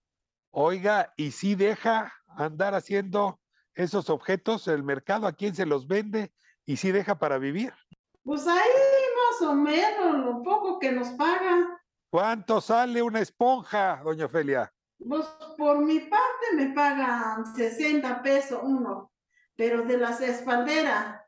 Oiga, 0.52 1.12
¿y 1.18 1.32
si 1.32 1.56
deja 1.56 2.14
andar 2.28 2.76
haciendo 2.76 3.40
esos 3.74 4.10
objetos 4.10 4.68
el 4.68 4.84
mercado? 4.84 5.26
¿A 5.26 5.34
quién 5.34 5.56
se 5.56 5.66
los 5.66 5.88
vende? 5.88 6.32
¿Y 6.66 6.78
si 6.78 6.92
deja 6.92 7.18
para 7.20 7.38
vivir? 7.38 7.74
Pues 8.24 8.48
ahí 8.48 8.58
más 8.58 9.50
o 9.50 9.56
menos, 9.56 10.26
lo 10.26 10.44
poco 10.44 10.80
que 10.80 10.92
nos 10.92 11.10
paga. 11.10 11.82
¿Cuánto 12.10 12.62
sale 12.62 13.02
una 13.02 13.20
esponja, 13.20 14.02
doña 14.04 14.26
Ofelia? 14.26 14.74
Pues 14.98 15.26
por 15.58 15.80
mi 15.80 16.00
parte 16.00 16.46
me 16.56 16.74
pagan 16.74 17.46
60 17.56 18.22
pesos 18.22 18.60
uno, 18.64 19.12
pero 19.56 19.84
de 19.84 19.98
las 19.98 20.22
espalderas 20.22 21.22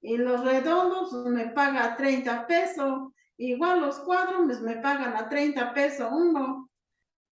y 0.00 0.16
los 0.16 0.42
redondos 0.44 1.12
me 1.26 1.50
paga 1.50 1.96
30 1.96 2.46
pesos. 2.46 3.12
Igual 3.36 3.80
los 3.80 4.00
cuadros 4.00 4.60
me 4.60 4.76
pagan 4.76 5.16
a 5.16 5.28
30 5.28 5.72
pesos 5.72 6.08
uno. 6.10 6.68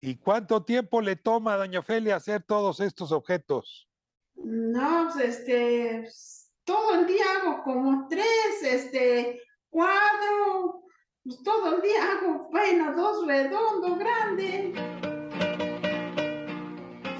¿Y 0.01 0.17
cuánto 0.17 0.63
tiempo 0.65 1.01
le 1.01 1.17
toma, 1.17 1.57
doña 1.57 1.81
Ofelia, 1.81 2.17
hacer 2.17 2.43
todos 2.43 2.81
estos 2.81 3.13
objetos? 3.13 3.89
No, 4.35 5.09
pues 5.13 5.39
este, 5.39 6.01
pues, 6.03 6.36
todo 6.67 6.95
el 6.95 7.07
día 7.07 7.25
hago 7.41 7.63
como 7.63 8.09
tres, 8.09 8.63
este, 8.63 9.41
cuadros, 9.71 10.83
pues 11.23 11.43
todo 11.43 11.77
el 11.77 11.81
día 11.81 12.13
hago, 12.13 12.49
bueno, 12.51 12.93
dos 12.95 13.25
redondos 13.25 13.99
grandes. 13.99 14.75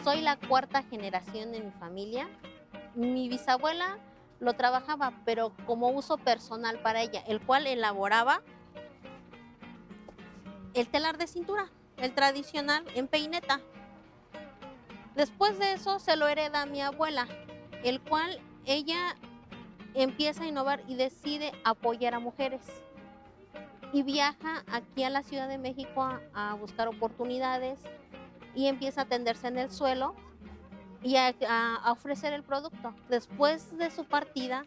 Soy 0.03 0.21
la 0.21 0.37
cuarta 0.37 0.83
generación 0.83 1.53
de 1.53 1.61
mi 1.61 1.71
familia. 1.71 2.29
Mi 2.97 3.29
bisabuela 3.29 3.99
lo 4.41 4.55
trabajaba, 4.55 5.13
pero 5.25 5.53
como 5.65 5.91
uso 5.91 6.19
personal 6.19 6.81
para 6.83 7.03
ella, 7.03 7.23
el 7.29 7.41
cual 7.41 7.69
elaboraba 7.69 8.43
el 10.75 10.89
telar 10.89 11.19
de 11.19 11.29
cintura, 11.29 11.71
el 11.99 12.13
tradicional 12.15 12.85
en 12.97 13.07
peineta. 13.07 13.61
Después 15.15 15.59
de 15.61 15.73
eso 15.73 16.01
se 16.01 16.17
lo 16.17 16.27
hereda 16.27 16.63
a 16.63 16.67
mi 16.67 16.83
abuela, 16.83 17.29
el 17.85 18.01
cual 18.01 18.41
ella 18.67 19.17
empieza 20.03 20.45
a 20.45 20.47
innovar 20.47 20.83
y 20.87 20.95
decide 20.95 21.53
apoyar 21.65 22.15
a 22.15 22.21
mujeres. 22.21 22.63
Y 23.93 24.03
viaja 24.03 24.65
aquí 24.71 25.05
a 25.05 25.11
la 25.11 25.23
Ciudad 25.23 25.49
de 25.49 25.59
México 25.59 26.07
a, 26.35 26.55
buscar 26.55 26.89
oportunidades 26.89 27.79
y 28.55 28.67
empieza 28.67 29.03
a 29.03 29.05
tenderse 29.05 29.49
en 29.49 29.59
el 29.59 29.71
suelo 29.71 30.15
y 31.03 31.17
a 31.17 31.35
ofrecer 31.87 32.33
el 32.33 32.43
producto. 32.43 32.95
Después 33.09 33.77
de 33.79 33.91
su 33.91 34.05
partida, 34.05 34.67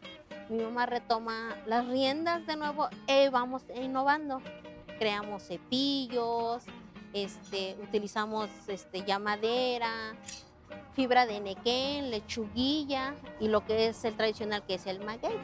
mi 0.49 0.63
mamá 0.63 0.87
retoma 0.87 1.55
las 1.67 1.87
riendas 1.87 2.45
de 2.47 2.55
nuevo 2.55 2.89
e 3.07 3.29
vamos 3.29 3.63
innovando. 3.75 4.41
Creamos 4.97 5.43
cepillos, 5.43 6.63
este, 7.13 7.77
utilizamos 7.83 8.49
este, 8.67 9.03
ya 9.03 9.19
madera, 9.19 10.15
fibra 10.99 11.25
de 11.25 11.39
nequén, 11.39 12.11
lechuguilla 12.11 13.15
y 13.39 13.47
lo 13.47 13.63
que 13.63 13.87
es 13.87 14.03
el 14.03 14.17
tradicional 14.17 14.65
que 14.65 14.73
es 14.73 14.85
el 14.85 14.99
maguey. 14.99 15.39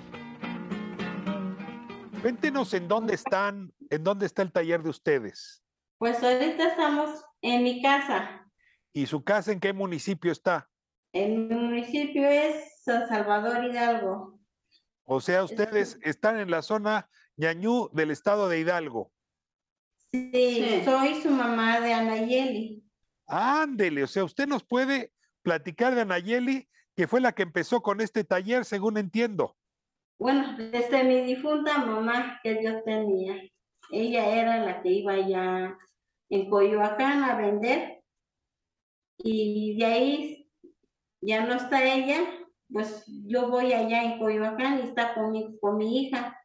Cuéntenos 2.22 2.74
en 2.74 2.90
dónde 2.90 3.14
están, 3.14 3.74
en 3.90 4.04
dónde 4.04 4.26
está 4.26 4.42
el 4.42 4.52
taller 4.52 4.84
de 4.84 4.90
ustedes. 4.90 5.64
Pues 5.98 6.22
ahorita 6.22 6.68
estamos 6.68 7.24
en 7.42 7.64
mi 7.64 7.82
casa. 7.82 8.46
¿Y 8.92 9.06
su 9.06 9.24
casa 9.24 9.54
en 9.54 9.62
qué 9.62 9.72
municipio 9.72 10.30
está? 10.30 10.70
El 11.14 11.48
municipio 11.48 12.28
es 12.28 12.82
San 12.84 13.08
Salvador 13.08 13.64
Hidalgo. 13.64 14.38
O 15.06 15.22
sea, 15.22 15.46
ustedes 15.46 15.98
están 16.02 16.38
en 16.38 16.52
la 16.52 16.64
zona 16.64 17.08
Ñañú 17.38 17.90
del 17.94 18.12
estado 18.12 18.50
de 18.50 18.60
Hidalgo. 18.60 19.14
Sí, 20.12 20.82
soy 20.84 21.22
su 21.22 21.30
mamá 21.30 21.80
de 21.80 21.94
Anayeli. 21.94 22.84
Ándele, 23.26 24.04
o 24.04 24.08
sea, 24.08 24.26
usted 24.26 24.48
nos 24.48 24.66
puede 24.66 25.14
platicar 25.46 25.94
de 25.94 26.02
Anayeli, 26.02 26.68
que 26.96 27.08
fue 27.08 27.22
la 27.22 27.34
que 27.34 27.44
empezó 27.44 27.82
con 27.82 28.02
este 28.02 28.24
taller, 28.24 28.66
según 28.66 28.98
entiendo. 28.98 29.56
Bueno, 30.18 30.58
desde 30.58 31.04
mi 31.04 31.22
difunta 31.22 31.78
mamá 31.86 32.40
que 32.42 32.64
yo 32.64 32.82
tenía. 32.84 33.42
Ella 33.92 34.26
era 34.42 34.66
la 34.66 34.82
que 34.82 34.90
iba 34.90 35.16
ya 35.18 35.78
en 36.30 36.50
Coyoacán 36.50 37.24
a 37.24 37.38
vender. 37.38 38.02
Y 39.20 39.78
de 39.78 39.86
ahí 39.86 40.52
ya 41.22 41.46
no 41.46 41.54
está 41.54 41.84
ella, 41.84 42.22
pues 42.72 43.06
yo 43.28 43.50
voy 43.50 43.72
allá 43.72 44.04
en 44.04 44.18
Coyoacán 44.18 44.80
y 44.80 44.82
está 44.82 45.14
con 45.14 45.32
mi, 45.32 45.60
con 45.60 45.78
mi 45.78 46.02
hija. 46.02 46.42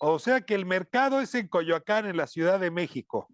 O 0.00 0.18
sea 0.18 0.40
que 0.40 0.54
el 0.54 0.64
mercado 0.64 1.20
es 1.20 1.34
en 1.34 1.48
Coyoacán, 1.48 2.06
en 2.06 2.16
la 2.16 2.26
Ciudad 2.26 2.58
de 2.58 2.70
México. 2.70 3.28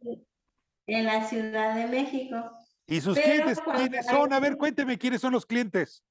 en 0.86 1.04
la 1.04 1.24
Ciudad 1.24 1.76
de 1.76 1.86
México. 1.86 2.57
¿Y 2.88 3.00
sus 3.02 3.14
Pero 3.16 3.26
clientes 3.26 3.60
quiénes 3.60 4.08
hay- 4.08 4.14
son? 4.16 4.32
A 4.32 4.40
ver, 4.40 4.56
cuénteme 4.56 4.98
quiénes 4.98 5.20
son 5.20 5.34
los 5.34 5.44
clientes. 5.44 6.02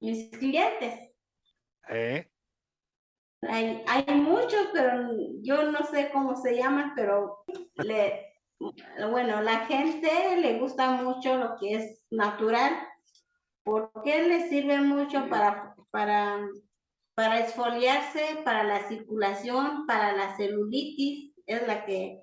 Mis 0.00 0.30
clientes. 0.30 1.12
¿Eh? 1.90 2.30
Hay, 3.42 3.82
hay 3.86 4.14
muchos, 4.14 4.68
pero 4.72 5.10
yo 5.42 5.70
no 5.70 5.84
sé 5.84 6.10
cómo 6.10 6.34
se 6.36 6.56
llaman, 6.56 6.94
pero 6.96 7.44
le, 7.74 8.32
bueno, 9.10 9.42
la 9.42 9.66
gente 9.66 10.36
le 10.40 10.58
gusta 10.58 10.90
mucho 11.02 11.36
lo 11.36 11.56
que 11.58 11.74
es 11.74 12.02
natural, 12.10 12.72
porque 13.62 14.22
le 14.22 14.48
sirve 14.48 14.80
mucho 14.80 15.28
para, 15.28 15.76
para, 15.90 16.40
para 17.14 17.40
exfoliarse, 17.40 18.40
para 18.42 18.64
la 18.64 18.88
circulación, 18.88 19.86
para 19.86 20.12
la 20.12 20.34
celulitis, 20.36 21.34
es 21.44 21.66
la 21.66 21.84
que 21.84 22.22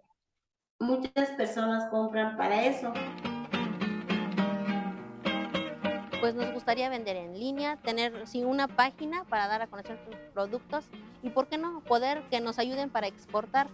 muchas 0.84 1.30
personas 1.32 1.90
compran 1.90 2.38
para 2.38 2.64
eso. 2.64 2.94
Pues 6.20 6.36
nos 6.36 6.54
gustaría 6.54 6.90
vender 6.90 7.18
en 7.18 7.38
línea, 7.38 7.78
tener 7.78 8.28
sí, 8.28 8.44
una 8.44 8.68
página 8.68 9.24
para 9.26 9.48
dar 9.48 9.62
a 9.62 9.68
conocer 9.68 9.98
tus 10.06 10.16
productos 10.34 10.86
y, 11.22 11.30
¿por 11.30 11.48
qué 11.48 11.58
no?, 11.58 11.82
poder 11.82 12.24
que 12.30 12.40
nos 12.40 12.60
ayuden 12.60 12.90
para 12.90 13.08
exportar. 13.08 13.68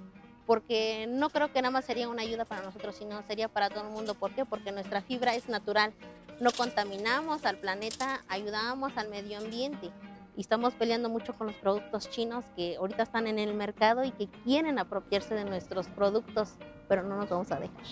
Porque 0.48 1.06
no 1.08 1.30
creo 1.30 1.54
que 1.54 1.62
nada 1.62 1.72
más 1.72 1.86
sería 1.86 2.10
una 2.10 2.24
ayuda 2.24 2.44
para 2.44 2.64
nosotros, 2.64 2.96
sino 2.96 3.22
sería 3.28 3.50
para 3.50 3.70
todo 3.70 3.84
el 3.84 3.92
mundo. 3.92 4.16
¿Por 4.16 4.32
qué? 4.34 4.46
Porque 4.46 4.72
nuestra 4.72 5.02
fibra 5.02 5.36
es 5.36 5.48
natural. 5.48 5.94
No 6.40 6.50
contaminamos 6.50 7.46
al 7.46 7.58
planeta, 7.58 8.24
ayudamos 8.28 8.98
al 8.98 9.10
medio 9.10 9.38
ambiente. 9.38 9.92
Y 10.36 10.42
estamos 10.42 10.74
peleando 10.74 11.08
mucho 11.08 11.36
con 11.36 11.48
los 11.48 11.56
productos 11.58 12.10
chinos 12.10 12.46
que 12.56 12.78
ahorita 12.78 13.04
están 13.04 13.28
en 13.28 13.38
el 13.38 13.54
mercado 13.54 14.04
y 14.04 14.12
que 14.12 14.28
quieren 14.44 14.80
apropiarse 14.80 15.36
de 15.36 15.46
nuestros 15.46 15.88
productos, 15.88 16.56
pero 16.90 17.04
no 17.04 17.16
nos 17.16 17.30
vamos 17.30 17.50
a 17.52 17.60
dejar. 17.60 17.86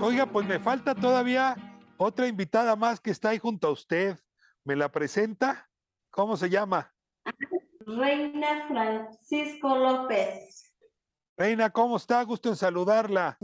Oiga, 0.00 0.26
pues 0.26 0.46
me 0.46 0.60
falta 0.60 0.94
todavía 0.94 1.56
otra 1.96 2.28
invitada 2.28 2.76
más 2.76 3.00
que 3.00 3.10
está 3.10 3.30
ahí 3.30 3.38
junto 3.38 3.68
a 3.68 3.72
usted. 3.72 4.18
¿Me 4.62 4.76
la 4.76 4.92
presenta? 4.92 5.68
¿Cómo 6.10 6.36
se 6.36 6.50
llama? 6.50 6.94
Reina 7.80 8.68
Francisco 8.68 9.76
López. 9.76 10.74
Reina, 11.38 11.70
¿cómo 11.70 11.96
está? 11.96 12.22
Gusto 12.22 12.50
en 12.50 12.56
saludarla. 12.56 13.38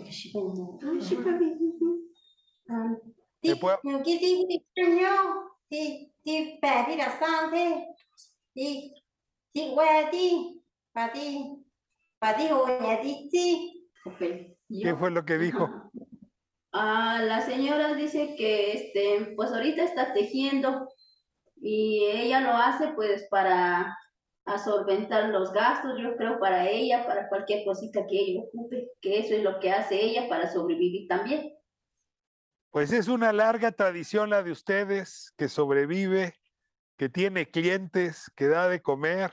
¿Qué 14.68 14.94
fue 14.96 15.10
lo 15.10 15.24
que 15.24 15.38
dijo? 15.38 15.68
Ah, 16.72 17.20
la 17.22 17.42
señora 17.42 17.94
dice 17.94 18.34
que 18.36 18.72
este, 18.72 19.34
pues 19.36 19.50
ahorita 19.50 19.82
está 19.82 20.14
tejiendo 20.14 20.88
y 21.56 22.04
ella 22.04 22.40
lo 22.40 22.52
hace 22.52 22.92
pues 22.94 23.26
para 23.30 23.98
a 24.44 24.58
solventar 24.58 25.28
los 25.28 25.52
gastos, 25.52 25.98
yo 26.00 26.16
creo 26.16 26.40
para 26.40 26.68
ella, 26.68 27.06
para 27.06 27.28
cualquier 27.28 27.64
cosita 27.64 28.06
que 28.08 28.18
ella 28.18 28.40
ocupe, 28.40 28.90
que 29.00 29.20
eso 29.20 29.34
es 29.34 29.42
lo 29.42 29.60
que 29.60 29.70
hace 29.70 30.00
ella 30.00 30.28
para 30.28 30.50
sobrevivir 30.50 31.06
también. 31.08 31.52
Pues 32.70 32.92
es 32.92 33.08
una 33.08 33.32
larga 33.32 33.72
tradición 33.72 34.30
la 34.30 34.42
de 34.42 34.50
ustedes, 34.50 35.32
que 35.36 35.48
sobrevive, 35.48 36.34
que 36.96 37.08
tiene 37.08 37.50
clientes, 37.50 38.32
que 38.34 38.48
da 38.48 38.68
de 38.68 38.80
comer. 38.80 39.32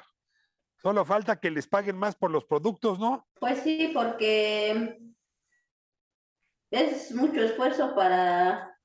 Solo 0.81 1.03
falta 1.03 1.39
que 1.39 1.51
les 1.51 1.67
paguen 1.67 1.97
más 1.97 2.15
por 2.15 2.31
los 2.31 2.45
productos, 2.45 2.99
¿no? 2.99 3.27
Pues 3.39 3.59
sí, 3.59 3.91
porque 3.93 4.99
es 6.71 7.13
mucho 7.13 7.43
esfuerzo 7.43 7.93
para 7.95 8.77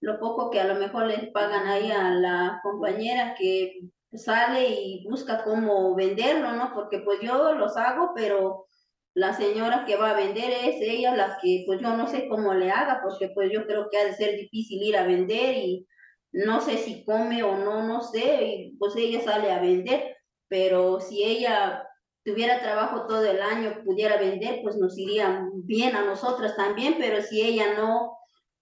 lo 0.00 0.20
poco 0.20 0.50
que 0.50 0.60
a 0.60 0.64
lo 0.64 0.74
mejor 0.76 1.06
les 1.06 1.30
pagan 1.30 1.66
ahí 1.66 1.90
a 1.90 2.10
la 2.10 2.60
compañera 2.62 3.34
que 3.34 3.80
sale 4.12 4.68
y 4.68 5.04
busca 5.08 5.42
cómo 5.42 5.94
venderlo, 5.96 6.52
¿no? 6.52 6.72
Porque 6.72 7.00
pues 7.00 7.18
yo 7.20 7.54
los 7.54 7.76
hago, 7.76 8.12
pero 8.14 8.66
la 9.14 9.32
señora 9.32 9.84
que 9.86 9.96
va 9.96 10.10
a 10.10 10.16
vender 10.16 10.50
es 10.50 10.76
ella 10.80 11.16
la 11.16 11.38
que 11.40 11.64
pues 11.66 11.80
yo 11.80 11.96
no 11.96 12.06
sé 12.06 12.28
cómo 12.28 12.54
le 12.54 12.70
haga, 12.70 13.00
porque 13.02 13.30
pues 13.30 13.50
yo 13.52 13.66
creo 13.66 13.88
que 13.90 13.98
ha 13.98 14.04
de 14.04 14.14
ser 14.14 14.36
difícil 14.36 14.82
ir 14.82 14.96
a 14.96 15.06
vender 15.06 15.56
y 15.56 15.88
no 16.32 16.60
sé 16.60 16.78
si 16.78 17.04
come 17.04 17.42
o 17.42 17.56
no, 17.56 17.86
no 17.86 18.02
sé, 18.02 18.44
y 18.44 18.76
pues 18.76 18.94
ella 18.96 19.20
sale 19.20 19.52
a 19.52 19.60
vender, 19.60 20.13
pero 20.54 21.00
si 21.00 21.24
ella 21.24 21.84
tuviera 22.24 22.60
trabajo 22.60 23.08
todo 23.08 23.28
el 23.28 23.42
año, 23.42 23.82
pudiera 23.84 24.18
vender, 24.18 24.60
pues 24.62 24.76
nos 24.76 24.96
iría 24.96 25.48
bien 25.52 25.96
a 25.96 26.04
nosotras 26.04 26.54
también, 26.54 26.94
pero 26.96 27.20
si 27.22 27.42
ella 27.42 27.74
no, 27.74 28.16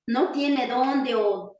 no 0.07 0.33
tiene 0.33 0.69
dónde 0.69 1.15
o 1.17 1.59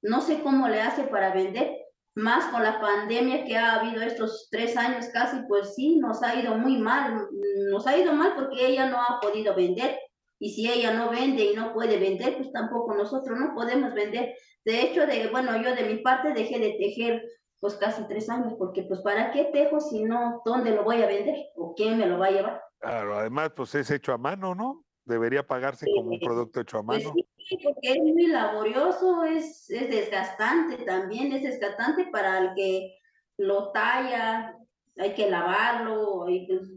no 0.00 0.20
sé 0.20 0.40
cómo 0.40 0.68
le 0.68 0.80
hace 0.80 1.02
para 1.02 1.34
vender, 1.34 1.78
más 2.14 2.44
con 2.52 2.62
la 2.62 2.80
pandemia 2.80 3.44
que 3.44 3.56
ha 3.56 3.80
habido 3.80 4.02
estos 4.02 4.46
tres 4.52 4.76
años 4.76 5.06
casi, 5.12 5.38
pues 5.48 5.74
sí, 5.74 5.96
nos 5.96 6.22
ha 6.22 6.36
ido 6.40 6.56
muy 6.56 6.76
mal, 6.76 7.26
nos 7.72 7.84
ha 7.88 7.98
ido 7.98 8.12
mal 8.12 8.34
porque 8.36 8.64
ella 8.64 8.86
no 8.86 8.98
ha 9.02 9.18
podido 9.20 9.52
vender. 9.56 9.98
Y 10.38 10.50
si 10.50 10.70
ella 10.70 10.92
no 10.92 11.10
vende 11.10 11.44
y 11.44 11.56
no 11.56 11.72
puede 11.72 11.98
vender, 11.98 12.36
pues 12.36 12.52
tampoco 12.52 12.94
nosotros 12.94 13.36
no 13.36 13.52
podemos 13.52 13.94
vender. 13.94 14.36
De 14.64 14.80
hecho, 14.82 15.06
de, 15.06 15.26
bueno, 15.26 15.60
yo 15.60 15.74
de 15.74 15.84
mi 15.84 16.02
parte 16.02 16.32
dejé 16.32 16.60
de 16.60 16.76
tejer 16.78 17.22
pues 17.62 17.76
casi 17.76 18.02
tres 18.08 18.28
años, 18.28 18.54
porque 18.58 18.82
pues 18.82 19.00
¿para 19.02 19.30
qué 19.30 19.44
tejo 19.44 19.78
si 19.78 20.02
no, 20.02 20.42
dónde 20.44 20.72
lo 20.72 20.82
voy 20.82 21.00
a 21.00 21.06
vender? 21.06 21.36
¿O 21.54 21.76
quién 21.76 21.96
me 21.96 22.06
lo 22.06 22.18
va 22.18 22.26
a 22.26 22.30
llevar? 22.32 22.64
Claro, 22.80 23.16
además, 23.16 23.52
pues 23.54 23.72
es 23.76 23.88
hecho 23.92 24.12
a 24.12 24.18
mano, 24.18 24.52
¿no? 24.52 24.84
Debería 25.04 25.46
pagarse 25.46 25.86
como 25.94 26.10
un 26.10 26.18
producto 26.18 26.60
hecho 26.60 26.78
a 26.78 26.82
Pues 26.82 27.04
mano. 27.04 27.14
sí, 27.48 27.58
porque 27.62 27.92
es 27.92 27.98
muy 27.98 28.26
laborioso, 28.26 29.22
es, 29.22 29.70
es 29.70 29.88
desgastante 29.88 30.78
también, 30.78 31.32
es 31.32 31.44
desgastante 31.44 32.06
para 32.06 32.38
el 32.38 32.54
que 32.56 32.98
lo 33.38 33.70
talla, 33.70 34.58
hay 34.98 35.14
que 35.14 35.30
lavarlo, 35.30 36.28
y 36.28 36.48
pues, 36.48 36.68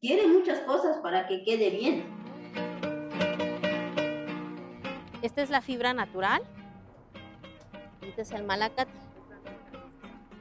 quiere 0.00 0.26
muchas 0.26 0.58
cosas 0.62 0.98
para 1.04 1.28
que 1.28 1.44
quede 1.44 1.70
bien. 1.70 2.04
Esta 5.22 5.40
es 5.40 5.50
la 5.50 5.60
fibra 5.60 5.94
natural. 5.94 6.42
Este 8.00 8.22
es 8.22 8.32
el 8.32 8.42
malacate. 8.42 9.11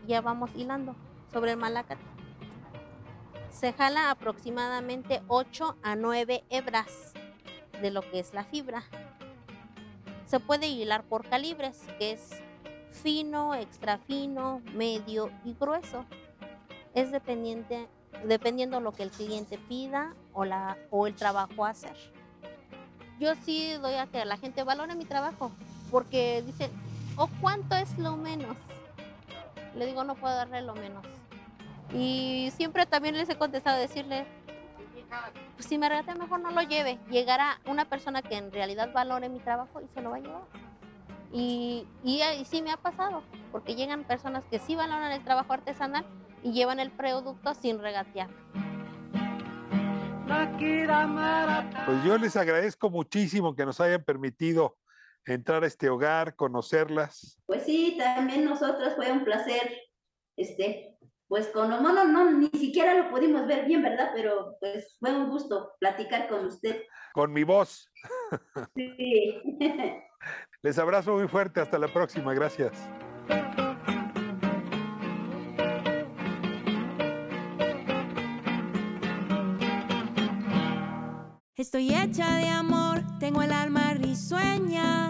Ya 0.08 0.22
vamos 0.22 0.52
hilando 0.56 0.96
sobre 1.32 1.52
el 1.52 1.58
malacate. 1.58 2.02
Se 3.52 3.74
jala 3.74 4.12
aproximadamente 4.12 5.22
8 5.28 5.78
a 5.84 5.96
9 5.96 6.44
hebras 6.50 7.14
de 7.82 7.92
lo 7.92 8.02
que 8.02 8.20
es 8.20 8.34
la 8.34 8.44
fibra. 8.44 8.84
Se 10.26 10.40
puede 10.40 10.68
hilar 10.68 11.04
por 11.04 11.28
calibres, 11.28 11.82
que 12.00 12.12
es 12.12 12.30
fino, 12.92 13.54
extra 13.56 13.98
fino, 13.98 14.62
medio 14.74 15.30
y 15.44 15.54
grueso. 15.54 16.06
Es 16.94 17.12
dependiente, 17.12 17.88
dependiendo 18.26 18.80
lo 18.80 18.94
que 18.94 19.04
el 19.04 19.12
cliente 19.12 19.58
pida 19.58 20.16
o, 20.34 20.46
la, 20.46 20.78
o 20.90 21.08
el 21.08 21.16
trabajo 21.16 21.66
a 21.66 21.70
hacer. 21.70 21.96
yo 23.20 23.36
sí 23.44 23.74
doy 23.82 23.96
a 23.96 24.08
que 24.08 24.26
la 24.26 24.38
gente 24.38 24.64
valore 24.64 24.96
mi 24.96 25.06
trabajo, 25.06 25.52
porque 25.92 26.42
dicen, 26.46 26.72
¿o 27.18 27.28
cuánto 27.42 27.76
es 27.76 27.98
lo 27.98 28.18
menos? 28.18 28.58
Le 29.76 29.86
digo, 29.86 30.04
no 30.04 30.16
puedo 30.16 30.36
darle 30.36 30.62
lo 30.62 30.74
menos. 30.76 31.06
Y 31.94 32.52
siempre 32.56 32.86
también 32.86 33.18
les 33.18 33.30
he 33.30 33.38
contestado 33.38 33.80
decirle, 33.80 34.26
pues 35.56 35.66
si 35.68 35.78
me 35.78 35.90
regate 35.90 36.16
mejor 36.16 36.40
no 36.40 36.52
lo 36.52 36.62
lleve. 36.62 37.00
Llegará 37.10 37.60
una 37.66 37.86
persona 37.86 38.22
que 38.22 38.36
en 38.36 38.52
realidad 38.52 38.92
valore 38.94 39.30
mi 39.30 39.40
trabajo 39.40 39.82
y 39.82 39.88
se 39.88 40.02
lo 40.02 40.12
va 40.12 40.18
a 40.18 40.20
llevar. 40.20 40.44
Y, 41.34 41.88
y, 42.04 42.22
y 42.22 42.46
sí 42.46 42.62
me 42.62 42.72
ha 42.72 42.78
pasado, 42.78 43.24
porque 43.52 43.76
llegan 43.76 44.04
personas 44.04 44.44
que 44.46 44.60
sí 44.60 44.76
valoran 44.76 45.12
el 45.12 45.24
trabajo 45.24 45.54
artesanal 45.54 46.06
y 46.44 46.52
llevan 46.52 46.80
el 46.80 46.92
producto 46.92 47.54
sin 47.54 47.80
regatear. 47.80 48.30
Pues 51.86 52.04
yo 52.04 52.18
les 52.18 52.36
agradezco 52.36 52.90
muchísimo 52.90 53.56
que 53.56 53.66
nos 53.66 53.80
hayan 53.82 54.04
permitido 54.04 54.78
entrar 55.26 55.64
a 55.64 55.68
este 55.68 55.90
hogar, 55.90 56.36
conocerlas. 56.36 57.40
Pues 57.46 57.64
sí, 57.64 57.96
también 57.98 58.46
nosotros 58.46 58.96
fue 58.96 59.12
un 59.12 59.24
placer, 59.24 59.78
este, 60.38 60.98
pues 61.28 61.48
con 61.48 61.70
los 61.70 61.82
monos 61.82 62.08
no, 62.08 62.32
ni 62.32 62.50
siquiera 62.50 62.94
lo 62.94 63.10
pudimos 63.10 63.48
ver 63.48 63.66
bien, 63.66 63.82
¿verdad? 63.82 64.12
Pero 64.14 64.58
pues 64.60 64.98
fue 65.00 65.16
un 65.16 65.30
gusto 65.30 65.74
platicar 65.80 66.28
con 66.28 66.46
usted. 66.46 66.82
Con 67.14 67.32
mi 67.32 67.44
voz. 67.44 67.90
Sí. 68.76 69.42
Les 70.62 70.78
abrazo 70.78 71.14
muy 71.14 71.28
fuerte. 71.28 71.60
Hasta 71.60 71.80
la 71.80 71.88
próxima. 71.88 72.34
Gracias. 72.34 72.72
Estoy 81.56 81.94
hecha 81.94 82.38
de 82.38 82.48
amor, 82.48 82.91
tengo 83.22 83.44
el 83.44 83.52
alma 83.52 83.94
risueña. 83.94 85.10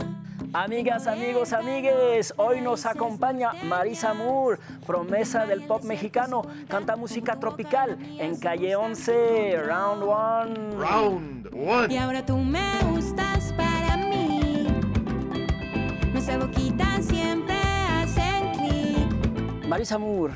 Amigas, 0.51 1.07
amigos, 1.07 1.53
amigues, 1.53 2.33
hoy 2.35 2.59
nos 2.59 2.85
acompaña 2.85 3.53
Marisa 3.63 4.13
Moore, 4.13 4.59
promesa 4.85 5.45
del 5.45 5.61
pop 5.61 5.85
mexicano, 5.85 6.41
canta 6.67 6.97
música 6.97 7.39
tropical 7.39 7.97
en 8.19 8.37
Calle 8.37 8.75
11, 8.75 9.61
Round 9.65 10.03
One. 10.03 11.93
Y 11.93 11.95
ahora 11.95 12.25
tú 12.25 12.35
me 12.35 12.79
gustas 12.91 13.53
para 13.53 13.95
mí. 13.95 14.67
Nuestra 16.11 16.37
boquita 16.37 17.01
siempre 17.01 17.55
hacen 17.55 18.51
clic. 18.51 19.67
Marisa 19.69 19.97
Moore, 19.97 20.33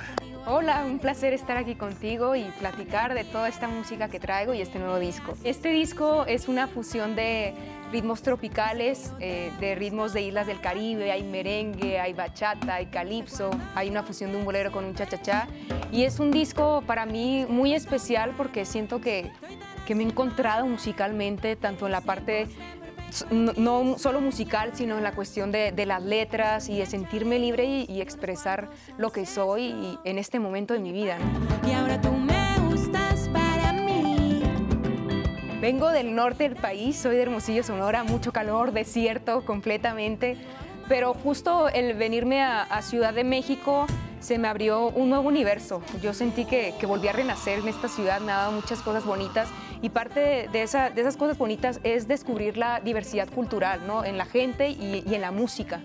Hola, 0.48 0.84
un 0.86 1.00
placer 1.00 1.34
estar 1.34 1.58
aquí 1.58 1.74
contigo 1.74 2.36
y 2.36 2.44
platicar 2.60 3.16
de 3.16 3.24
toda 3.24 3.50
esta 3.50 3.68
música 3.68 4.10
que 4.10 4.20
traigo 4.20 4.54
y 4.54 4.62
este 4.62 4.78
nuevo 4.78 5.00
disco. 5.00 5.34
Este 5.44 5.70
disco 5.70 6.24
es 6.28 6.48
una 6.48 6.68
fusión 6.68 7.16
de 7.16 7.56
ritmos 7.92 8.22
tropicales, 8.22 9.12
eh, 9.20 9.52
de 9.60 9.74
ritmos 9.74 10.14
de 10.14 10.22
islas 10.22 10.46
del 10.46 10.62
Caribe, 10.62 11.12
hay 11.12 11.24
merengue, 11.24 12.00
hay 12.00 12.14
bachata, 12.14 12.76
hay 12.76 12.86
calipso, 12.86 13.50
hay 13.74 13.90
una 13.90 14.04
fusión 14.04 14.34
de 14.34 14.38
un 14.38 14.46
bolero 14.46 14.72
con 14.72 14.86
un 14.86 14.94
cha-cha-cha. 14.94 15.48
Y 15.92 16.04
es 16.04 16.20
un 16.20 16.30
disco 16.30 16.84
para 16.86 17.08
mí 17.08 17.48
muy 17.50 17.74
especial 17.74 18.36
porque 18.38 18.66
siento 18.66 19.02
que, 19.02 19.32
que 19.88 19.96
me 19.96 20.04
he 20.04 20.06
encontrado 20.06 20.68
musicalmente, 20.68 21.56
tanto 21.56 21.88
en 21.88 21.92
la 21.92 22.02
parte 22.02 22.48
no, 23.32 23.54
no 23.56 23.98
solo 23.98 24.22
musical, 24.22 24.72
sino 24.74 24.98
en 24.98 25.04
la 25.04 25.12
cuestión 25.14 25.52
de, 25.52 25.72
de 25.72 25.86
las 25.86 26.04
letras 26.04 26.70
y 26.70 26.78
de 26.80 26.86
sentirme 26.86 27.40
libre 27.40 27.66
y, 27.66 27.86
y 27.90 28.02
expresar 28.02 28.70
lo 28.98 29.12
que 29.12 29.26
soy 29.26 29.64
y- 29.64 30.00
en 30.04 30.18
este 30.18 30.40
momento 30.40 30.74
de 30.74 30.80
mi 30.80 30.92
vida. 30.92 31.18
¿no? 31.20 31.70
Y 31.70 31.74
ahora 31.74 32.02
tú 32.02 32.12
me 32.12 32.58
gustas 32.70 33.30
para 33.30 33.74
mí. 33.74 34.42
Vengo 35.62 35.90
del 35.90 36.14
norte 36.14 36.44
del 36.50 36.56
país, 36.56 36.96
soy 36.98 37.16
de 37.16 37.24
Hermosillo, 37.24 37.64
Sonora, 37.64 38.04
mucho 38.04 38.32
calor, 38.32 38.72
desierto 38.72 39.44
completamente, 39.46 40.38
pero 40.88 41.14
justo 41.14 41.70
el 41.70 41.96
venirme 41.96 42.42
a, 42.44 42.62
a 42.64 42.82
Ciudad 42.82 43.14
de 43.14 43.24
México 43.24 43.88
se 44.20 44.38
me 44.38 44.48
abrió 44.48 44.88
un 44.90 45.10
nuevo 45.10 45.28
universo. 45.28 45.82
Yo 46.02 46.14
sentí 46.14 46.46
que, 46.46 46.74
que 46.80 46.86
volví 46.86 47.08
a 47.08 47.12
renacer 47.14 47.60
en 47.60 47.68
esta 47.68 47.88
ciudad, 47.88 48.22
me 48.22 48.32
ha 48.32 48.38
dado 48.38 48.52
muchas 48.52 48.82
cosas 48.82 49.06
bonitas 49.06 49.48
y 49.82 49.90
parte 49.90 50.48
de, 50.52 50.62
esa- 50.64 50.90
de 50.90 51.02
esas 51.02 51.18
cosas 51.18 51.38
bonitas 51.38 51.80
es 51.84 52.08
descubrir 52.08 52.58
la 52.58 52.80
diversidad 52.80 53.30
cultural 53.30 53.86
¿no? 53.88 54.04
en 54.06 54.18
la 54.18 54.26
gente 54.26 54.70
y, 54.70 55.04
y 55.06 55.16
en 55.16 55.22
la 55.22 55.32
música. 55.32 55.82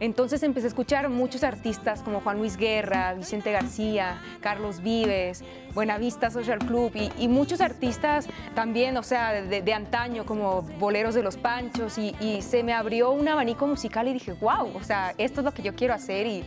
Entonces 0.00 0.42
empecé 0.42 0.66
a 0.66 0.68
escuchar 0.68 1.08
muchos 1.10 1.44
artistas 1.44 2.02
como 2.02 2.20
Juan 2.22 2.38
Luis 2.38 2.56
Guerra, 2.56 3.14
Vicente 3.14 3.52
García, 3.52 4.20
Carlos 4.40 4.82
Vives, 4.82 5.44
Buenavista 5.74 6.28
Social 6.32 6.58
Club 6.58 6.90
y, 6.96 7.12
y 7.18 7.28
muchos 7.28 7.60
artistas 7.60 8.26
también, 8.56 8.96
o 8.96 9.04
sea, 9.04 9.30
de, 9.32 9.62
de 9.62 9.72
antaño 9.74 10.26
como 10.26 10.62
Boleros 10.62 11.14
de 11.14 11.22
los 11.22 11.36
Panchos 11.36 11.98
y, 11.98 12.16
y 12.20 12.42
se 12.42 12.64
me 12.64 12.72
abrió 12.72 13.12
un 13.12 13.28
abanico 13.28 13.64
musical 13.68 14.08
y 14.08 14.14
dije, 14.14 14.32
wow, 14.32 14.74
o 14.74 14.82
sea, 14.82 15.14
esto 15.18 15.40
es 15.40 15.44
lo 15.44 15.52
que 15.54 15.62
yo 15.62 15.76
quiero 15.76 15.94
hacer 15.94 16.26
y, 16.26 16.42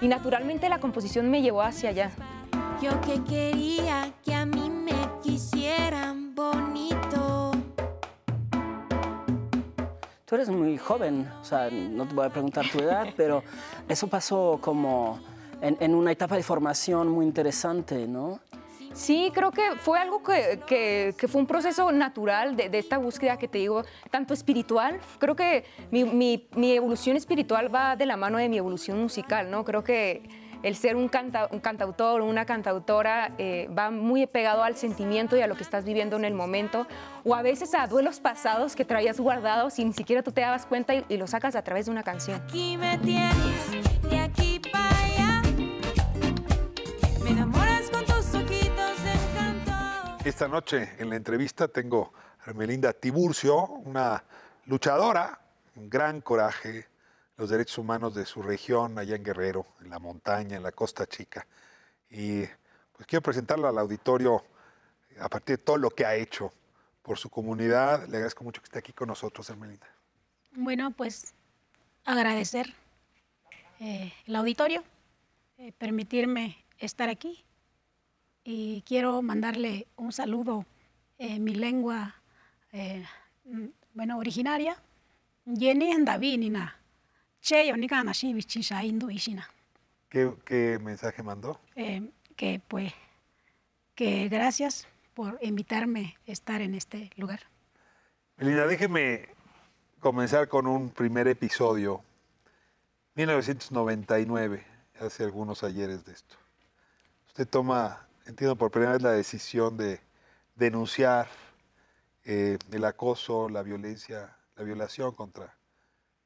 y 0.00 0.06
naturalmente 0.06 0.68
la 0.68 0.78
composición 0.78 1.28
me 1.32 1.42
llevó 1.42 1.62
hacia 1.62 1.90
allá. 1.90 2.10
Yo 2.80 3.00
que 3.00 3.20
quería 3.24 4.12
que 4.24 4.34
a 4.34 4.46
mí 4.46 4.70
me 4.70 4.79
quisieran 5.34 6.34
bonito. 6.34 7.52
tú 10.24 10.34
eres 10.34 10.48
muy 10.48 10.76
joven, 10.76 11.28
o 11.40 11.44
sea, 11.44 11.70
no 11.70 12.04
te 12.06 12.14
voy 12.14 12.26
a 12.26 12.30
preguntar 12.30 12.66
tu 12.70 12.78
edad, 12.80 13.06
pero 13.16 13.42
eso 13.88 14.08
pasó 14.08 14.58
como 14.60 15.20
en, 15.60 15.76
en 15.78 15.94
una 15.94 16.10
etapa 16.10 16.34
de 16.34 16.42
formación 16.42 17.08
muy 17.08 17.24
interesante, 17.26 18.08
¿no? 18.08 18.40
Sí, 18.92 19.30
creo 19.32 19.52
que 19.52 19.62
fue 19.78 20.00
algo 20.00 20.20
que, 20.20 20.58
que- 20.66 21.14
que 21.16 21.28
fue 21.28 21.40
un 21.40 21.46
proceso 21.46 21.92
natural 21.92 22.56
de, 22.56 22.68
de 22.68 22.78
esta 22.80 22.98
búsqueda 22.98 23.36
que 23.38 23.46
te 23.46 23.58
digo, 23.58 23.84
tanto 24.10 24.34
espiritual. 24.34 24.98
Creo 25.20 25.36
que 25.36 25.64
mi, 25.92 26.02
mi- 26.04 26.48
mi 26.56 26.72
evolución 26.72 27.16
espiritual 27.16 27.72
va 27.72 27.94
de 27.94 28.04
la 28.06 28.16
mano 28.16 28.38
de 28.38 28.48
mi 28.48 28.58
evolución 28.58 29.00
musical, 29.00 29.48
¿no? 29.48 29.64
Creo 29.64 29.84
que 29.84 30.22
el 30.62 30.76
ser 30.76 30.96
un, 30.96 31.08
canta- 31.08 31.48
un 31.50 31.60
cantautor 31.60 32.20
o 32.20 32.24
una 32.26 32.44
cantautora 32.44 33.32
eh, 33.38 33.68
va 33.76 33.90
muy 33.90 34.26
pegado 34.26 34.62
al 34.62 34.76
sentimiento 34.76 35.36
y 35.36 35.40
a 35.40 35.46
lo 35.46 35.54
que 35.56 35.62
estás 35.62 35.84
viviendo 35.84 36.16
en 36.16 36.24
el 36.24 36.34
momento, 36.34 36.86
o 37.24 37.34
a 37.34 37.42
veces 37.42 37.74
a 37.74 37.86
duelos 37.86 38.20
pasados 38.20 38.76
que 38.76 38.84
traías 38.84 39.18
guardados 39.18 39.78
y 39.78 39.84
ni 39.84 39.92
siquiera 39.92 40.22
tú 40.22 40.32
te 40.32 40.40
dabas 40.40 40.66
cuenta 40.66 40.94
y, 40.94 41.04
y 41.08 41.16
lo 41.16 41.26
sacas 41.26 41.56
a 41.56 41.62
través 41.62 41.86
de 41.86 41.92
una 41.92 42.02
canción. 42.02 42.40
Aquí 42.42 42.76
me 42.76 42.98
tienes, 42.98 44.02
de 44.08 44.18
aquí 44.18 44.60
para 44.70 44.88
allá. 44.88 45.42
Me 47.22 47.30
enamoras 47.30 47.90
con 47.90 48.04
tus 48.04 48.34
ojitos 48.34 48.92
encantados. 49.32 50.26
Esta 50.26 50.48
noche 50.48 50.90
en 50.98 51.10
la 51.10 51.16
entrevista 51.16 51.68
tengo 51.68 52.12
a 52.44 52.50
Hermelinda 52.50 52.92
Tiburcio, 52.92 53.64
una 53.64 54.22
luchadora, 54.66 55.38
un 55.76 55.88
gran 55.88 56.20
coraje, 56.20 56.86
los 57.40 57.48
derechos 57.48 57.78
humanos 57.78 58.14
de 58.14 58.26
su 58.26 58.42
región, 58.42 58.98
allá 58.98 59.16
en 59.16 59.24
Guerrero, 59.24 59.64
en 59.80 59.88
la 59.88 59.98
montaña, 59.98 60.58
en 60.58 60.62
la 60.62 60.72
Costa 60.72 61.06
Chica. 61.06 61.46
Y 62.10 62.42
pues 62.92 63.06
quiero 63.06 63.22
presentarla 63.22 63.70
al 63.70 63.78
auditorio 63.78 64.44
a 65.18 65.26
partir 65.30 65.56
de 65.56 65.64
todo 65.64 65.78
lo 65.78 65.88
que 65.88 66.04
ha 66.04 66.14
hecho 66.14 66.52
por 67.00 67.16
su 67.16 67.30
comunidad. 67.30 68.06
Le 68.08 68.18
agradezco 68.18 68.44
mucho 68.44 68.60
que 68.60 68.66
esté 68.66 68.78
aquí 68.80 68.92
con 68.92 69.08
nosotros, 69.08 69.48
Hermelinda. 69.48 69.86
Bueno, 70.52 70.90
pues 70.90 71.32
agradecer 72.04 72.74
eh, 73.78 74.12
el 74.26 74.36
auditorio, 74.36 74.84
eh, 75.56 75.72
permitirme 75.72 76.62
estar 76.76 77.08
aquí 77.08 77.42
y 78.44 78.82
quiero 78.82 79.22
mandarle 79.22 79.86
un 79.96 80.12
saludo 80.12 80.66
en 81.16 81.42
mi 81.42 81.54
lengua, 81.54 82.16
eh, 82.72 83.02
mm, 83.46 83.64
bueno, 83.94 84.18
originaria. 84.18 84.76
Yeni 85.46 86.04
Davinina, 86.04 86.79
che 87.40 87.72
indu 88.82 89.10
ishina. 89.10 89.48
¿Qué, 90.08 90.32
qué 90.44 90.78
mensaje 90.78 91.22
mandó? 91.22 91.60
Eh, 91.76 92.10
que 92.36 92.60
pues, 92.66 92.92
que 93.94 94.28
gracias 94.28 94.86
por 95.14 95.38
invitarme 95.42 96.16
a 96.26 96.32
estar 96.32 96.60
en 96.60 96.74
este 96.74 97.10
lugar. 97.16 97.40
Melinda, 98.36 98.66
déjeme 98.66 99.28
comenzar 100.00 100.48
con 100.48 100.66
un 100.66 100.90
primer 100.90 101.28
episodio. 101.28 102.02
1999, 103.14 104.64
hace 105.00 105.24
algunos 105.24 105.62
ayeres 105.62 106.04
de 106.04 106.12
esto. 106.12 106.36
Usted 107.26 107.46
toma, 107.46 108.06
entiendo 108.26 108.56
por 108.56 108.70
primera 108.70 108.92
vez 108.92 109.02
la 109.02 109.12
decisión 109.12 109.76
de 109.76 110.00
denunciar 110.56 111.28
eh, 112.24 112.58
el 112.72 112.84
acoso, 112.84 113.48
la 113.48 113.62
violencia, 113.62 114.36
la 114.56 114.64
violación 114.64 115.14
contra 115.14 115.59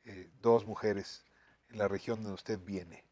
eh, 0.05 0.31
dos 0.43 0.67
mujeres 0.67 1.25
en 1.71 1.79
la 1.79 1.89
región 1.89 2.23
donde 2.23 2.35
usted 2.35 2.59
viene. 2.59 3.05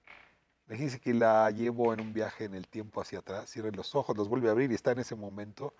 Imagínense 0.66 1.00
que 1.00 1.12
la 1.14 1.50
llevo 1.50 1.92
en 1.92 2.00
un 2.00 2.12
viaje 2.12 2.44
en 2.44 2.54
el 2.54 2.68
tiempo 2.68 3.00
hacia 3.00 3.18
atrás, 3.18 3.50
cierre 3.50 3.72
los 3.72 3.94
ojos, 3.94 4.16
los 4.16 4.28
vuelve 4.28 4.48
a 4.48 4.52
abrir 4.52 4.70
y 4.70 4.74
está 4.74 4.92
en 4.92 5.00
ese 5.00 5.14
momento. 5.14 5.74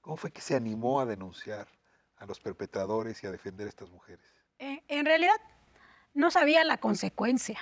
¿Cómo 0.00 0.16
fue 0.16 0.30
que 0.30 0.40
se 0.40 0.54
animó 0.54 1.00
a 1.00 1.06
denunciar 1.06 1.66
a 2.16 2.26
los 2.26 2.40
perpetradores 2.40 3.22
y 3.22 3.26
a 3.26 3.30
defender 3.30 3.66
a 3.66 3.70
estas 3.70 3.90
mujeres? 3.90 4.24
Eh, 4.58 4.82
en 4.88 5.06
realidad 5.06 5.36
no 6.14 6.30
sabía 6.30 6.64
la 6.64 6.78
consecuencia. 6.78 7.58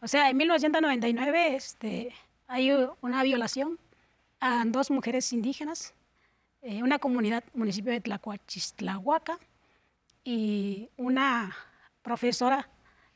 O 0.00 0.08
sea, 0.08 0.30
en 0.30 0.36
1999 0.36 1.54
este, 1.54 2.14
hay 2.46 2.70
una 3.00 3.22
violación 3.22 3.78
a 4.40 4.64
dos 4.66 4.90
mujeres 4.90 5.32
indígenas, 5.32 5.94
eh, 6.62 6.82
una 6.82 6.98
comunidad, 6.98 7.44
municipio 7.54 7.92
de 7.92 8.00
Tlacuachistlahuaca, 8.00 9.38
y 10.24 10.90
una 10.96 11.56
profesora 12.02 12.68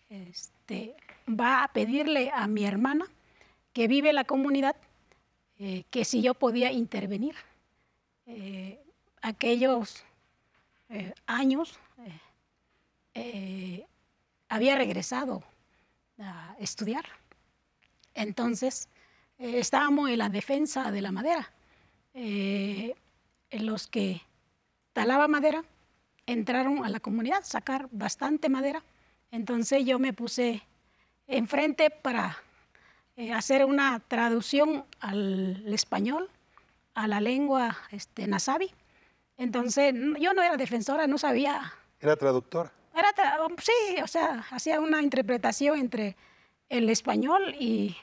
este, 0.08 0.94
va 1.28 1.64
a 1.64 1.68
pedirle 1.72 2.30
a 2.32 2.46
mi 2.46 2.64
hermana 2.64 3.06
que 3.72 3.88
vive 3.88 4.10
en 4.10 4.16
la 4.16 4.24
comunidad 4.24 4.76
eh, 5.58 5.84
que 5.90 6.04
si 6.04 6.22
yo 6.22 6.34
podía 6.34 6.72
intervenir. 6.72 7.34
Eh, 8.26 8.78
aquellos 9.20 10.04
eh, 10.88 11.14
años 11.26 11.78
había 14.48 14.76
regresado 14.76 15.44
a 16.18 16.56
estudiar. 16.58 17.04
Entonces, 18.14 18.88
estábamos 19.38 20.10
en 20.10 20.18
la 20.18 20.28
defensa 20.28 20.90
de 20.90 21.00
la 21.00 21.12
madera. 21.12 21.52
En 22.14 22.96
los 23.50 23.86
que 23.86 24.22
talaba 24.92 25.28
madera 25.28 25.62
entraron 26.26 26.84
a 26.84 26.88
la 26.88 27.00
comunidad, 27.00 27.42
sacar 27.44 27.88
bastante 27.90 28.48
madera. 28.48 28.82
Entonces 29.30 29.84
yo 29.84 29.98
me 29.98 30.12
puse 30.12 30.62
enfrente 31.26 31.90
para 31.90 32.36
eh, 33.16 33.32
hacer 33.32 33.64
una 33.64 34.00
traducción 34.06 34.84
al 35.00 35.62
español, 35.72 36.28
a 36.94 37.06
la 37.08 37.20
lengua 37.20 37.76
este, 37.90 38.26
nasabi. 38.26 38.70
Entonces 39.38 39.94
yo 40.18 40.34
no 40.34 40.42
era 40.42 40.56
defensora, 40.56 41.06
no 41.06 41.18
sabía. 41.18 41.72
Era 42.00 42.16
traductora. 42.16 42.70
Era 42.94 43.08
tra- 43.14 43.54
sí, 43.62 44.00
o 44.02 44.06
sea, 44.06 44.44
hacía 44.50 44.78
una 44.80 45.00
interpretación 45.00 45.78
entre 45.78 46.16
el 46.68 46.90
español 46.90 47.54
y, 47.58 47.96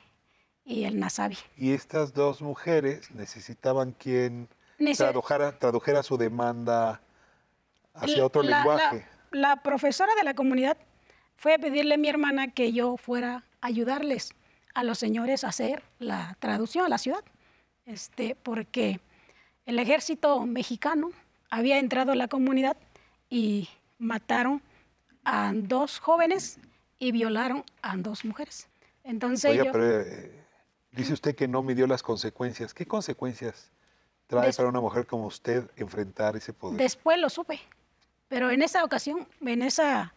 y 0.66 0.86
el 0.86 1.00
nasabi. 1.00 1.38
Y 1.56 1.74
estas 1.74 2.14
dos 2.14 2.42
mujeres 2.42 3.12
necesitaban 3.12 3.92
quien 3.92 4.48
tradujera, 4.98 5.58
tradujera 5.60 6.02
su 6.02 6.18
demanda 6.18 7.02
hacia 8.02 8.26
otro 8.26 8.44
la- 8.44 8.58
lenguaje. 8.58 9.06
La, 9.32 9.50
la 9.50 9.56
profesora 9.64 10.12
de 10.16 10.24
la 10.24 10.34
comunidad 10.34 10.78
fue 11.38 11.54
a 11.54 11.58
pedirle 11.60 11.96
a 11.96 11.98
mi 11.98 12.10
hermana 12.10 12.48
que 12.52 12.74
yo 12.74 12.98
fuera 12.98 13.44
a 13.62 13.68
ayudarles 13.68 14.34
a 14.74 14.84
los 14.84 14.98
señores 15.00 15.44
a 15.44 15.50
hacer 15.50 15.84
la 16.00 16.36
traducción 16.40 16.86
a 16.86 16.90
la 16.90 16.98
ciudad, 16.98 17.24
este, 17.86 18.36
porque 18.36 19.00
el 19.66 19.80
ejército 19.80 20.46
mexicano 20.46 21.12
había 21.50 21.80
entrado 21.80 22.12
a 22.12 22.16
la 22.16 22.28
comunidad 22.28 22.78
y 23.30 23.70
mataron 23.98 24.62
a 25.26 25.52
dos 25.54 26.00
jóvenes 26.00 26.60
y 26.98 27.12
violaron 27.12 27.64
a 27.82 27.96
dos 27.98 28.26
mujeres. 28.26 28.68
Entonces 29.04 29.52
Oiga, 29.52 29.66
yo... 29.66 29.72
pero 29.72 30.02
eh, 30.02 30.32
dice 30.92 31.14
usted 31.14 31.36
que 31.36 31.48
no 31.48 31.62
midió 31.64 31.88
las 31.88 32.04
consecuencias. 32.04 32.74
¿Qué 32.74 32.86
consecuencias 32.86 33.72
trae 34.28 34.48
Des- 34.48 34.58
para 34.58 34.70
una 34.70 34.82
mujer 34.82 35.06
como 35.08 35.26
usted 35.26 35.70
enfrentar 35.76 36.36
ese 36.36 36.54
poder? 36.54 36.78
Después 36.78 37.18
lo 37.20 37.30
supe, 37.30 37.60
pero 38.30 38.50
en 38.52 38.62
esa 38.62 38.84
ocasión, 38.86 39.28
en 39.42 39.62
esa, 39.62 40.14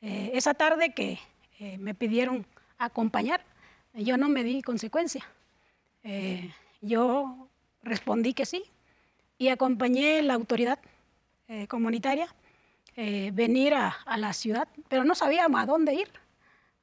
eh, 0.00 0.30
esa 0.34 0.54
tarde 0.54 0.94
que 0.94 1.18
eh, 1.58 1.76
me 1.76 1.94
pidieron 1.94 2.46
acompañar, 2.78 3.44
yo 3.92 4.16
no 4.16 4.28
me 4.30 4.42
di 4.42 4.62
consecuencia. 4.62 5.24
Eh, 6.02 6.50
yo 6.80 7.48
respondí 7.82 8.32
que 8.32 8.46
sí 8.46 8.62
y 9.36 9.48
acompañé 9.48 10.22
la 10.22 10.34
autoridad 10.34 10.78
eh, 11.48 11.66
comunitaria 11.66 12.34
eh, 12.96 13.30
venir 13.34 13.74
a, 13.74 13.88
a 14.06 14.16
la 14.16 14.32
ciudad, 14.32 14.68
pero 14.88 15.04
no 15.04 15.14
sabíamos 15.14 15.60
a 15.60 15.66
dónde 15.66 15.94
ir. 15.94 16.08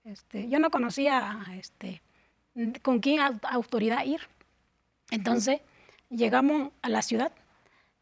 Este, 0.03 0.47
yo 0.49 0.59
no 0.59 0.69
conocía 0.69 1.45
este, 1.57 2.01
con 2.81 3.01
au- 3.01 3.39
autoridad 3.49 4.05
ir. 4.05 4.21
Entonces 5.11 5.61
llegamos 6.09 6.71
a 6.81 6.89
la 6.89 7.01
ciudad 7.01 7.31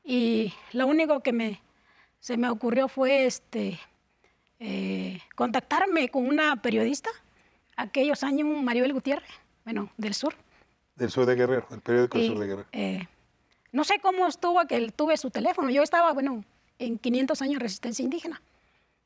y 0.04 0.54
lo 0.74 0.88
único 0.88 1.22
que 1.22 1.32
me, 1.32 1.62
se 2.26 2.38
me 2.38 2.50
ocurrió 2.50 2.88
fue 2.88 3.28
este, 3.28 3.80
eh, 4.60 5.20
contactarme 5.36 6.10
con 6.10 6.26
una 6.26 6.60
periodista, 6.60 7.12
aquellos 7.78 8.24
años, 8.24 8.48
Maribel 8.64 8.94
Gutiérrez, 8.94 9.30
bueno, 9.64 9.92
del 9.96 10.16
sur. 10.16 10.34
Del 10.96 11.12
sur 11.12 11.28
de 11.28 11.36
Guerrero, 11.36 11.68
el 11.70 11.82
periódico 11.82 12.18
del 12.18 12.28
sur 12.28 12.40
de 12.40 12.48
Guerrero. 12.48 12.68
eh, 12.72 13.08
no 13.72 13.84
sé 13.84 14.00
cómo 14.00 14.26
estuvo 14.26 14.66
que 14.66 14.76
él 14.76 14.92
tuve 14.92 15.18
su 15.18 15.30
teléfono. 15.30 15.70
Yo 15.70 15.84
estaba, 15.84 16.14
bueno, 16.14 16.44
en 16.80 16.98
500 16.98 17.44
años 17.44 17.60
de 17.60 17.60
resistencia 17.60 18.02
indígena. 18.02 18.42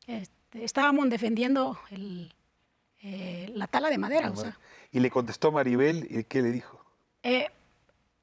Este, 0.07 0.63
estábamos 0.63 1.09
defendiendo 1.09 1.77
el, 1.91 2.33
eh, 3.03 3.51
la 3.53 3.67
tala 3.67 3.89
de 3.89 3.97
madera. 3.97 4.31
o 4.31 4.35
sea, 4.37 4.57
Y 4.93 5.01
le 5.01 5.11
contestó 5.11 5.51
Maribel, 5.51 6.07
¿y 6.09 6.23
qué 6.23 6.41
le 6.41 6.51
dijo? 6.51 6.85
eh, 7.23 7.49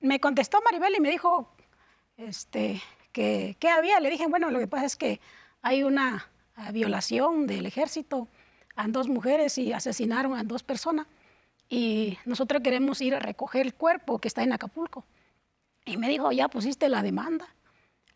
me 0.01 0.21
contestó 0.21 0.63
Maribel 0.63 0.95
y 0.97 1.01
me 1.01 1.11
dijo 1.11 1.51
este, 2.17 2.81
que 3.17 3.57
qué 3.59 3.71
había. 3.71 3.99
Le 3.99 4.11
dije, 4.11 4.27
bueno, 4.27 4.51
lo 4.51 4.59
que 4.59 4.67
pasa 4.67 4.85
es 4.85 4.95
que 4.95 5.21
hay 5.63 5.83
una 5.83 6.29
ah, 6.55 6.71
violación 6.71 7.47
del 7.47 7.65
ejército 7.65 8.29
a 8.75 8.87
dos 8.89 9.09
mujeres 9.09 9.57
y 9.57 9.73
asesinaron 9.73 10.37
a 10.37 10.45
dos 10.45 10.63
personas. 10.63 11.07
Y 11.71 12.19
nosotros 12.27 12.61
queremos 12.63 13.01
ir 13.01 13.15
a 13.15 13.19
recoger 13.19 13.65
el 13.65 13.73
cuerpo 13.73 14.19
que 14.19 14.29
está 14.29 14.43
en 14.43 14.53
Acapulco. 14.53 15.07
Y 15.87 15.97
me 15.97 16.11
dijo, 16.11 16.31
ya 16.31 16.49
pusiste 16.49 16.91
la 16.91 17.01
demanda. 17.01 17.49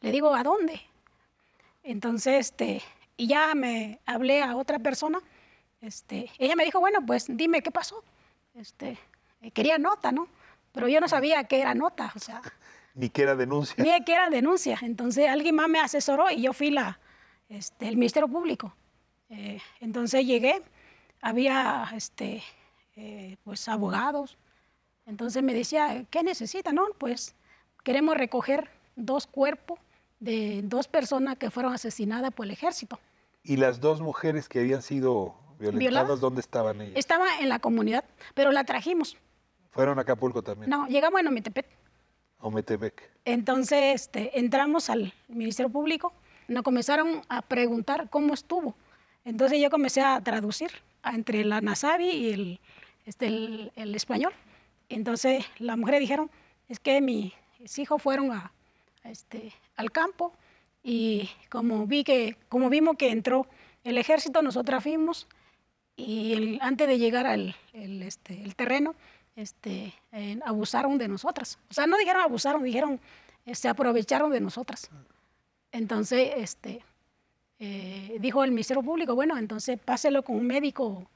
Le 0.02 0.12
digo, 0.12 0.34
¿a 0.34 0.42
dónde? 0.42 0.82
Entonces, 1.82 2.50
este, 2.50 2.82
y 3.16 3.26
ya 3.26 3.54
me 3.54 4.00
hablé 4.04 4.42
a 4.42 4.54
otra 4.54 4.78
persona. 4.78 5.18
Este, 5.80 6.30
ella 6.36 6.56
me 6.56 6.66
dijo, 6.66 6.78
bueno, 6.78 6.98
pues 7.06 7.24
dime 7.26 7.62
qué 7.62 7.70
pasó. 7.70 8.04
Este, 8.54 8.98
quería 9.54 9.78
nota, 9.78 10.12
¿no? 10.12 10.28
Pero 10.72 10.88
yo 10.88 11.00
no 11.00 11.08
sabía 11.08 11.44
qué 11.44 11.62
era 11.62 11.74
nota, 11.74 12.12
o 12.14 12.18
sea, 12.18 12.42
Ni 12.94 13.08
que 13.08 13.22
era 13.22 13.36
denuncia. 13.36 13.82
ni 13.82 14.04
qué 14.04 14.12
era 14.12 14.30
denuncia. 14.30 14.78
Entonces 14.82 15.28
alguien 15.28 15.54
más 15.54 15.68
me 15.68 15.80
asesoró 15.80 16.30
y 16.30 16.42
yo 16.42 16.52
fui 16.52 16.70
la, 16.70 16.98
este, 17.48 17.88
el 17.88 17.96
Ministerio 17.96 18.28
Público. 18.28 18.74
Eh, 19.28 19.60
entonces 19.80 20.26
llegué, 20.26 20.62
había 21.20 21.88
este, 21.94 22.42
eh, 22.96 23.36
pues 23.44 23.68
abogados. 23.68 24.36
Entonces 25.06 25.42
me 25.42 25.54
decía, 25.54 26.04
¿qué 26.10 26.22
necesita? 26.22 26.72
No, 26.72 26.86
pues 26.98 27.34
queremos 27.84 28.16
recoger 28.16 28.70
dos 28.96 29.26
cuerpos 29.26 29.78
de 30.18 30.60
dos 30.64 30.88
personas 30.88 31.38
que 31.38 31.50
fueron 31.50 31.72
asesinadas 31.72 32.32
por 32.32 32.46
el 32.46 32.52
ejército. 32.52 32.98
¿Y 33.42 33.56
las 33.56 33.80
dos 33.80 34.00
mujeres 34.00 34.48
que 34.48 34.60
habían 34.60 34.82
sido 34.82 35.34
violentadas, 35.58 35.78
¿Violadas? 35.78 36.20
dónde 36.20 36.40
estaban 36.40 36.80
ellas? 36.80 36.96
Estaba 36.96 37.38
en 37.38 37.48
la 37.48 37.58
comunidad, 37.58 38.04
pero 38.34 38.52
la 38.52 38.64
trajimos. 38.64 39.16
Fueron 39.70 39.98
a 39.98 40.02
Acapulco 40.02 40.42
también, 40.42 40.68
No, 40.68 40.86
llegamos 40.88 41.20
en 41.20 41.28
Ometepec. 41.28 41.66
Ometepec. 42.40 43.10
Entonces 43.24 43.94
este, 44.02 44.38
entramos 44.38 44.90
al 44.90 45.12
Ministerio 45.28 45.70
Público, 45.70 46.12
nos 46.48 46.62
comenzaron 46.62 47.22
a 47.28 47.42
preguntar 47.42 48.08
cómo 48.10 48.34
estuvo. 48.34 48.74
Entonces 49.24 49.60
yo 49.60 49.70
comencé 49.70 50.00
a 50.00 50.20
traducir 50.20 50.70
entre 51.04 51.44
la 51.44 51.60
Nasabi 51.60 52.08
y 52.08 52.32
el, 52.32 52.60
este, 53.06 53.26
el, 53.26 53.72
el 53.76 53.94
español. 53.94 54.32
Entonces 54.88 55.44
las 55.58 55.76
mujeres 55.76 56.00
dijeron, 56.00 56.30
es 56.68 56.80
que 56.80 57.00
mis 57.00 57.32
hijos 57.78 58.02
fueron 58.02 58.32
a, 58.32 58.52
a 59.04 59.10
este, 59.10 59.52
al 59.76 59.92
campo 59.92 60.32
y 60.82 61.28
como, 61.50 61.86
vi 61.86 62.04
que, 62.04 62.36
como 62.48 62.70
vimos 62.70 62.96
que 62.96 63.10
entró 63.10 63.46
el 63.84 63.98
ejército, 63.98 64.42
nosotras 64.42 64.82
fuimos 64.82 65.26
y 65.96 66.32
el- 66.32 66.58
antes 66.62 66.88
de 66.88 66.98
llegar 66.98 67.26
al 67.26 67.54
el, 67.74 68.02
este, 68.02 68.42
el 68.42 68.56
terreno, 68.56 68.94
este, 69.36 69.94
eh, 70.12 70.38
abusaron 70.44 70.98
de 70.98 71.08
nosotras. 71.08 71.58
O 71.70 71.74
sea, 71.74 71.86
no 71.86 71.96
dijeron 71.96 72.22
abusaron, 72.22 72.62
dijeron 72.62 73.00
se 73.52 73.68
aprovecharon 73.68 74.30
de 74.30 74.40
nosotras. 74.40 74.90
Entonces, 75.72 76.32
este, 76.36 76.82
eh, 77.58 78.16
dijo 78.20 78.42
el 78.44 78.50
Ministerio 78.50 78.82
Público, 78.82 79.14
bueno, 79.14 79.36
entonces 79.38 79.78
páselo 79.78 80.22
con 80.22 80.36
un 80.36 80.46
médico 80.46 81.08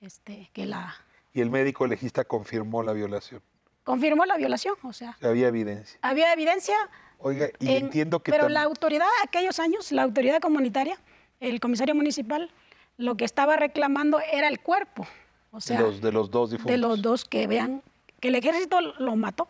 este, 0.00 0.50
que 0.52 0.66
la 0.66 0.94
Y 1.34 1.40
el 1.40 1.50
médico 1.50 1.86
legista 1.86 2.24
confirmó 2.24 2.82
la 2.82 2.92
violación. 2.92 3.42
confirmó 3.84 4.24
la 4.26 4.36
violación. 4.36 4.74
O 4.82 4.92
sea, 4.92 5.16
Había 5.22 5.48
evidencia. 5.48 5.98
había 6.02 6.32
evidencia, 6.32 6.76
Oiga, 7.18 7.48
y 7.58 7.68
en- 7.70 7.84
entiendo 7.86 8.20
que 8.22 8.30
pero 8.32 8.46
tam- 8.46 8.50
la 8.52 8.62
autoridad, 8.62 9.06
aquellos 9.24 9.58
años, 9.60 9.90
la 9.92 10.02
autoridad 10.02 10.40
comunitaria, 10.40 10.98
el 11.40 11.58
comisario 11.60 11.94
municipal, 11.94 12.50
lo 12.96 13.16
que 13.16 13.24
estaba 13.24 13.56
reclamando 13.56 14.20
era 14.20 14.48
el 14.48 14.60
cuerpo. 14.60 15.06
O 15.50 15.60
sea, 15.60 15.80
los, 15.80 16.00
de 16.00 16.12
los 16.12 16.30
dos 16.30 16.50
difuntos. 16.50 16.70
de 16.70 16.78
los 16.78 17.02
dos 17.02 17.24
que 17.24 17.46
vean 17.46 17.82
que 18.20 18.28
el 18.28 18.34
ejército 18.34 18.80
lo 18.80 19.16
mató, 19.16 19.48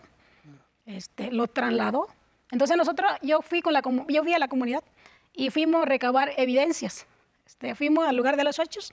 este, 0.87 1.31
lo 1.31 1.49
trasladó. 1.49 2.09
Entonces 2.51 2.77
nosotros, 2.77 3.11
yo 3.23 3.43
fui 3.43 3.63
con 3.63 3.73
la, 3.73 3.83
yo 4.09 4.23
fui 4.23 4.35
a 4.35 4.39
la 4.39 4.49
comunidad 4.49 4.83
y 5.35 5.51
fuimos 5.51 5.83
a 5.83 5.87
recabar 5.87 6.33
evidencias. 6.37 7.07
Este, 7.47 7.75
fuimos 7.75 8.07
al 8.07 8.17
lugar 8.17 8.37
de 8.37 8.45
los 8.45 8.59
hechos 8.59 8.93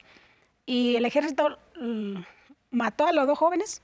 y 0.65 0.95
el 0.95 1.05
ejército 1.05 1.57
mm, 1.79 2.21
mató 2.71 3.05
a 3.05 3.11
los 3.11 3.27
dos 3.27 3.37
jóvenes, 3.37 3.81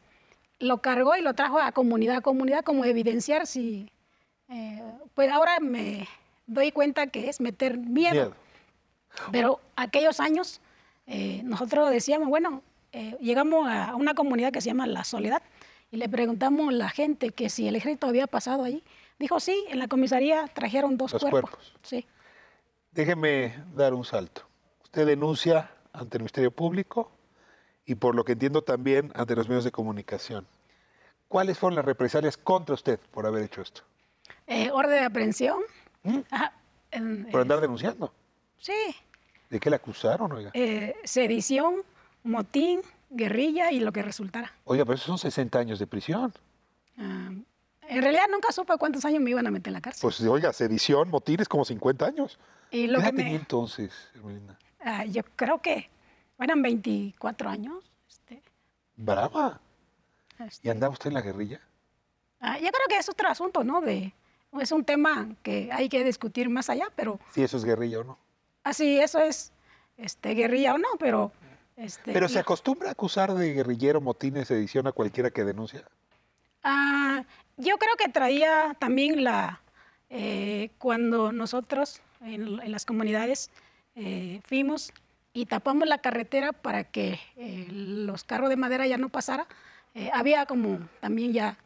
lo 0.60 0.80
cargó 0.80 1.16
y 1.16 1.22
lo 1.22 1.34
trajo 1.34 1.60
a 1.60 1.72
comunidad 1.72 2.18
a 2.18 2.22
comunidad 2.22 2.64
como 2.64 2.86
evidenciar 2.86 3.48
si, 3.48 3.92
eh, 4.50 4.82
pues 5.14 5.32
ahora 5.32 5.60
me 5.60 6.08
doy 6.48 6.72
cuenta 6.72 7.08
que 7.08 7.30
es 7.30 7.42
meter 7.42 7.78
miedo. 7.78 8.14
Miedo. 8.14 8.36
Pero 9.32 9.60
aquellos 9.76 10.20
años 10.20 10.62
eh, 11.08 11.42
nosotros 11.44 11.90
decíamos, 11.90 12.30
bueno, 12.30 12.64
eh, 12.92 13.18
llegamos 13.20 13.68
a 13.70 13.96
una 13.96 14.14
comunidad 14.14 14.52
que 14.52 14.62
se 14.62 14.68
llama 14.70 14.88
La 14.88 15.04
Soledad 15.04 15.42
y 15.92 15.98
le 15.98 16.08
preguntamos 16.10 16.70
a 16.70 16.72
la 16.72 16.90
gente 16.90 17.32
que 17.32 17.50
si 17.50 17.68
el 17.68 17.76
ejército 17.76 18.08
había 18.08 18.28
pasado 18.28 18.64
ahí. 18.64 18.84
Dijo, 19.20 19.40
sí, 19.40 19.66
en 19.70 19.80
la 19.80 19.88
comisaría 19.88 20.48
trajeron 20.48 20.98
dos 20.98 21.14
Los 21.14 21.22
cuerpos. 21.22 21.42
cuerpos. 21.52 21.74
Sí. 21.84 22.06
Déjeme 22.92 23.56
dar 23.76 23.94
un 23.94 24.04
salto. 24.04 24.44
Usted 24.84 25.06
denuncia 25.06 25.72
ante 25.94 26.18
el 26.18 26.24
Ministerio 26.24 26.52
Público 26.52 27.12
y 27.86 27.96
por 27.96 28.16
lo 28.16 28.24
que 28.24 28.34
entiendo 28.34 28.64
también 28.64 29.12
ante 29.16 29.36
los 29.36 29.48
medios 29.48 29.64
de 29.64 29.72
comunicación. 29.72 30.46
¿Cuáles 31.28 31.58
fueron 31.58 31.76
las 31.76 31.86
represalias 31.86 32.36
contra 32.38 32.76
usted 32.76 33.00
por 33.12 33.26
haber 33.26 33.44
hecho 33.44 33.62
esto? 33.62 33.84
Eh, 34.48 34.70
orden 34.72 34.92
de 35.00 35.06
aprehensión. 35.06 35.60
¿Mm? 36.04 36.20
Ajá, 36.30 36.54
Por 37.32 37.42
andar 37.42 37.62
denunciando. 37.62 38.14
sí, 38.58 38.74
¿De 39.50 39.60
qué 39.60 39.70
le 39.70 39.76
acusaron, 39.76 40.32
oiga? 40.32 40.52
eh, 40.54 40.96
sedición, 41.04 41.84
motín, 42.24 42.82
guerrilla 43.10 43.72
y 43.72 43.80
lo 43.80 43.92
que 43.92 44.02
resultara. 44.02 44.52
Oiga, 44.64 44.86
pero 44.86 44.96
esos 44.96 45.08
son 45.08 45.18
60 45.18 45.60
años 45.60 45.80
de 45.80 45.88
prisión. 45.88 46.34
Ah, 46.98 47.30
en 47.88 48.02
realidad 48.02 48.24
nunca 48.32 48.52
supe 48.52 48.78
cuántos 48.78 49.04
años 49.06 49.22
me 49.22 49.32
iban 49.32 49.46
a 49.48 49.52
meter 49.52 49.68
en 49.70 49.74
la 49.74 49.82
cárcel. 49.82 50.02
Pues, 50.02 50.22
oiga, 50.22 50.54
sedición, 50.54 51.10
motines, 51.10 51.48
como 51.50 51.66
50 51.66 52.06
años. 52.06 52.40
Y 52.70 52.86
¿Qué 52.86 52.92
lo 52.92 53.00
edad 53.00 53.08
que 53.08 53.14
me- 53.14 53.24
tenía 53.24 53.38
entonces, 53.38 53.92
Hermelinda? 54.16 54.58
Ah, 54.80 55.06
yo 55.06 55.24
creo 55.36 55.62
que 55.62 55.90
eran 56.40 56.62
24 56.62 57.50
años. 57.50 57.84
Brava. 58.96 59.60
Este, 60.40 60.68
¿Y 60.68 60.72
andaba 60.72 60.94
usted 60.94 61.08
en 61.08 61.14
la 61.16 61.22
guerrilla? 61.22 61.60
ah, 62.40 62.56
yo 62.58 62.70
creo 62.72 62.88
que 62.90 62.98
es 62.98 63.10
otro 63.10 63.28
asunto, 63.30 63.64
¿no? 63.64 63.82
De, 63.82 64.14
es 64.60 64.72
un 64.72 64.84
tema 64.84 65.30
que 65.44 65.70
hay 65.72 65.90
que 65.90 66.04
discutir 66.04 66.50
más 66.50 66.70
allá, 66.70 66.88
pero 66.96 67.20
Si 67.34 67.44
eso 67.44 67.58
es 67.58 67.64
guerrilla 67.66 68.00
o 68.00 68.04
no. 68.04 68.18
así, 68.64 69.00
eso 69.00 69.20
es 69.20 69.52
este, 69.98 70.34
guerrilla 70.34 70.74
o 70.74 70.78
no, 70.78 70.88
pero... 71.00 71.32
Este, 71.82 72.14
Pero 72.14 72.28
y- 72.28 72.30
se 72.30 72.40
acostumbra 72.40 72.90
a 72.90 72.92
acusar 72.92 73.34
de 73.34 73.54
guerrillero, 73.54 74.02
motines, 74.02 74.48
sedición 74.48 74.86
a 74.88 74.92
cualquiera 74.92 75.32
que 75.32 75.44
denuncia. 75.44 75.84
Ah, 76.64 77.24
yo 77.58 77.78
creo 77.78 77.96
que 77.98 78.08
traía 78.10 78.76
también 78.80 79.24
la 79.24 79.62
eh, 80.10 80.70
cuando 80.78 81.32
nosotros 81.32 82.02
en, 82.22 82.60
en 82.62 82.72
las 82.72 82.86
comunidades 82.86 83.50
eh, 83.96 84.42
fuimos 84.46 84.92
y 85.34 85.46
tapamos 85.48 85.88
la 85.88 85.98
carretera 86.00 86.52
para 86.52 86.84
que 86.84 87.20
eh, 87.38 87.66
los 87.70 88.24
carros 88.26 88.50
de 88.50 88.58
madera 88.58 88.86
ya 88.86 88.98
no 88.98 89.10
pasara. 89.10 89.48
eh, 89.96 90.12
había 90.14 90.46
como 90.46 90.80
también 91.00 91.34
ya 91.34 91.58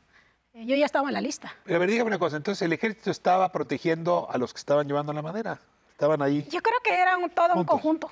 eh, 0.54 0.66
yo 0.66 0.76
ya 0.78 0.86
estaba 0.86 1.10
en 1.10 1.14
la 1.16 1.22
lista. 1.22 1.54
Pero 1.66 1.76
a 1.76 1.80
ver, 1.80 1.90
dígame 1.90 2.08
una 2.08 2.20
cosa. 2.20 2.38
Entonces, 2.38 2.62
el 2.62 2.72
ejército 2.72 3.12
estaba 3.12 3.52
protegiendo 3.52 4.28
a 4.32 4.38
los 4.38 4.54
que 4.54 4.60
estaban 4.60 4.88
llevando 4.88 5.12
la 5.12 5.22
madera. 5.22 5.60
Estaban 5.92 6.22
ahí. 6.22 6.48
Yo 6.50 6.62
creo 6.62 6.80
que 6.84 6.94
era 6.94 7.18
un- 7.18 7.30
todo 7.30 7.54
un 7.56 7.66
conjunto 7.66 8.10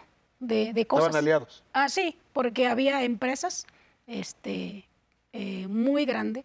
de, 0.48 0.74
de 0.74 0.86
cosas. 0.88 1.08
Estaban 1.08 1.24
aliados. 1.24 1.64
Ah, 1.74 1.90
sí, 1.90 2.18
porque 2.34 2.68
había 2.68 3.04
empresas 3.04 3.66
este, 4.08 4.88
eh, 5.32 5.68
muy 5.68 6.06
grande 6.06 6.44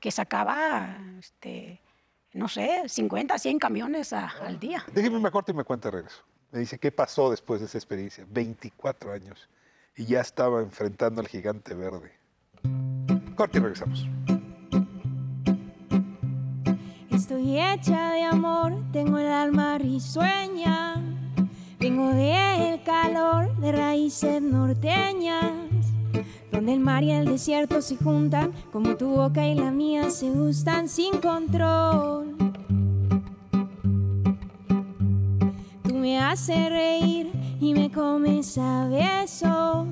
que 0.00 0.10
sacaba, 0.10 0.96
este, 1.18 1.80
no 2.32 2.48
sé, 2.48 2.88
50, 2.88 3.38
100 3.38 3.58
camiones 3.58 4.12
a- 4.12 4.28
al 4.46 4.58
día. 4.58 4.84
Déjeme 4.94 5.18
me 5.18 5.30
corto 5.30 5.52
y 5.52 5.54
me 5.54 5.64
cuenta 5.64 5.88
de 5.90 5.96
regreso. 5.98 6.22
Me 6.52 6.58
dice, 6.60 6.78
¿qué 6.78 6.90
pasó 6.90 7.30
después 7.30 7.60
de 7.60 7.66
esa 7.66 7.78
experiencia? 7.78 8.24
24 8.28 9.12
años. 9.12 9.48
Y 9.96 10.06
ya 10.06 10.20
estaba 10.20 10.60
enfrentando 10.62 11.20
al 11.20 11.28
gigante 11.28 11.74
verde. 11.74 12.12
Corte 13.36 13.58
y 13.58 13.60
regresamos. 13.60 14.06
Estoy 17.10 17.60
hecha 17.60 18.12
de 18.12 18.22
amor, 18.24 18.72
tengo 18.92 19.18
el 19.18 19.26
alma 19.28 19.78
risueña. 19.78 21.09
Vengo 21.80 22.08
del 22.08 22.82
calor 22.82 23.56
de 23.56 23.72
raíces 23.72 24.42
norteñas, 24.42 25.50
donde 26.52 26.74
el 26.74 26.80
mar 26.80 27.02
y 27.02 27.10
el 27.10 27.24
desierto 27.24 27.80
se 27.80 27.96
juntan, 27.96 28.52
como 28.70 28.96
tu 28.96 29.08
boca 29.08 29.46
y 29.46 29.54
la 29.54 29.70
mía 29.70 30.10
se 30.10 30.28
gustan 30.30 30.90
sin 30.90 31.22
control. 31.22 32.36
Tú 35.82 35.94
me 35.94 36.20
haces 36.20 36.68
reír 36.68 37.32
y 37.62 37.72
me 37.72 37.90
comes 37.90 38.58
a 38.58 38.86
besos. 38.86 39.86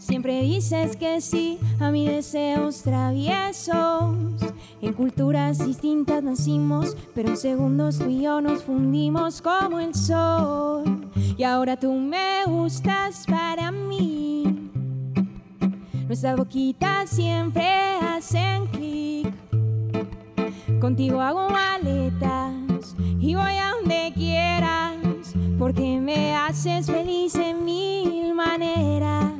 Siempre 0.00 0.40
dices 0.40 0.96
que 0.96 1.20
sí 1.20 1.58
a 1.78 1.90
mis 1.90 2.08
deseos 2.08 2.82
traviesos. 2.82 4.16
En 4.80 4.94
culturas 4.94 5.64
distintas 5.64 6.22
nacimos, 6.22 6.96
pero 7.14 7.28
en 7.28 7.36
segundos 7.36 7.98
tú 7.98 8.08
y 8.08 8.22
yo 8.22 8.40
nos 8.40 8.62
fundimos 8.62 9.42
como 9.42 9.78
el 9.78 9.94
sol. 9.94 11.10
Y 11.36 11.42
ahora 11.44 11.76
tú 11.76 11.92
me 11.92 12.44
gustas 12.46 13.26
para 13.26 13.70
mí. 13.70 14.70
Nuestras 16.06 16.34
boquitas 16.38 17.10
siempre 17.10 17.68
hacen 18.00 18.68
clic. 18.68 19.34
Contigo 20.80 21.20
hago 21.20 21.50
maletas 21.50 22.96
y 23.20 23.34
voy 23.34 23.52
a 23.52 23.72
donde 23.78 24.12
quieras, 24.14 24.94
porque 25.58 26.00
me 26.00 26.34
haces 26.34 26.86
feliz 26.86 27.34
en 27.34 27.66
mil 27.66 28.34
maneras. 28.34 29.39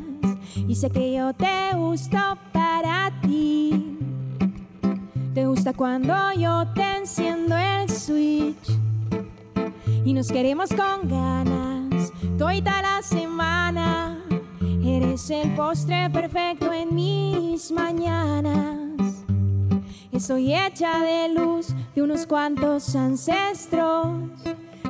Y 0.72 0.88
que 0.88 1.12
yo 1.14 1.34
te 1.34 1.74
gusto 1.74 2.16
para 2.52 3.10
ti. 3.22 3.98
Te 5.34 5.44
gusta 5.44 5.72
cuando 5.72 6.14
yo 6.38 6.64
te 6.76 6.98
enciendo 6.98 7.56
el 7.56 7.90
switch 7.90 8.78
y 10.04 10.12
nos 10.12 10.30
queremos 10.30 10.70
con 10.70 11.08
ganas 11.08 12.12
toda 12.38 12.82
la 12.82 13.02
semana. 13.02 14.24
Eres 14.84 15.28
el 15.30 15.52
postre 15.56 16.08
perfecto 16.08 16.72
en 16.72 16.94
mis 16.94 17.72
mañanas. 17.72 19.24
Estoy 20.12 20.54
hecha 20.54 21.00
de 21.00 21.30
luz 21.30 21.74
de 21.96 22.02
unos 22.02 22.26
cuantos 22.26 22.94
ancestros. 22.94 24.30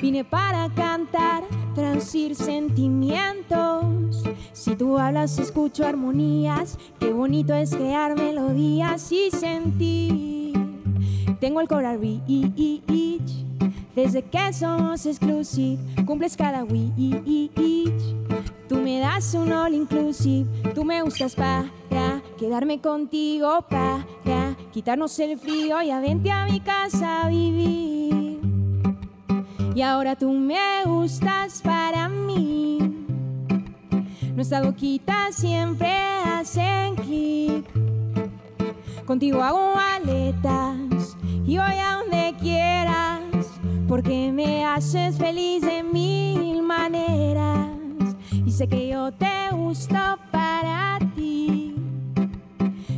Vine 0.01 0.25
para 0.25 0.71
cantar, 0.71 1.45
traducir 1.75 2.35
sentimientos. 2.35 4.23
Si 4.55 4.75
tú 4.75 4.99
hablas, 4.99 5.39
escucho 5.39 5.87
armonías. 5.87 6.79
Qué 6.99 7.13
bonito 7.13 7.53
es 7.53 7.75
crear 7.75 8.17
melodías 8.17 9.13
y 9.13 9.31
sentir. 9.31 10.55
Tengo 11.39 11.61
el 11.61 11.69
coral 11.69 12.01
reach. 12.01 13.45
Desde 13.95 14.23
que 14.23 14.53
somos 14.55 15.05
exclusive, 15.05 15.79
cumples 16.07 16.35
cada 16.35 16.65
wish. 16.65 17.93
Tú 18.71 18.77
me 18.77 19.01
das 19.01 19.35
un 19.35 19.53
all 19.53 19.75
inclusive. 19.75 20.49
Tú 20.75 20.83
me 20.83 21.03
gustas 21.03 21.35
para 21.35 21.71
quedarme 22.39 22.81
contigo, 22.81 23.67
para 23.69 24.57
quitarnos 24.73 25.19
el 25.19 25.39
frío 25.39 25.83
y 25.83 25.91
a 25.91 26.01
vente 26.01 26.31
a 26.31 26.47
mi 26.47 26.61
casa 26.61 27.25
a 27.25 27.29
vivir. 27.29 28.00
Y 29.75 29.83
ahora 29.83 30.17
tú 30.17 30.33
me 30.33 30.85
gustas 30.85 31.63
para 31.63 32.09
mí. 32.09 32.79
Nuestras 34.35 34.65
boquitas 34.65 35.37
siempre 35.37 35.95
hacen 36.25 36.97
clic. 36.97 37.65
Contigo 39.07 39.43
hago 39.43 39.75
aletas 39.77 41.17
y 41.47 41.57
voy 41.59 41.79
a 41.79 41.99
donde 42.01 42.35
quieras. 42.41 43.21
Porque 43.87 44.33
me 44.33 44.65
haces 44.65 45.17
feliz 45.19 45.63
de 45.63 45.83
mil 45.83 46.63
maneras. 46.63 47.69
Y 48.45 48.51
sé 48.51 48.67
que 48.69 48.89
yo 48.89 49.13
te 49.13 49.51
gusto 49.53 49.97
para 50.33 50.99
ti. 51.15 51.75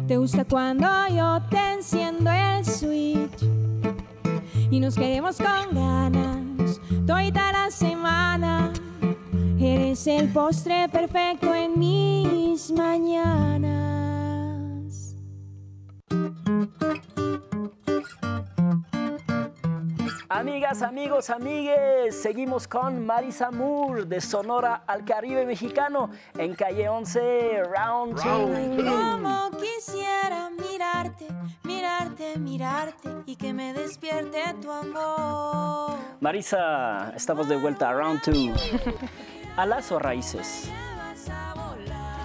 Te 0.09 0.17
gusta 0.17 0.45
cuando 0.45 0.89
yo 1.09 1.41
te 1.51 1.75
enciendo 1.75 2.31
el 2.31 2.65
switch. 2.65 3.42
Y 4.73 4.81
nos 4.81 4.95
queremos 4.95 5.37
con 5.37 5.75
ganas 5.75 6.81
toda 7.07 7.53
la 7.53 7.71
semana. 7.71 8.73
Eres 9.61 10.07
el 10.07 10.31
postre 10.33 10.89
perfecto 10.89 11.55
en 11.55 11.79
mis 11.79 12.71
mañanas. 12.71 13.83
Amigas, 20.35 20.81
amigos, 20.81 21.29
amigues, 21.29 22.23
seguimos 22.23 22.67
con 22.67 23.05
Marisa 23.05 23.51
Moore 23.51 24.07
de 24.07 24.19
Sonora 24.19 24.83
al 24.87 25.05
Caribe 25.05 25.45
mexicano 25.45 26.09
en 26.39 26.55
calle 26.55 26.89
11, 26.89 27.65
Round 27.65 28.15
2. 28.15 28.25
Como 28.25 29.51
quisiera 29.59 30.49
mirarte, 30.49 31.27
mirarte, 31.65 32.39
mirarte 32.39 33.11
y 33.27 33.37
que 33.37 33.53
me 33.53 33.75
despierte 33.75 34.41
tu 34.63 34.71
amor. 34.71 35.99
Marisa, 36.21 37.13
estamos 37.15 37.47
de 37.47 37.57
vuelta 37.59 37.91
a 37.91 37.93
Round 37.93 38.23
2. 38.25 38.73
¿Alas 39.59 39.93
o 39.93 39.99
raíces? 39.99 40.71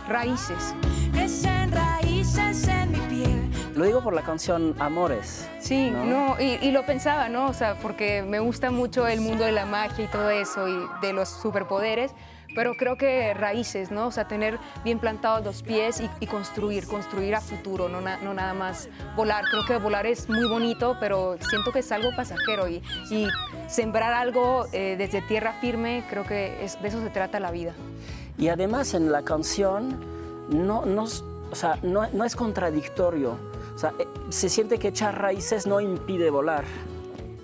Raíces. 0.08 0.74
Crecen 1.12 1.74
raíces. 1.74 2.77
Lo 3.78 3.86
digo 3.86 4.02
por 4.02 4.14
la 4.14 4.24
canción 4.24 4.76
Amores. 4.80 5.48
Sí, 5.60 5.92
no, 5.92 6.36
y, 6.40 6.58
y 6.66 6.72
lo 6.72 6.84
pensaba, 6.86 7.30
¿no? 7.30 7.46
O 7.48 7.54
sea, 7.54 7.76
porque 7.76 8.24
me 8.24 8.40
gusta 8.40 8.72
mucho 8.72 9.06
el 9.08 9.22
mundo 9.22 9.44
de 9.46 9.52
la 9.52 9.66
magia 9.68 10.06
y 10.06 10.08
todo 10.08 10.30
eso 10.32 10.68
y 10.68 10.80
de 11.02 11.14
los 11.14 11.30
superpoderes, 11.30 12.12
pero 12.56 12.74
creo 12.74 12.98
que 12.98 13.36
raíces, 13.36 13.92
¿no? 13.92 14.08
O 14.08 14.12
sea, 14.12 14.28
tener 14.28 14.58
bien 14.84 14.98
plantados 14.98 15.46
los 15.46 15.62
pies 15.62 16.02
y, 16.02 16.10
y 16.20 16.26
construir, 16.26 16.88
construir 16.88 17.36
a 17.36 17.42
futuro, 17.42 17.88
no, 17.88 18.02
na- 18.02 18.18
no 18.18 18.34
nada 18.34 18.56
más 18.56 18.90
volar. 19.16 19.44
Creo 19.52 19.64
que 19.68 19.78
volar 19.78 20.08
es 20.08 20.28
muy 20.28 20.48
bonito, 20.48 20.98
pero 21.00 21.38
siento 21.48 21.72
que 21.72 21.80
es 21.80 21.92
algo 21.92 22.10
pasajero 22.16 22.68
y, 22.68 22.82
y 23.12 23.28
sembrar 23.68 24.14
algo 24.14 24.66
eh, 24.72 24.96
desde 24.98 25.22
tierra 25.22 25.54
firme, 25.62 26.04
creo 26.10 26.24
que 26.24 26.64
es, 26.66 26.82
de 26.82 26.88
eso 26.88 27.00
se 27.00 27.12
trata 27.12 27.40
la 27.40 27.52
vida. 27.52 27.74
Y 28.40 28.48
además 28.48 28.96
en 28.96 29.12
la 29.12 29.22
canción 29.22 30.00
no, 30.50 30.84
no, 30.86 31.04
o 31.04 31.56
sea, 31.56 31.78
no, 31.84 32.08
no 32.12 32.24
es 32.26 32.36
contradictorio. 32.36 33.38
O 33.78 33.80
sea, 33.80 33.94
eh, 34.00 34.08
se 34.30 34.50
siente 34.50 34.80
que 34.80 34.88
echar 34.88 35.22
raíces 35.22 35.68
no 35.68 35.80
impide 35.80 36.32
volar. 36.32 36.64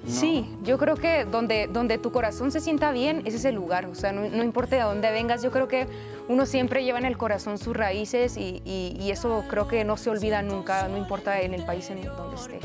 ¿no? 0.04 0.10
Sí, 0.12 0.50
yo 0.64 0.80
creo 0.80 0.96
que 0.96 1.26
donde, 1.26 1.68
donde 1.72 2.00
tu 2.00 2.12
corazón 2.12 2.52
se 2.52 2.60
sienta 2.60 2.92
bien, 2.92 3.22
ese 3.26 3.38
es 3.38 3.46
el 3.46 3.54
lugar. 3.54 3.86
O 3.86 3.94
sea, 3.94 4.12
no, 4.12 4.28
no 4.28 4.44
importa 4.44 4.76
de 4.78 4.82
dónde 4.82 5.12
vengas, 5.12 5.44
yo 5.44 5.52
creo 5.52 5.68
que 5.68 5.88
uno 6.28 6.48
siempre 6.48 6.84
lleva 6.84 6.98
en 6.98 7.06
el 7.06 7.18
corazón 7.20 7.60
sus 7.60 7.78
raíces 7.78 8.36
y, 8.36 8.64
y- 8.66 8.98
y 9.00 9.12
eso 9.12 9.44
creo 9.48 9.68
que 9.68 9.84
no 9.84 9.96
se 9.96 10.10
olvida 10.10 10.42
nunca, 10.42 10.88
no 10.88 10.98
importa 10.98 11.40
en 11.40 11.54
el 11.54 11.64
país 11.66 11.88
en 11.92 12.02
donde 12.04 12.36
estés. 12.36 12.64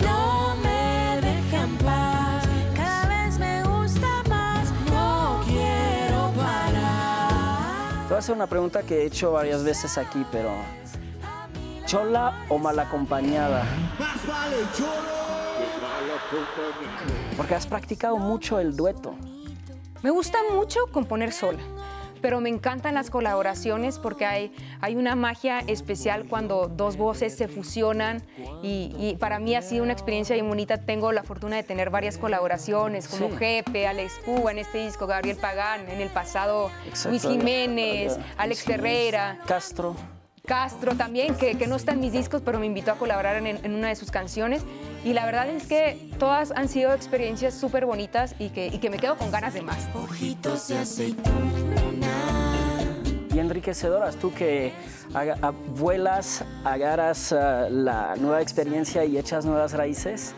No 0.00 0.54
me 0.62 1.20
deja 1.20 1.64
en 1.64 1.76
paz, 1.78 2.44
cada 2.76 3.24
vez 3.24 3.38
me 3.40 3.62
gusta 3.64 4.22
más, 4.28 4.70
no 4.90 5.40
quiero 5.46 6.30
parar. 6.36 8.02
Te 8.04 8.08
voy 8.08 8.14
a 8.14 8.18
hacer 8.18 8.34
una 8.36 8.46
pregunta 8.46 8.82
que 8.84 9.02
he 9.02 9.06
hecho 9.06 9.32
varias 9.32 9.64
veces 9.64 9.98
aquí, 9.98 10.24
pero 10.30 10.48
¿chola 11.86 12.44
o 12.48 12.58
mal 12.58 12.78
acompañada? 12.78 13.64
Porque 17.36 17.54
has 17.54 17.66
practicado 17.66 18.16
mucho 18.16 18.58
el 18.60 18.76
dueto. 18.76 19.14
Me 20.02 20.10
gusta 20.10 20.38
mucho 20.54 20.80
componer 20.92 21.32
sola, 21.32 21.58
pero 22.22 22.40
me 22.40 22.48
encantan 22.48 22.94
las 22.94 23.10
colaboraciones 23.10 23.98
porque 23.98 24.24
hay, 24.24 24.52
hay 24.80 24.96
una 24.96 25.14
magia 25.14 25.58
especial 25.66 26.26
cuando 26.26 26.68
dos 26.68 26.96
voces 26.96 27.36
se 27.36 27.48
fusionan 27.48 28.22
y, 28.62 28.94
y 28.98 29.16
para 29.18 29.38
mí 29.38 29.54
ha 29.56 29.62
sido 29.62 29.82
una 29.82 29.92
experiencia 29.92 30.34
bien 30.34 30.48
bonita. 30.48 30.78
Tengo 30.78 31.12
la 31.12 31.22
fortuna 31.22 31.56
de 31.56 31.64
tener 31.64 31.90
varias 31.90 32.16
colaboraciones 32.16 33.08
como 33.08 33.28
Sí. 33.30 33.36
Jepe, 33.38 33.86
Alex 33.86 34.20
Cuba 34.24 34.52
en 34.52 34.58
este 34.58 34.78
disco, 34.84 35.06
Gabriel 35.06 35.36
Pagán 35.36 35.88
en 35.90 36.00
el 36.00 36.08
pasado, 36.08 36.70
Exacto. 36.86 37.10
Luis 37.10 37.22
Jiménez, 37.22 38.16
Alex. 38.38 38.66
Herrera. 38.68 39.38
Castro. 39.46 39.96
Castro 40.50 40.96
también, 40.96 41.36
que, 41.36 41.56
que 41.56 41.68
no 41.68 41.76
está 41.76 41.92
en 41.92 42.00
mis 42.00 42.12
discos, 42.12 42.42
pero 42.44 42.58
me 42.58 42.66
invitó 42.66 42.90
a 42.90 42.96
colaborar 42.96 43.36
en, 43.36 43.46
en 43.46 43.72
una 43.72 43.86
de 43.86 43.94
sus 43.94 44.10
canciones. 44.10 44.64
Y 45.04 45.12
la 45.12 45.24
verdad 45.24 45.48
es 45.48 45.68
que 45.68 46.10
todas 46.18 46.50
han 46.50 46.68
sido 46.68 46.92
experiencias 46.92 47.54
súper 47.54 47.86
bonitas 47.86 48.34
y 48.36 48.48
que, 48.48 48.66
y 48.66 48.78
que 48.78 48.90
me 48.90 48.98
quedo 48.98 49.16
con 49.16 49.30
ganas 49.30 49.54
de 49.54 49.62
más. 49.62 49.88
Ojitos 49.94 50.66
de 50.66 50.78
aceituna. 50.78 52.08
Y 53.32 53.38
enriquecedoras, 53.38 54.16
tú 54.16 54.34
que 54.34 54.72
vuelas, 55.78 56.44
agarras 56.64 57.32
ah, 57.32 57.68
la 57.70 58.16
nueva 58.16 58.42
experiencia 58.42 59.04
y 59.04 59.18
echas 59.18 59.46
nuevas 59.46 59.74
raíces, 59.74 60.34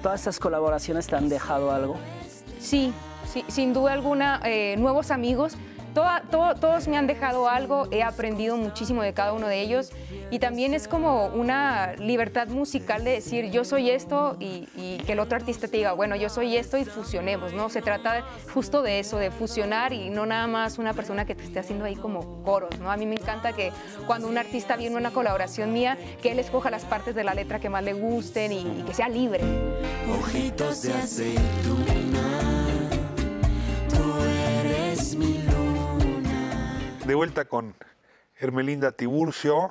¿todas 0.00 0.20
estas 0.20 0.38
colaboraciones 0.38 1.08
te 1.08 1.16
han 1.16 1.28
dejado 1.28 1.72
algo? 1.72 1.96
Sí, 2.60 2.92
sí, 3.28 3.44
sin 3.48 3.74
duda 3.74 3.94
alguna, 3.94 4.40
eh, 4.44 4.76
nuevos 4.78 5.10
amigos. 5.10 5.56
Toda- 5.96 6.20
to- 6.30 6.54
todos 6.60 6.88
me 6.88 6.98
han 6.98 7.06
dejado 7.06 7.48
algo, 7.48 7.88
he 7.90 8.02
aprendido 8.02 8.58
muchísimo 8.58 9.00
de 9.02 9.14
cada 9.14 9.32
uno 9.32 9.46
de 9.48 9.62
ellos 9.62 9.92
y 10.30 10.38
también 10.40 10.74
es 10.74 10.88
como 10.88 11.28
una 11.28 11.94
libertad 11.94 12.48
musical 12.48 13.02
de 13.02 13.12
decir 13.12 13.50
yo 13.50 13.64
soy 13.64 13.88
esto 13.88 14.36
y, 14.38 14.68
y 14.76 14.98
que 15.06 15.12
el 15.12 15.20
otro 15.20 15.36
artista 15.38 15.68
te 15.68 15.78
diga, 15.78 15.94
bueno, 15.94 16.14
yo 16.14 16.28
soy 16.28 16.54
esto 16.58 16.76
y 16.76 16.84
fusionemos, 16.84 17.54
¿no? 17.54 17.70
Se 17.70 17.80
trata 17.80 18.26
justo 18.52 18.82
de 18.82 18.98
eso, 18.98 19.16
de 19.16 19.30
fusionar 19.30 19.94
y 19.94 20.10
no 20.10 20.26
nada 20.26 20.46
más 20.46 20.76
una 20.78 20.92
persona 20.92 21.24
que 21.24 21.34
te 21.34 21.44
esté 21.44 21.60
haciendo 21.60 21.86
ahí 21.86 21.96
como 21.96 22.42
coros, 22.42 22.78
¿no? 22.78 22.90
A 22.90 22.98
mí 22.98 23.06
me 23.06 23.14
encanta 23.14 23.54
que 23.54 23.72
cuando 24.06 24.28
un 24.28 24.36
artista 24.36 24.76
viene 24.76 24.96
a 24.96 24.98
una 24.98 25.12
colaboración 25.12 25.72
mía, 25.72 25.96
que 26.20 26.32
él 26.32 26.38
escoja 26.38 26.68
las 26.70 26.84
partes 26.84 27.14
de 27.14 27.24
la 27.24 27.32
letra 27.32 27.58
que 27.58 27.70
más 27.70 27.82
le 27.82 27.94
gusten 27.94 28.52
y, 28.52 28.58
y 28.80 28.84
que 28.86 28.92
sea 28.92 29.08
libre. 29.08 29.40
Ojitos 30.20 30.82
de 30.82 30.92
aceituna, 30.92 32.35
De 37.06 37.14
vuelta 37.14 37.44
con 37.44 37.72
Hermelinda 38.36 38.90
Tiburcio. 38.90 39.70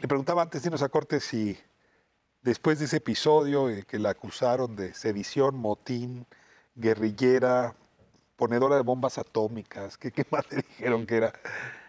Le 0.00 0.08
preguntaba 0.08 0.40
antes 0.40 0.62
de 0.62 0.68
irnos 0.68 0.80
a 0.82 1.20
si 1.20 1.58
después 2.40 2.78
de 2.78 2.86
ese 2.86 2.96
episodio 2.96 3.68
eh, 3.68 3.84
que 3.86 3.98
la 3.98 4.08
acusaron 4.08 4.74
de 4.74 4.94
sedición, 4.94 5.54
motín, 5.54 6.24
guerrillera, 6.76 7.74
ponedora 8.36 8.76
de 8.76 8.82
bombas 8.82 9.18
atómicas, 9.18 9.98
qué 9.98 10.24
más 10.30 10.50
le 10.50 10.62
dijeron 10.62 11.06
que 11.06 11.16
era, 11.18 11.34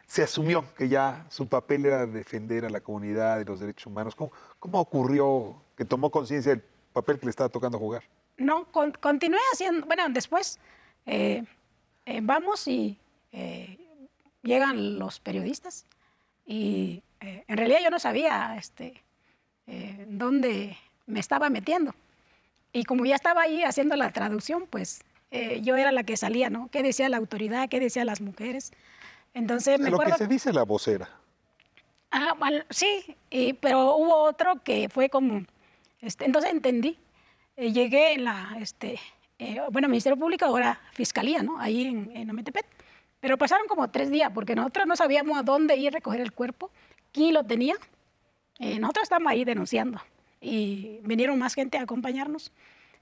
se 0.05 0.23
asumió 0.23 0.65
que 0.75 0.89
ya 0.89 1.25
su 1.29 1.47
papel 1.47 1.85
era 1.85 2.05
defender 2.05 2.65
a 2.65 2.69
la 2.69 2.81
comunidad 2.81 3.39
y 3.39 3.45
los 3.45 3.61
derechos 3.61 3.85
humanos. 3.85 4.15
¿Cómo, 4.15 4.33
cómo 4.59 4.81
ocurrió 4.81 5.61
que 5.77 5.85
tomó 5.85 6.11
conciencia 6.11 6.51
del 6.51 6.61
papel 6.91 7.19
que 7.19 7.25
le 7.27 7.29
estaba 7.29 7.47
tocando 7.47 7.79
jugar? 7.79 8.03
No, 8.35 8.69
con- 8.69 8.91
continué 8.91 9.39
haciendo, 9.53 9.87
bueno, 9.87 10.03
después 10.09 10.59
eh, 11.05 11.45
eh, 12.05 12.19
vamos 12.21 12.67
y 12.67 12.99
eh, 13.31 13.79
llegan 14.45 14.97
los 14.99 15.19
periodistas 15.19 15.85
y 16.45 17.01
eh, 17.19 17.43
en 17.47 17.57
realidad 17.57 17.79
yo 17.83 17.89
no 17.89 17.99
sabía 17.99 18.55
este, 18.57 19.03
eh, 19.67 20.05
dónde 20.07 20.77
me 21.07 21.19
estaba 21.19 21.49
metiendo. 21.49 21.93
Y 22.71 22.83
como 22.83 23.05
ya 23.05 23.15
estaba 23.15 23.41
ahí 23.41 23.63
haciendo 23.63 23.95
la 23.95 24.11
traducción, 24.11 24.67
pues 24.69 25.01
eh, 25.31 25.61
yo 25.61 25.75
era 25.75 25.91
la 25.91 26.03
que 26.03 26.15
salía, 26.17 26.49
¿no? 26.49 26.69
¿Qué 26.71 26.83
decía 26.83 27.09
la 27.09 27.17
autoridad? 27.17 27.67
¿Qué 27.69 27.79
decían 27.79 28.05
las 28.05 28.21
mujeres? 28.21 28.71
Entonces 29.33 29.79
me 29.79 29.89
lo 29.89 29.97
que 29.97 30.03
acuerdo... 30.05 30.17
se 30.17 30.27
dice 30.27 30.53
la 30.53 30.63
vocera. 30.63 31.09
Ah, 32.11 32.35
al- 32.39 32.65
sí, 32.69 33.15
y- 33.29 33.53
pero 33.53 33.95
hubo 33.97 34.15
otro 34.23 34.61
que 34.63 34.87
fue 34.89 35.09
como, 35.09 35.45
este, 36.01 36.25
entonces 36.25 36.51
entendí. 36.51 36.97
Eh, 37.57 37.71
llegué 37.71 38.13
en 38.13 38.25
la, 38.25 38.57
este, 38.59 38.99
eh, 39.39 39.61
bueno, 39.71 39.87
Ministerio 39.87 40.17
Público, 40.17 40.45
ahora 40.45 40.79
Fiscalía, 40.93 41.41
¿no? 41.43 41.59
Ahí 41.59 41.85
en, 41.87 42.11
en 42.15 42.29
Ametepet. 42.29 42.65
Pero 43.19 43.37
pasaron 43.37 43.67
como 43.67 43.89
tres 43.89 44.09
días, 44.09 44.31
porque 44.33 44.55
nosotros 44.55 44.85
no 44.85 44.95
sabíamos 44.95 45.37
a 45.37 45.43
dónde 45.43 45.75
ir 45.75 45.89
a 45.89 45.91
recoger 45.91 46.21
el 46.21 46.31
cuerpo, 46.31 46.69
quién 47.11 47.33
lo 47.33 47.43
tenía. 47.43 47.75
Eh, 48.59 48.79
estábamos 49.01 49.31
ahí 49.31 49.43
denunciando 49.43 49.99
y 50.41 50.99
vinieron 51.03 51.37
más 51.39 51.55
gente 51.55 51.77
a 51.77 51.81
acompañarnos. 51.81 52.51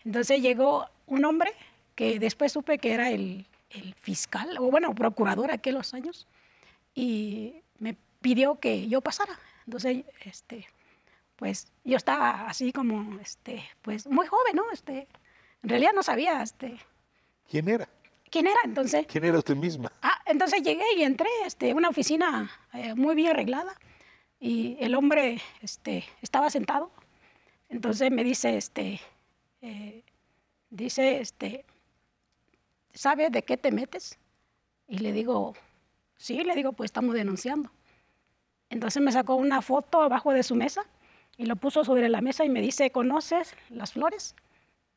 Entonces 0.06 0.42
llegó 0.42 0.88
un 1.08 1.26
hombre 1.26 1.52
que 1.96 2.20
después 2.20 2.52
supe 2.52 2.78
que 2.78 2.94
era 2.94 3.10
el, 3.12 3.46
el 3.70 3.94
fiscal, 3.96 4.58
o 4.60 4.72
bueno, 4.72 4.94
procurador 4.96 5.52
aquellos 5.52 5.94
años, 5.94 6.28
y 6.96 7.62
me 7.80 7.96
pidió 8.22 8.60
que 8.60 8.88
yo 8.88 9.02
pasara. 9.02 9.38
Entonces, 9.66 10.06
este, 10.26 10.66
pues 11.36 11.68
yo 11.84 11.98
estaba 11.98 12.48
así 12.48 12.72
como, 12.72 13.20
este, 13.20 13.64
pues 13.82 14.08
muy 14.08 14.28
joven, 14.28 14.56
¿no? 14.56 14.72
Este, 14.72 15.08
en 15.62 15.70
realidad 15.70 15.92
no 15.94 16.04
sabía, 16.04 16.42
este, 16.42 16.78
¿Quién 17.50 17.70
era? 17.70 17.88
Quién 18.34 18.48
era. 18.48 18.60
Entonces, 18.64 19.06
¿Quién 19.08 19.24
era 19.26 19.38
usted 19.38 19.56
misma? 19.56 19.92
ah, 20.02 20.20
entonces 20.26 20.64
llegué 20.64 20.86
y 20.98 21.04
entré, 21.04 21.30
este, 21.46 21.74
una 21.74 21.90
oficina 21.90 22.50
eh, 22.74 22.96
muy 22.96 23.14
bien 23.16 23.30
arreglada 23.30 23.76
y 24.40 24.76
el 24.80 24.96
hombre, 24.96 25.40
este, 25.62 26.04
estaba 26.22 26.50
sentado. 26.50 26.92
Entonces 27.70 28.12
me 28.12 28.24
dice, 28.24 28.58
este, 28.58 29.00
eh, 29.62 30.04
dice, 30.70 31.22
este, 31.22 31.64
¿sabes 32.94 33.32
de 33.32 33.44
qué 33.44 33.56
te 33.56 33.72
metes? 33.72 34.18
Y 34.88 34.98
le 34.98 35.12
digo, 35.12 35.54
sí, 36.18 36.44
le 36.44 36.56
digo, 36.56 36.74
pues 36.74 36.90
estamos 36.90 37.14
denunciando. 37.14 37.72
Entonces 38.70 39.02
me 39.02 39.12
sacó 39.12 39.36
una 39.36 39.62
foto 39.62 40.02
abajo 40.02 40.34
de 40.34 40.44
su 40.44 40.56
mesa 40.56 40.84
y 41.38 41.46
lo 41.46 41.56
puso 41.56 41.86
sobre 41.86 42.10
la 42.10 42.22
mesa 42.22 42.44
y 42.44 42.50
me 42.50 42.62
dice, 42.62 42.92
¿conoces 42.92 43.56
las 43.70 43.94
flores? 43.94 44.36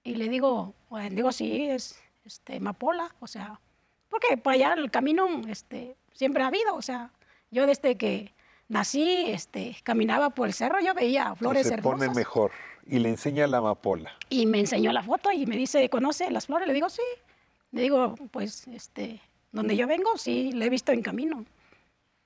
Y 0.02 0.14
le 0.14 0.28
digo, 0.28 0.74
bueno, 0.88 1.14
digo, 1.14 1.32
sí, 1.32 1.66
es 1.66 2.00
este, 2.26 2.56
amapola, 2.56 3.14
o 3.20 3.26
sea, 3.26 3.60
porque 4.08 4.36
por 4.36 4.52
allá 4.52 4.74
el 4.74 4.90
camino 4.90 5.26
este, 5.48 5.96
siempre 6.12 6.42
ha 6.42 6.48
habido, 6.48 6.74
o 6.74 6.82
sea, 6.82 7.10
yo 7.50 7.66
desde 7.66 7.96
que 7.96 8.34
nací, 8.68 9.26
este, 9.28 9.76
caminaba 9.84 10.30
por 10.30 10.48
el 10.48 10.54
cerro, 10.54 10.80
yo 10.80 10.92
veía 10.94 11.34
flores 11.34 11.68
se 11.68 11.74
hermosas. 11.74 11.98
pone 12.00 12.14
mejor 12.14 12.50
y 12.86 12.98
le 12.98 13.08
enseña 13.08 13.46
la 13.46 13.58
amapola. 13.58 14.12
Y 14.28 14.46
me 14.46 14.60
enseñó 14.60 14.92
la 14.92 15.02
foto 15.02 15.30
y 15.32 15.46
me 15.46 15.56
dice, 15.56 15.88
¿conoce 15.88 16.30
las 16.30 16.46
flores? 16.46 16.66
Le 16.68 16.74
digo, 16.74 16.88
sí. 16.88 17.02
Le 17.72 17.82
digo, 17.82 18.14
pues, 18.30 18.66
este, 18.68 19.20
donde 19.52 19.76
yo 19.76 19.86
vengo, 19.86 20.16
sí, 20.16 20.52
le 20.52 20.66
he 20.66 20.70
visto 20.70 20.92
en 20.92 21.02
camino. 21.02 21.44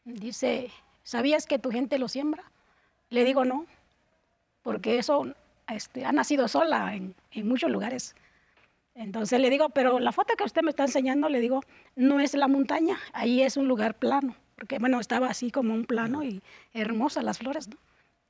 Dice, 0.05 0.71
¿sabías 1.03 1.47
que 1.47 1.59
tu 1.59 1.71
gente 1.71 1.99
lo 1.99 2.09
siembra? 2.09 2.45
Le 3.09 3.25
digo, 3.25 3.45
no, 3.45 3.67
porque 4.63 4.99
eso 4.99 5.27
este, 5.69 6.05
ha 6.05 6.13
nacido 6.13 6.47
sola 6.47 6.95
en, 6.95 7.15
en 7.33 7.49
muchos 7.49 7.71
lugares. 7.71 8.15
Entonces 9.01 9.41
le 9.41 9.49
digo, 9.49 9.71
pero 9.71 9.99
la 9.99 10.13
foto 10.13 10.35
que 10.37 10.45
usted 10.45 10.63
me 10.63 10.69
está 10.71 10.83
enseñando, 10.85 11.29
le 11.31 11.41
digo, 11.41 11.63
no 11.97 12.21
es 12.21 12.35
la 12.35 12.49
montaña, 12.49 12.99
ahí 13.15 13.41
es 13.43 13.57
un 13.57 13.67
lugar 13.67 13.95
plano, 13.95 14.37
porque 14.57 14.79
bueno, 14.79 15.01
estaba 15.01 15.29
así 15.29 15.51
como 15.51 15.73
un 15.73 15.87
plano 15.87 16.23
y 16.23 16.43
hermosas 16.75 17.25
las 17.25 17.39
flores, 17.39 17.69
¿no? 17.69 17.77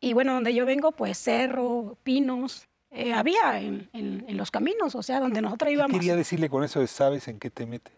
Y 0.00 0.12
bueno, 0.12 0.32
donde 0.34 0.54
yo 0.54 0.64
vengo, 0.64 0.92
pues 0.92 1.18
cerro, 1.18 1.98
pinos, 2.04 2.68
eh, 2.92 3.12
había 3.12 3.60
en, 3.60 3.90
en- 3.92 4.24
en 4.28 4.36
los 4.36 4.52
caminos, 4.52 4.94
o 4.94 5.02
sea, 5.02 5.18
donde 5.18 5.42
nosotros 5.42 5.66
¿Qué 5.68 5.74
íbamos. 5.74 5.92
quería 5.98 6.14
decirle 6.14 6.48
con 6.48 6.62
eso 6.62 6.78
de 6.78 6.86
sabes 6.86 7.26
en 7.26 7.40
qué 7.40 7.50
te 7.50 7.66
metes? 7.66 7.92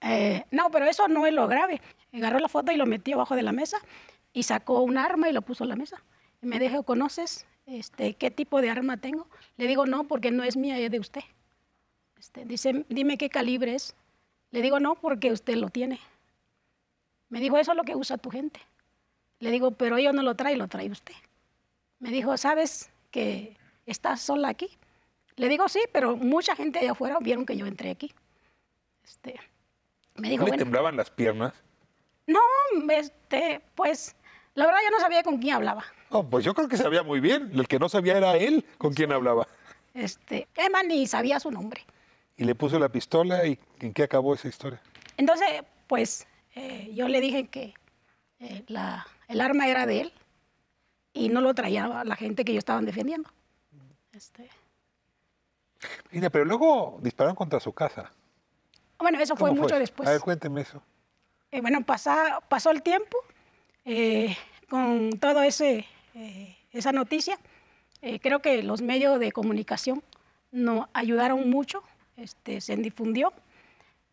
Eh, 0.00 0.44
no, 0.50 0.70
pero 0.70 0.86
eso 0.86 1.06
no 1.08 1.24
es 1.24 1.32
lo 1.32 1.46
grave. 1.48 1.80
Agarró 2.12 2.38
la 2.40 2.48
foto 2.48 2.72
y 2.72 2.76
lo 2.76 2.84
metió 2.86 3.14
abajo 3.14 3.36
de 3.36 3.42
la 3.42 3.52
mesa 3.52 3.78
y 4.32 4.42
sacó 4.42 4.82
un 4.82 4.98
arma 4.98 5.28
y 5.28 5.32
lo 5.32 5.42
puso 5.42 5.64
en 5.64 5.70
la 5.70 5.76
mesa. 5.76 6.02
Y 6.42 6.46
me 6.46 6.58
dijo, 6.58 6.82
¿conoces 6.82 7.46
este, 7.66 8.14
qué 8.14 8.30
tipo 8.30 8.60
de 8.60 8.70
arma 8.70 8.96
tengo? 8.98 9.26
Le 9.56 9.66
digo, 9.68 9.86
no, 9.86 10.04
porque 10.04 10.30
no 10.32 10.42
es 10.42 10.56
mía, 10.56 10.78
es 10.78 10.90
de 10.90 10.98
usted. 11.00 11.22
Este, 12.26 12.44
dice, 12.44 12.84
dime 12.88 13.18
qué 13.18 13.30
calibre 13.30 13.76
es. 13.76 13.94
Le 14.50 14.60
digo, 14.60 14.80
no, 14.80 14.96
porque 14.96 15.30
usted 15.30 15.54
lo 15.54 15.68
tiene. 15.68 16.00
Me 17.28 17.38
dijo, 17.38 17.56
eso 17.56 17.70
es 17.70 17.76
lo 17.76 17.84
que 17.84 17.94
usa 17.94 18.18
tu 18.18 18.30
gente. 18.30 18.60
Le 19.38 19.52
digo, 19.52 19.70
pero 19.70 19.96
yo 20.00 20.12
no 20.12 20.22
lo 20.22 20.34
trae, 20.34 20.56
lo 20.56 20.66
trae 20.66 20.90
usted. 20.90 21.14
Me 22.00 22.10
dijo, 22.10 22.36
¿sabes 22.36 22.90
que 23.12 23.56
estás 23.86 24.22
sola 24.22 24.48
aquí? 24.48 24.68
Le 25.36 25.48
digo, 25.48 25.68
sí, 25.68 25.80
pero 25.92 26.16
mucha 26.16 26.56
gente 26.56 26.80
de 26.80 26.88
afuera 26.88 27.18
vieron 27.20 27.46
que 27.46 27.56
yo 27.56 27.64
entré 27.64 27.90
aquí. 27.90 28.12
Este, 29.04 29.38
me 30.16 30.28
dijo, 30.28 30.40
¿No 30.40 30.46
le 30.46 30.50
bueno, 30.50 30.64
temblaban 30.64 30.96
las 30.96 31.10
piernas? 31.10 31.54
no, 32.26 32.40
este, 32.90 33.60
pues, 33.76 34.16
la 34.54 34.66
verdad 34.66 34.80
yo 34.82 34.90
no 34.90 34.98
sabía 34.98 35.22
con 35.22 35.38
quién 35.38 35.54
hablaba. 35.54 35.84
No, 36.10 36.28
pues 36.28 36.44
yo 36.44 36.54
creo 36.54 36.66
que 36.66 36.76
sabía 36.76 37.04
muy 37.04 37.20
bien. 37.20 37.52
El 37.54 37.68
que 37.68 37.78
no 37.78 37.88
sabía 37.88 38.16
era 38.16 38.36
él 38.36 38.64
con 38.78 38.94
quien 38.94 39.12
hablaba. 39.12 39.46
Este, 39.94 40.48
Emma 40.56 40.82
ni 40.82 41.06
sabía 41.06 41.38
su 41.38 41.52
nombre. 41.52 41.86
Y 42.36 42.44
le 42.44 42.54
puso 42.54 42.78
la 42.78 42.88
pistola 42.88 43.46
y 43.46 43.58
¿en 43.80 43.92
qué 43.94 44.02
acabó 44.02 44.34
esa 44.34 44.48
historia? 44.48 44.80
Entonces, 45.16 45.48
pues, 45.86 46.26
eh, 46.54 46.90
yo 46.94 47.08
le 47.08 47.20
dije 47.20 47.48
que 47.48 47.74
eh, 48.40 48.64
la- 48.68 49.06
el 49.28 49.40
arma 49.40 49.66
era 49.68 49.86
de 49.86 50.02
él 50.02 50.12
y 51.14 51.30
no 51.30 51.40
lo 51.40 51.54
traía 51.54 52.04
la 52.04 52.16
gente 52.16 52.44
que 52.44 52.52
yo 52.52 52.58
estaban 52.58 52.84
defendiendo. 52.84 53.30
Este, 54.12 54.50
Mira, 56.10 56.30
pero 56.30 56.44
luego 56.44 56.98
dispararon 57.02 57.34
contra 57.36 57.60
su 57.60 57.72
casa. 57.72 58.10
bueno, 58.98 59.18
eso 59.20 59.36
fue 59.36 59.50
¿Cómo 59.50 59.62
mucho 59.62 59.78
después. 59.78 60.08
A 60.08 60.12
ver, 60.12 60.20
cuénteme 60.20 60.60
eso. 60.62 60.82
Eh, 61.50 61.60
bueno, 61.60 61.82
pasa- 61.84 62.40
pasó 62.48 62.70
el 62.70 62.82
tiempo 62.82 63.16
eh, 63.84 64.36
con 64.68 65.10
todo 65.18 65.42
ese 65.42 65.86
esa 66.72 66.92
noticia. 66.92 67.38
creo 68.22 68.40
que 68.40 68.62
los 68.62 68.80
medios 68.82 69.18
de 69.20 69.32
comunicación 69.32 70.02
nos 70.50 70.86
ayudaron 70.94 71.48
mucho, 71.50 71.82
este, 72.16 72.60
se 72.60 72.76
difundió 72.76 73.32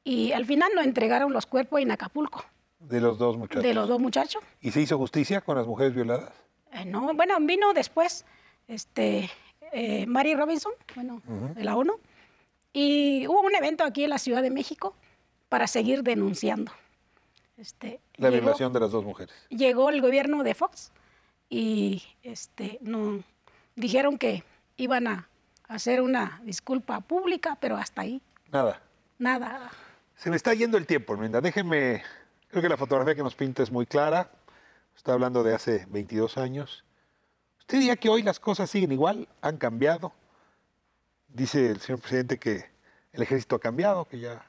y 0.04 0.32
al 0.34 0.46
final 0.46 0.72
nos 0.76 0.86
entregaron 0.86 1.32
los 1.34 1.46
cuerpos 1.46 1.80
en 1.82 1.92
Acapulco 1.92 2.44
De 2.80 3.00
los 3.00 3.18
dos 3.18 3.38
muchachos. 3.38 3.64
de 3.64 3.74
los 3.74 3.88
dos 3.88 4.00
muchachos. 4.00 4.44
¿Y 4.62 4.72
se 4.72 4.82
hizo 4.82 4.98
justicia 4.98 5.42
con 5.42 5.58
las 5.58 5.66
mujeres 5.68 5.94
violadas? 5.96 6.34
Eh, 6.72 6.86
no, 6.86 7.14
bueno, 7.14 7.36
vino 7.42 7.74
después 7.74 8.26
este, 8.68 9.30
eh, 9.72 10.06
Mary 10.08 10.36
Robinson, 10.36 10.74
bueno, 10.96 11.22
de 11.56 11.64
la 11.64 11.76
ONU, 11.76 11.94
y 12.74 13.28
hubo 13.28 13.42
un 13.42 13.56
evento 13.56 13.84
aquí 13.84 14.04
en 14.04 14.10
la 14.10 14.18
Ciudad 14.18 14.42
de 14.42 14.50
México 14.50 14.96
para 15.50 15.68
seguir 15.68 16.02
denunciando. 16.04 16.72
Este, 17.58 18.00
La 18.18 18.30
llegó- 18.30 18.42
violación 18.42 18.74
de 18.74 18.80
las 18.80 18.92
dos 18.92 19.04
mujeres. 19.06 19.34
llegó 19.50 19.90
el 19.90 20.02
gobierno 20.02 20.44
de 20.44 20.56
Fox 20.56 20.92
y 21.50 22.02
este, 22.24 22.80
no, 22.82 23.22
dijeron 23.76 24.18
que 24.18 24.44
iban 24.78 25.06
a 25.08 25.30
hacer 25.68 26.02
una 26.02 26.42
disculpa 26.44 27.00
pública, 27.02 27.58
pero 27.60 27.78
hasta 27.78 28.02
ahí, 28.02 28.22
Nada. 28.52 28.82
nada. 29.18 29.72
Se 30.16 30.30
me 30.30 30.36
está 30.36 30.54
yendo 30.54 30.78
el 30.78 30.86
tiempo, 30.86 31.14
Herminda. 31.14 31.42
Déjeme. 31.42 32.04
Creo 32.50 32.62
que 32.62 32.70
la 32.70 32.78
fotografía 32.78 33.16
que 33.16 33.24
nos 33.24 33.36
pinta 33.36 33.64
es 33.64 33.72
muy 33.72 33.86
clara. 33.88 34.30
Está 34.96 35.14
hablando 35.14 35.42
de 35.44 35.56
hace 35.56 35.88
22 35.90 36.38
años. 36.38 36.86
¿Usted 37.60 37.80
diría 37.80 37.96
que 37.96 38.10
hoy 38.10 38.22
las 38.22 38.40
cosas 38.40 38.70
siguen 38.70 38.92
igual? 38.92 39.28
¿Han 39.42 39.58
cambiado? 39.58 40.14
Dice 41.30 41.72
el 41.72 41.80
señor 41.80 42.00
presidente 42.00 42.38
que 42.38 42.70
el 43.12 43.22
ejército 43.24 43.56
ha 43.56 43.60
cambiado, 43.60 44.06
que 44.06 44.20
ya, 44.20 44.46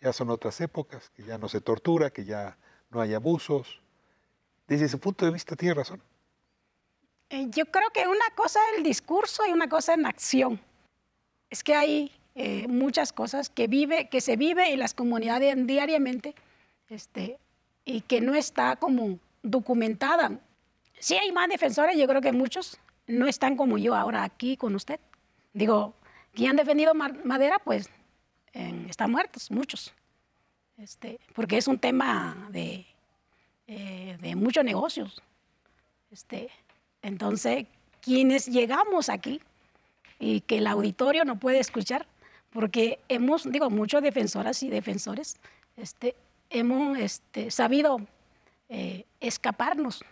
ya 0.00 0.12
son 0.12 0.30
otras 0.30 0.60
épocas, 0.60 1.10
que 1.10 1.24
ya 1.24 1.36
no 1.36 1.48
se 1.48 1.60
tortura, 1.60 2.10
que 2.10 2.24
ya 2.24 2.56
no 2.90 3.00
hay 3.00 3.14
abusos. 3.14 3.80
Desde 4.68 4.88
su 4.88 5.00
punto 5.00 5.24
de 5.24 5.32
vista 5.32 5.56
tiene 5.56 5.74
razón. 5.74 6.00
Eh, 7.30 7.46
Yo 7.50 7.66
creo 7.66 7.90
que 7.90 8.06
una 8.06 8.30
cosa 8.34 8.58
es 8.72 8.78
el 8.78 8.84
discurso 8.84 9.46
y 9.46 9.50
una 9.52 9.68
cosa 9.68 9.94
en 9.94 10.06
acción. 10.06 10.60
Es 11.50 11.62
que 11.62 11.74
hay 11.74 12.12
eh, 12.34 12.66
muchas 12.68 13.12
cosas 13.12 13.48
que, 13.50 13.66
vive, 13.66 14.08
que 14.08 14.20
se 14.20 14.36
vive 14.36 14.72
en 14.72 14.78
las 14.78 14.94
comunidades 14.94 15.54
diariamente 15.66 16.34
este, 16.88 17.38
y 17.84 18.00
que 18.02 18.20
no 18.20 18.34
está 18.34 18.76
como 18.76 19.18
documentada. 19.42 20.38
Sí 20.98 21.16
hay 21.16 21.32
más 21.32 21.48
defensores, 21.48 21.96
yo 21.96 22.06
creo 22.06 22.20
que 22.20 22.32
muchos 22.32 22.78
no 23.06 23.26
están 23.26 23.56
como 23.56 23.78
yo 23.78 23.94
ahora 23.94 24.24
aquí 24.24 24.56
con 24.56 24.74
usted. 24.74 25.00
Digo, 25.52 25.94
quien 26.34 26.50
han 26.50 26.56
defendido 26.56 26.94
ma- 26.94 27.14
madera, 27.24 27.58
pues 27.58 27.88
están 28.52 29.10
muertos, 29.12 29.50
muchos. 29.50 29.94
Este, 30.76 31.18
porque 31.34 31.56
es 31.58 31.68
un 31.68 31.78
tema 31.78 32.48
de, 32.50 32.84
eh, 33.66 34.34
muchos 34.36 34.64
negocios. 34.64 35.22
Este, 36.10 36.50
entonces, 37.02 37.66
quienes 38.00 38.46
llegamos 38.46 39.08
aquí 39.08 39.40
y 40.18 40.40
que 40.42 40.58
el 40.58 40.66
auditorio 40.66 41.24
no 41.24 41.38
puede 41.38 41.58
escuchar, 41.58 42.06
porque 42.50 42.98
hemos, 43.08 43.50
digo, 43.50 43.70
muchos 43.70 44.02
defensoras 44.02 44.62
y 44.62 44.68
defensores, 44.68 45.36
este, 45.76 46.14
hemos 46.50 46.98
este, 46.98 47.50
sabido 47.50 48.00
eh, 48.68 49.04
escaparnos 49.20 50.02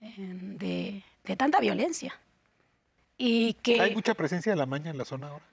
eh, 0.00 0.14
de, 0.16 1.02
de 1.24 1.36
tanta 1.36 1.60
violencia. 1.60 2.18
Y 3.16 3.54
que 3.54 3.80
¿Hay 3.80 3.94
mucha 3.94 4.14
presencia 4.14 4.52
de 4.52 4.56
la 4.56 4.66
maña 4.66 4.90
en 4.90 4.98
la 4.98 5.04
zona 5.04 5.28
ahora? 5.28 5.44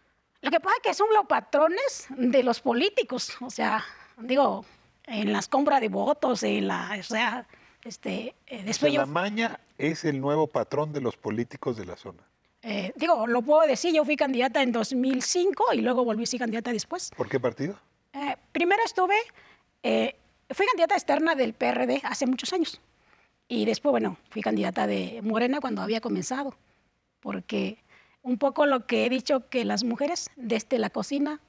lo 0.41 0.51
que 0.51 0.59
pasa 0.59 0.75
es 0.77 0.83
que 0.83 0.93
son 0.93 1.07
los 1.13 1.25
patrones 1.25 2.07
de 2.09 2.43
los 2.43 2.61
políticos, 2.61 3.35
o 3.41 3.49
sea, 3.49 3.83
digo, 4.17 4.65
en 5.05 5.33
las 5.33 5.47
compras 5.47 5.81
de 5.81 5.89
votos, 5.89 6.43
en 6.43 6.67
la, 6.67 6.95
o 6.97 7.03
sea, 7.03 7.45
este, 7.83 8.17
eh, 8.19 8.33
O 8.45 8.55
sea, 8.55 8.63
después 8.63 8.93
yo 8.93 8.99
la 9.01 9.05
maña 9.05 9.59
es 9.77 10.05
el 10.05 10.19
nuevo 10.19 10.47
patrón 10.47 10.91
de 10.93 11.01
los 11.01 11.17
políticos 11.17 11.77
de 11.77 11.85
la 11.85 11.95
zona. 11.95 12.23
Eh, 12.61 12.91
digo, 12.95 13.25
lo 13.25 13.41
puedo 13.41 13.65
decir, 13.67 13.93
yo 13.93 14.03
fui 14.03 14.17
candidata 14.17 14.61
en 14.61 14.71
2005 14.71 15.73
y 15.73 15.81
luego 15.81 16.03
volví 16.03 16.23
a 16.23 16.25
ser 16.25 16.39
candidata 16.39 16.73
después. 16.73 17.11
¿Por 17.15 17.29
qué 17.29 17.39
partido? 17.39 17.79
Eh, 18.13 18.35
primero 18.51 18.81
estuve, 18.83 19.15
fui 19.81 20.65
candidata 20.65 20.95
externa 20.95 21.35
del 21.35 21.53
PRD 21.53 22.01
hace 22.03 22.25
muchos 22.25 22.51
años. 22.51 22.81
Y 23.47 23.65
después, 23.65 23.91
bueno, 23.91 24.17
fui 24.29 24.41
candidata 24.41 24.85
de 24.87 25.21
Morena 25.23 25.61
cuando 25.61 25.81
había 25.81 26.01
comenzado. 26.01 26.55
Porque 27.21 27.83
un 28.21 28.37
poco 28.37 28.65
lo 28.65 28.85
que 28.85 29.05
he 29.05 29.09
dicho, 29.09 29.49
que 29.49 29.63
las 29.65 29.83
mujeres 29.83 30.29
desde 30.35 30.79
la 30.79 30.89
cocina 30.89 31.39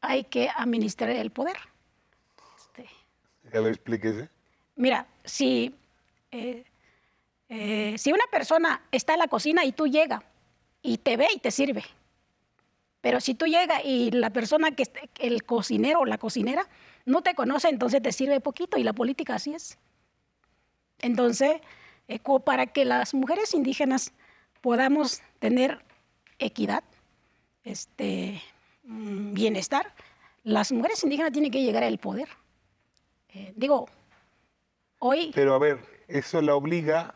hay 0.00 0.24
que 0.24 0.48
administrar 0.56 1.10
el 1.10 1.30
poder. 1.30 1.56
A 3.52 3.60
ver, 3.60 3.72
explíquese. 3.72 4.28
Mira, 4.76 5.06
si, 5.24 5.74
eh, 6.30 6.64
eh, 7.48 7.94
si 7.98 8.12
una 8.12 8.24
persona 8.30 8.82
está 8.92 9.14
en 9.14 9.20
la 9.20 9.28
cocina 9.28 9.64
y 9.64 9.72
tú 9.72 9.86
llegas 9.86 10.22
y 10.82 10.98
te 10.98 11.16
ve 11.16 11.28
y 11.34 11.38
te 11.38 11.50
sirve, 11.50 11.84
pero 13.00 13.20
si 13.20 13.34
tú 13.34 13.46
llegas 13.46 13.82
y 13.84 14.10
la 14.10 14.30
persona 14.30 14.72
que 14.72 14.82
esté- 14.82 15.10
el 15.20 15.44
cocinero 15.44 16.00
o 16.00 16.04
la 16.06 16.18
cocinera 16.18 16.68
no 17.04 17.22
te 17.22 17.34
conoce, 17.34 17.68
entonces 17.68 18.02
te 18.02 18.12
sirve 18.12 18.40
poquito 18.40 18.78
y 18.78 18.82
la 18.84 18.92
política 18.92 19.36
así 19.36 19.54
es. 19.54 19.78
Entonces, 21.00 21.60
eh, 22.08 22.18
para 22.44 22.66
que 22.66 22.84
las 22.84 23.14
mujeres 23.14 23.54
indígenas 23.54 24.12
podamos 24.60 25.22
tener 25.38 25.84
equidad, 26.38 26.82
este, 27.64 28.42
mm, 28.84 29.32
bienestar, 29.34 29.94
las 30.44 30.72
mujeres 30.72 31.02
indígenas 31.04 31.32
tienen 31.32 31.50
que 31.50 31.62
llegar 31.62 31.84
al 31.84 31.98
poder. 31.98 32.28
Digo, 33.54 33.86
hoy 34.98 35.30
Pero 35.34 35.54
a 35.54 35.58
ver, 35.58 35.78
eso 36.08 36.40
la 36.42 36.54
obliga 36.54 37.14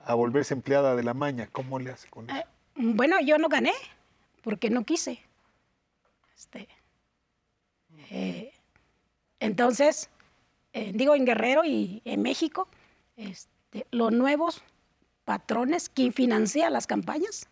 a 0.00 0.14
volverse 0.14 0.54
empleada 0.54 0.96
de 0.96 1.02
la 1.02 1.14
maña. 1.14 1.48
¿Cómo 1.52 1.78
le 1.78 1.90
hace 1.90 2.08
con 2.08 2.30
eso? 2.30 2.42
Mm, 2.76 2.96
Bueno, 2.96 3.20
yo 3.20 3.38
no 3.38 3.48
gané 3.48 3.72
porque 4.42 4.70
no 4.70 4.84
quise. 4.84 5.20
Este, 6.36 6.68
eh, 8.10 8.52
entonces, 9.40 10.08
eh, 10.72 10.92
digo 10.94 11.14
en 11.14 11.26
Guerrero 11.26 11.64
y 11.64 12.00
en 12.04 12.22
México, 12.22 12.68
este, 13.16 13.86
los 13.90 14.12
nuevos 14.12 14.62
patrones, 15.24 15.88
quien 15.88 16.12
financia 16.12 16.70
las 16.70 16.86
campañas, 16.86 17.48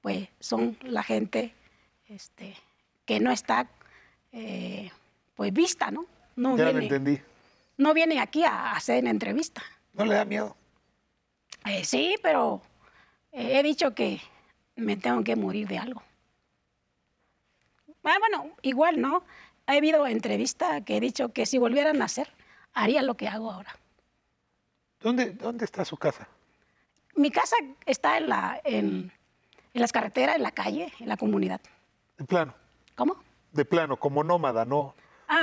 pues 0.00 0.28
son 0.40 0.78
la 0.82 1.02
gente 1.02 1.52
este, 2.08 2.54
que 3.04 3.20
no 3.20 3.30
está 3.30 3.68
eh, 4.32 4.90
pues 5.34 5.52
vista, 5.52 5.90
¿no? 5.90 6.06
No 6.36 6.56
ya 6.56 6.72
lo 6.72 6.78
entendí. 6.78 7.20
No 7.78 7.94
viene 7.94 8.20
aquí 8.20 8.44
a 8.44 8.72
hacer 8.72 9.02
una 9.02 9.10
entrevista. 9.10 9.62
¿No 9.94 10.04
le 10.04 10.14
da 10.14 10.24
miedo? 10.24 10.56
Eh, 11.64 11.84
sí, 11.84 12.16
pero 12.22 12.60
he 13.32 13.62
dicho 13.62 13.94
que 13.94 14.20
me 14.76 14.96
tengo 14.96 15.24
que 15.24 15.34
morir 15.36 15.66
de 15.66 15.78
algo. 15.78 16.02
Ah, 18.04 18.16
bueno, 18.20 18.54
igual, 18.62 19.00
¿no? 19.00 19.24
Ha 19.66 19.72
habido 19.72 20.06
entrevistas 20.06 20.82
que 20.84 20.96
he 20.96 21.00
dicho 21.00 21.32
que 21.32 21.46
si 21.46 21.58
volvieran 21.58 22.00
a 22.00 22.06
hacer, 22.06 22.32
haría 22.72 23.02
lo 23.02 23.16
que 23.16 23.28
hago 23.28 23.50
ahora. 23.50 23.76
¿Dónde, 25.00 25.30
¿Dónde 25.32 25.64
está 25.64 25.84
su 25.84 25.96
casa? 25.96 26.26
Mi 27.14 27.30
casa 27.30 27.56
está 27.84 28.16
en, 28.16 28.28
la, 28.28 28.60
en, 28.64 29.12
en 29.74 29.80
las 29.80 29.92
carreteras, 29.92 30.36
en 30.36 30.42
la 30.42 30.52
calle, 30.52 30.92
en 31.00 31.08
la 31.08 31.16
comunidad. 31.16 31.60
De 32.16 32.24
plano. 32.24 32.54
¿Cómo? 32.94 33.16
De 33.52 33.64
plano, 33.64 33.98
como 33.98 34.24
nómada, 34.24 34.64
no, 34.64 34.94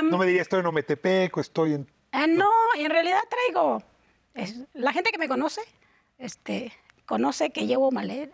no 0.02 0.18
me 0.18 0.26
diría 0.26 0.42
estoy 0.42 0.60
en 0.60 0.66
Ometepec 0.66 1.36
o 1.36 1.40
estoy 1.40 1.74
en... 1.74 1.95
Ah, 2.18 2.26
no, 2.26 2.48
en 2.78 2.90
realidad 2.90 3.20
traigo. 3.28 3.82
es- 4.32 4.64
la 4.72 4.92
gente 4.94 5.10
que 5.12 5.18
me 5.18 5.28
conoce, 5.28 5.60
este, 6.16 6.72
conoce 7.04 7.50
que 7.50 7.66
llevo 7.66 7.90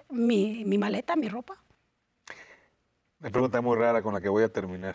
mi, 0.08 0.64
mi 0.64 0.78
maleta, 0.78 1.16
mi 1.16 1.28
ropa. 1.28 1.60
Una 3.18 3.30
pregunta 3.30 3.60
muy 3.60 3.76
rara 3.76 4.00
con 4.02 4.14
la 4.14 4.20
que 4.20 4.28
voy 4.28 4.44
a 4.44 4.48
terminar. 4.52 4.94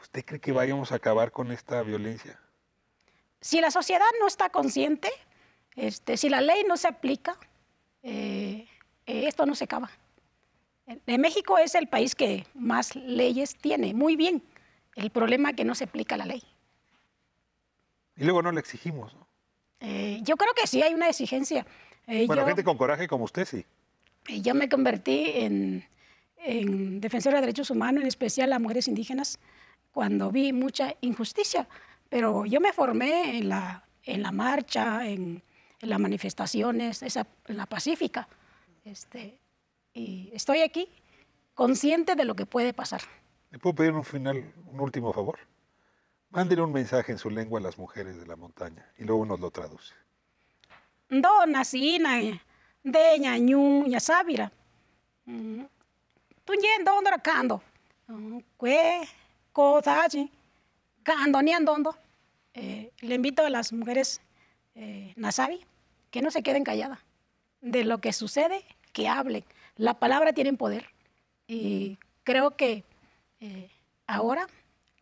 ¿Usted 0.00 0.24
cree 0.24 0.40
que 0.40 0.52
vayamos 0.52 0.90
a 0.90 0.94
acabar 0.96 1.32
con 1.32 1.52
esta 1.52 1.82
violencia? 1.82 2.40
Si 3.42 3.60
la 3.60 3.70
sociedad 3.70 4.06
no 4.20 4.26
está 4.26 4.48
consciente, 4.48 5.10
este, 5.74 6.16
si 6.16 6.30
la 6.30 6.40
ley 6.40 6.64
no 6.66 6.78
se 6.78 6.88
aplica, 6.88 7.38
eh, 8.02 8.66
eh, 9.04 9.26
esto 9.28 9.44
no 9.44 9.54
se 9.54 9.64
acaba. 9.64 9.90
Eh, 10.86 11.18
México 11.18 11.58
es 11.58 11.74
el 11.74 11.88
país 11.88 12.14
que 12.14 12.46
más 12.54 12.96
leyes 12.96 13.54
tiene, 13.56 13.92
muy 13.92 14.16
bien. 14.16 14.42
El 14.94 15.10
problema 15.10 15.50
es 15.50 15.56
que 15.56 15.64
no 15.64 15.74
se 15.74 15.84
aplica 15.84 16.16
la 16.16 16.24
ley. 16.24 16.42
Y 18.16 18.24
luego 18.24 18.42
no 18.42 18.52
le 18.52 18.60
exigimos. 18.60 19.14
¿no? 19.14 19.26
Eh, 19.80 20.20
yo 20.22 20.36
creo 20.36 20.52
que 20.54 20.66
sí 20.66 20.82
hay 20.82 20.94
una 20.94 21.08
exigencia. 21.08 21.66
Eh, 22.06 22.26
Bueno, 22.26 22.42
yo- 22.42 22.46
gente 22.48 22.64
con 22.64 22.76
coraje 22.78 23.08
como 23.08 23.24
usted 23.24 23.44
sí. 23.44 23.64
Y 24.28 24.40
Yo 24.42 24.54
me 24.54 24.68
convertí 24.68 25.30
en, 25.34 25.84
en 26.38 27.00
defensora 27.00 27.36
de 27.36 27.42
derechos 27.42 27.70
humanos, 27.70 28.02
en 28.02 28.08
especial 28.08 28.52
a 28.52 28.58
mujeres 28.58 28.88
indígenas, 28.88 29.38
cuando 29.92 30.30
vi 30.32 30.52
mucha 30.52 30.94
injusticia. 31.00 31.68
Pero 32.08 32.44
yo 32.46 32.60
me 32.60 32.72
formé 32.72 33.38
en 33.38 33.48
la, 33.48 33.84
en 34.04 34.22
la 34.22 34.32
marcha, 34.32 35.06
en, 35.06 35.42
en 35.80 35.88
las 35.88 35.98
manifestaciones, 36.00 37.02
esa, 37.02 37.26
en 37.46 37.56
la 37.56 37.66
pacífica. 37.66 38.28
Este, 38.84 39.38
y 39.92 40.30
estoy 40.32 40.60
aquí 40.60 40.88
consciente 41.54 42.14
de 42.14 42.24
lo 42.24 42.34
que 42.36 42.46
puede 42.46 42.72
pasar. 42.72 43.00
¿Le 43.50 43.58
puedo 43.58 43.74
pedir 43.76 43.92
un 43.92 44.04
final, 44.04 44.52
un 44.66 44.80
último 44.80 45.12
favor? 45.12 45.38
Mándele 46.36 46.60
un 46.60 46.70
mensaje 46.70 47.12
en 47.12 47.18
su 47.18 47.30
lengua 47.30 47.58
a 47.60 47.62
las 47.62 47.78
mujeres 47.78 48.20
de 48.20 48.26
la 48.26 48.36
montaña 48.36 48.86
y 48.98 49.04
luego 49.04 49.24
nos 49.24 49.40
lo 49.40 49.50
traduce. 49.50 49.94
ndo 51.08 51.46
nasina 51.46 52.12
de 52.82 53.18
ñañu 53.24 53.86
ñasabira 53.92 54.52
tunye 56.44 56.70
ndondo 56.82 57.10
ra 57.10 57.18
kando 57.28 57.62
kue 58.58 59.08
kotachi 59.52 60.30
kando 61.02 61.40
ni 61.40 61.52
Eh, 62.58 62.90
le 63.00 63.14
invito 63.14 63.42
a 63.42 63.50
las 63.50 63.72
mujeres 63.72 64.20
eh, 64.74 65.12
nasabi 65.16 65.58
que 66.10 66.20
no 66.22 66.30
se 66.30 66.42
queden 66.42 66.64
calladas. 66.64 67.00
De 67.60 67.84
lo 67.84 67.98
que 67.98 68.12
sucede 68.12 68.58
que 68.94 69.08
hablen. 69.08 69.44
La 69.76 69.92
palabra 69.94 70.32
tiene 70.32 70.52
poder. 70.54 70.84
Y 71.46 71.98
creo 72.24 72.56
que 72.56 72.82
eh, 73.40 73.68
ahora 74.06 74.46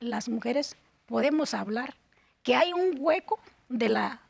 las 0.01 0.29
mujeres 0.29 0.77
podemos 1.15 1.55
hablar 1.55 1.95
que 2.43 2.57
hay 2.57 2.73
un 2.73 2.97
hueco 2.99 3.39
de 3.69 3.89
la 3.89 4.21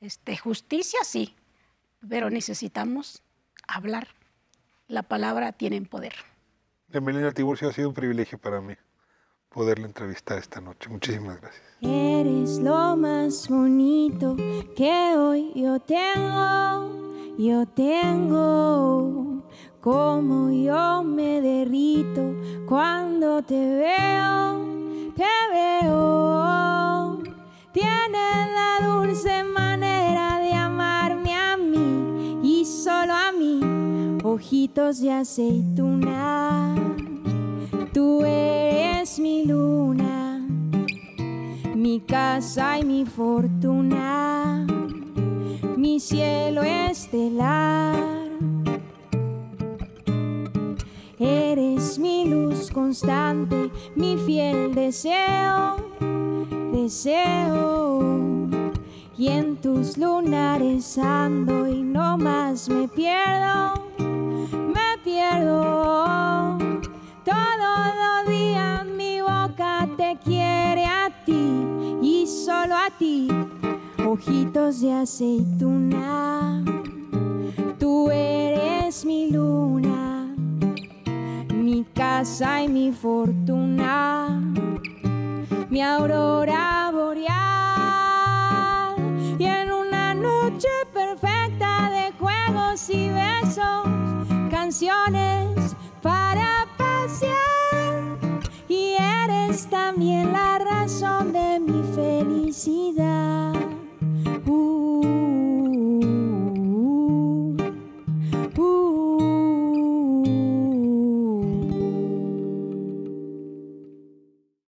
este, 0.00 0.36
justicia, 0.36 1.00
sí, 1.02 1.34
pero 2.08 2.30
necesitamos 2.30 3.24
hablar. 3.66 4.06
La 4.86 5.02
palabra 5.02 5.50
tiene 5.50 5.82
poder. 5.82 6.14
Bienvenida 6.86 7.32
Tiburcio, 7.32 7.68
ha 7.68 7.72
sido 7.72 7.88
un 7.88 7.94
privilegio 7.94 8.38
para 8.38 8.60
mí 8.60 8.74
poderle 9.48 9.86
entrevistar 9.86 10.38
esta 10.38 10.60
noche. 10.60 10.88
Muchísimas 10.88 11.40
gracias. 11.40 11.64
Eres 11.80 12.58
lo 12.60 12.96
más 12.96 13.48
bonito 13.48 14.36
que 14.76 15.16
hoy 15.16 15.50
yo 15.56 15.80
tengo, 15.80 17.36
yo 17.36 17.66
tengo. 17.66 19.44
Como 19.80 20.52
yo 20.52 21.02
me 21.02 21.40
derrito 21.40 22.32
cuando 22.68 23.42
te 23.42 23.56
veo, 23.56 24.77
te 25.18 25.34
veo. 25.52 27.18
Tienes 27.72 28.38
la 28.58 28.86
dulce 28.86 29.42
manera 29.42 30.38
de 30.38 30.52
amarme 30.52 31.34
a 31.34 31.56
mí 31.56 32.38
y 32.42 32.64
solo 32.64 33.12
a 33.12 33.32
mí, 33.32 33.60
ojitos 34.22 35.00
de 35.00 35.10
aceituna. 35.12 36.74
Tú 37.92 38.22
eres 38.24 39.18
mi 39.18 39.44
luna, 39.44 40.46
mi 41.74 42.00
casa 42.00 42.78
y 42.78 42.84
mi 42.84 43.04
fortuna, 43.04 44.64
mi 45.76 45.98
cielo 45.98 46.62
estelar. 46.62 48.27
Eres 51.28 51.98
mi 51.98 52.24
luz 52.24 52.70
constante, 52.70 53.70
mi 53.94 54.16
fiel 54.16 54.74
deseo, 54.74 55.76
deseo. 56.72 58.48
Y 59.18 59.28
en 59.28 59.56
tus 59.56 59.98
lunares 59.98 60.96
ando 60.96 61.68
y 61.68 61.82
no 61.82 62.16
más 62.16 62.70
me 62.70 62.88
pierdo, 62.88 63.74
me 63.98 64.96
pierdo. 65.04 66.56
Todos 67.24 67.88
los 68.02 68.30
días 68.30 68.86
mi 68.86 69.20
boca 69.20 69.86
te 69.98 70.18
quiere 70.24 70.86
a 70.86 71.10
ti 71.26 71.98
y 72.00 72.26
solo 72.26 72.74
a 72.74 72.88
ti, 72.98 73.28
ojitos 74.06 74.80
de 74.80 74.94
aceituna. 74.94 76.64
Tú 77.78 78.10
eres 78.10 79.04
mi 79.04 79.30
luna, 79.30 80.17
mi 81.68 81.84
casa 81.94 82.62
y 82.62 82.68
mi 82.68 82.92
fortuna, 82.92 84.40
mi 85.68 85.82
aurora 85.82 86.90
boreal. 86.90 87.36
Y 89.38 89.44
en 89.44 89.70
una 89.70 90.14
noche 90.14 90.68
perfecta 90.94 91.90
de 91.90 92.12
juegos 92.18 92.88
y 92.88 93.10
besos, 93.10 93.84
canciones 94.50 95.76
para 96.02 96.66
pasear. 96.78 98.16
Y 98.66 98.94
eres 98.98 99.68
también 99.68 100.32
la 100.32 100.58
razón 100.58 101.34
de 101.34 101.60
mi 101.60 101.82
felicidad. 101.94 103.52
Uh. 104.46 105.37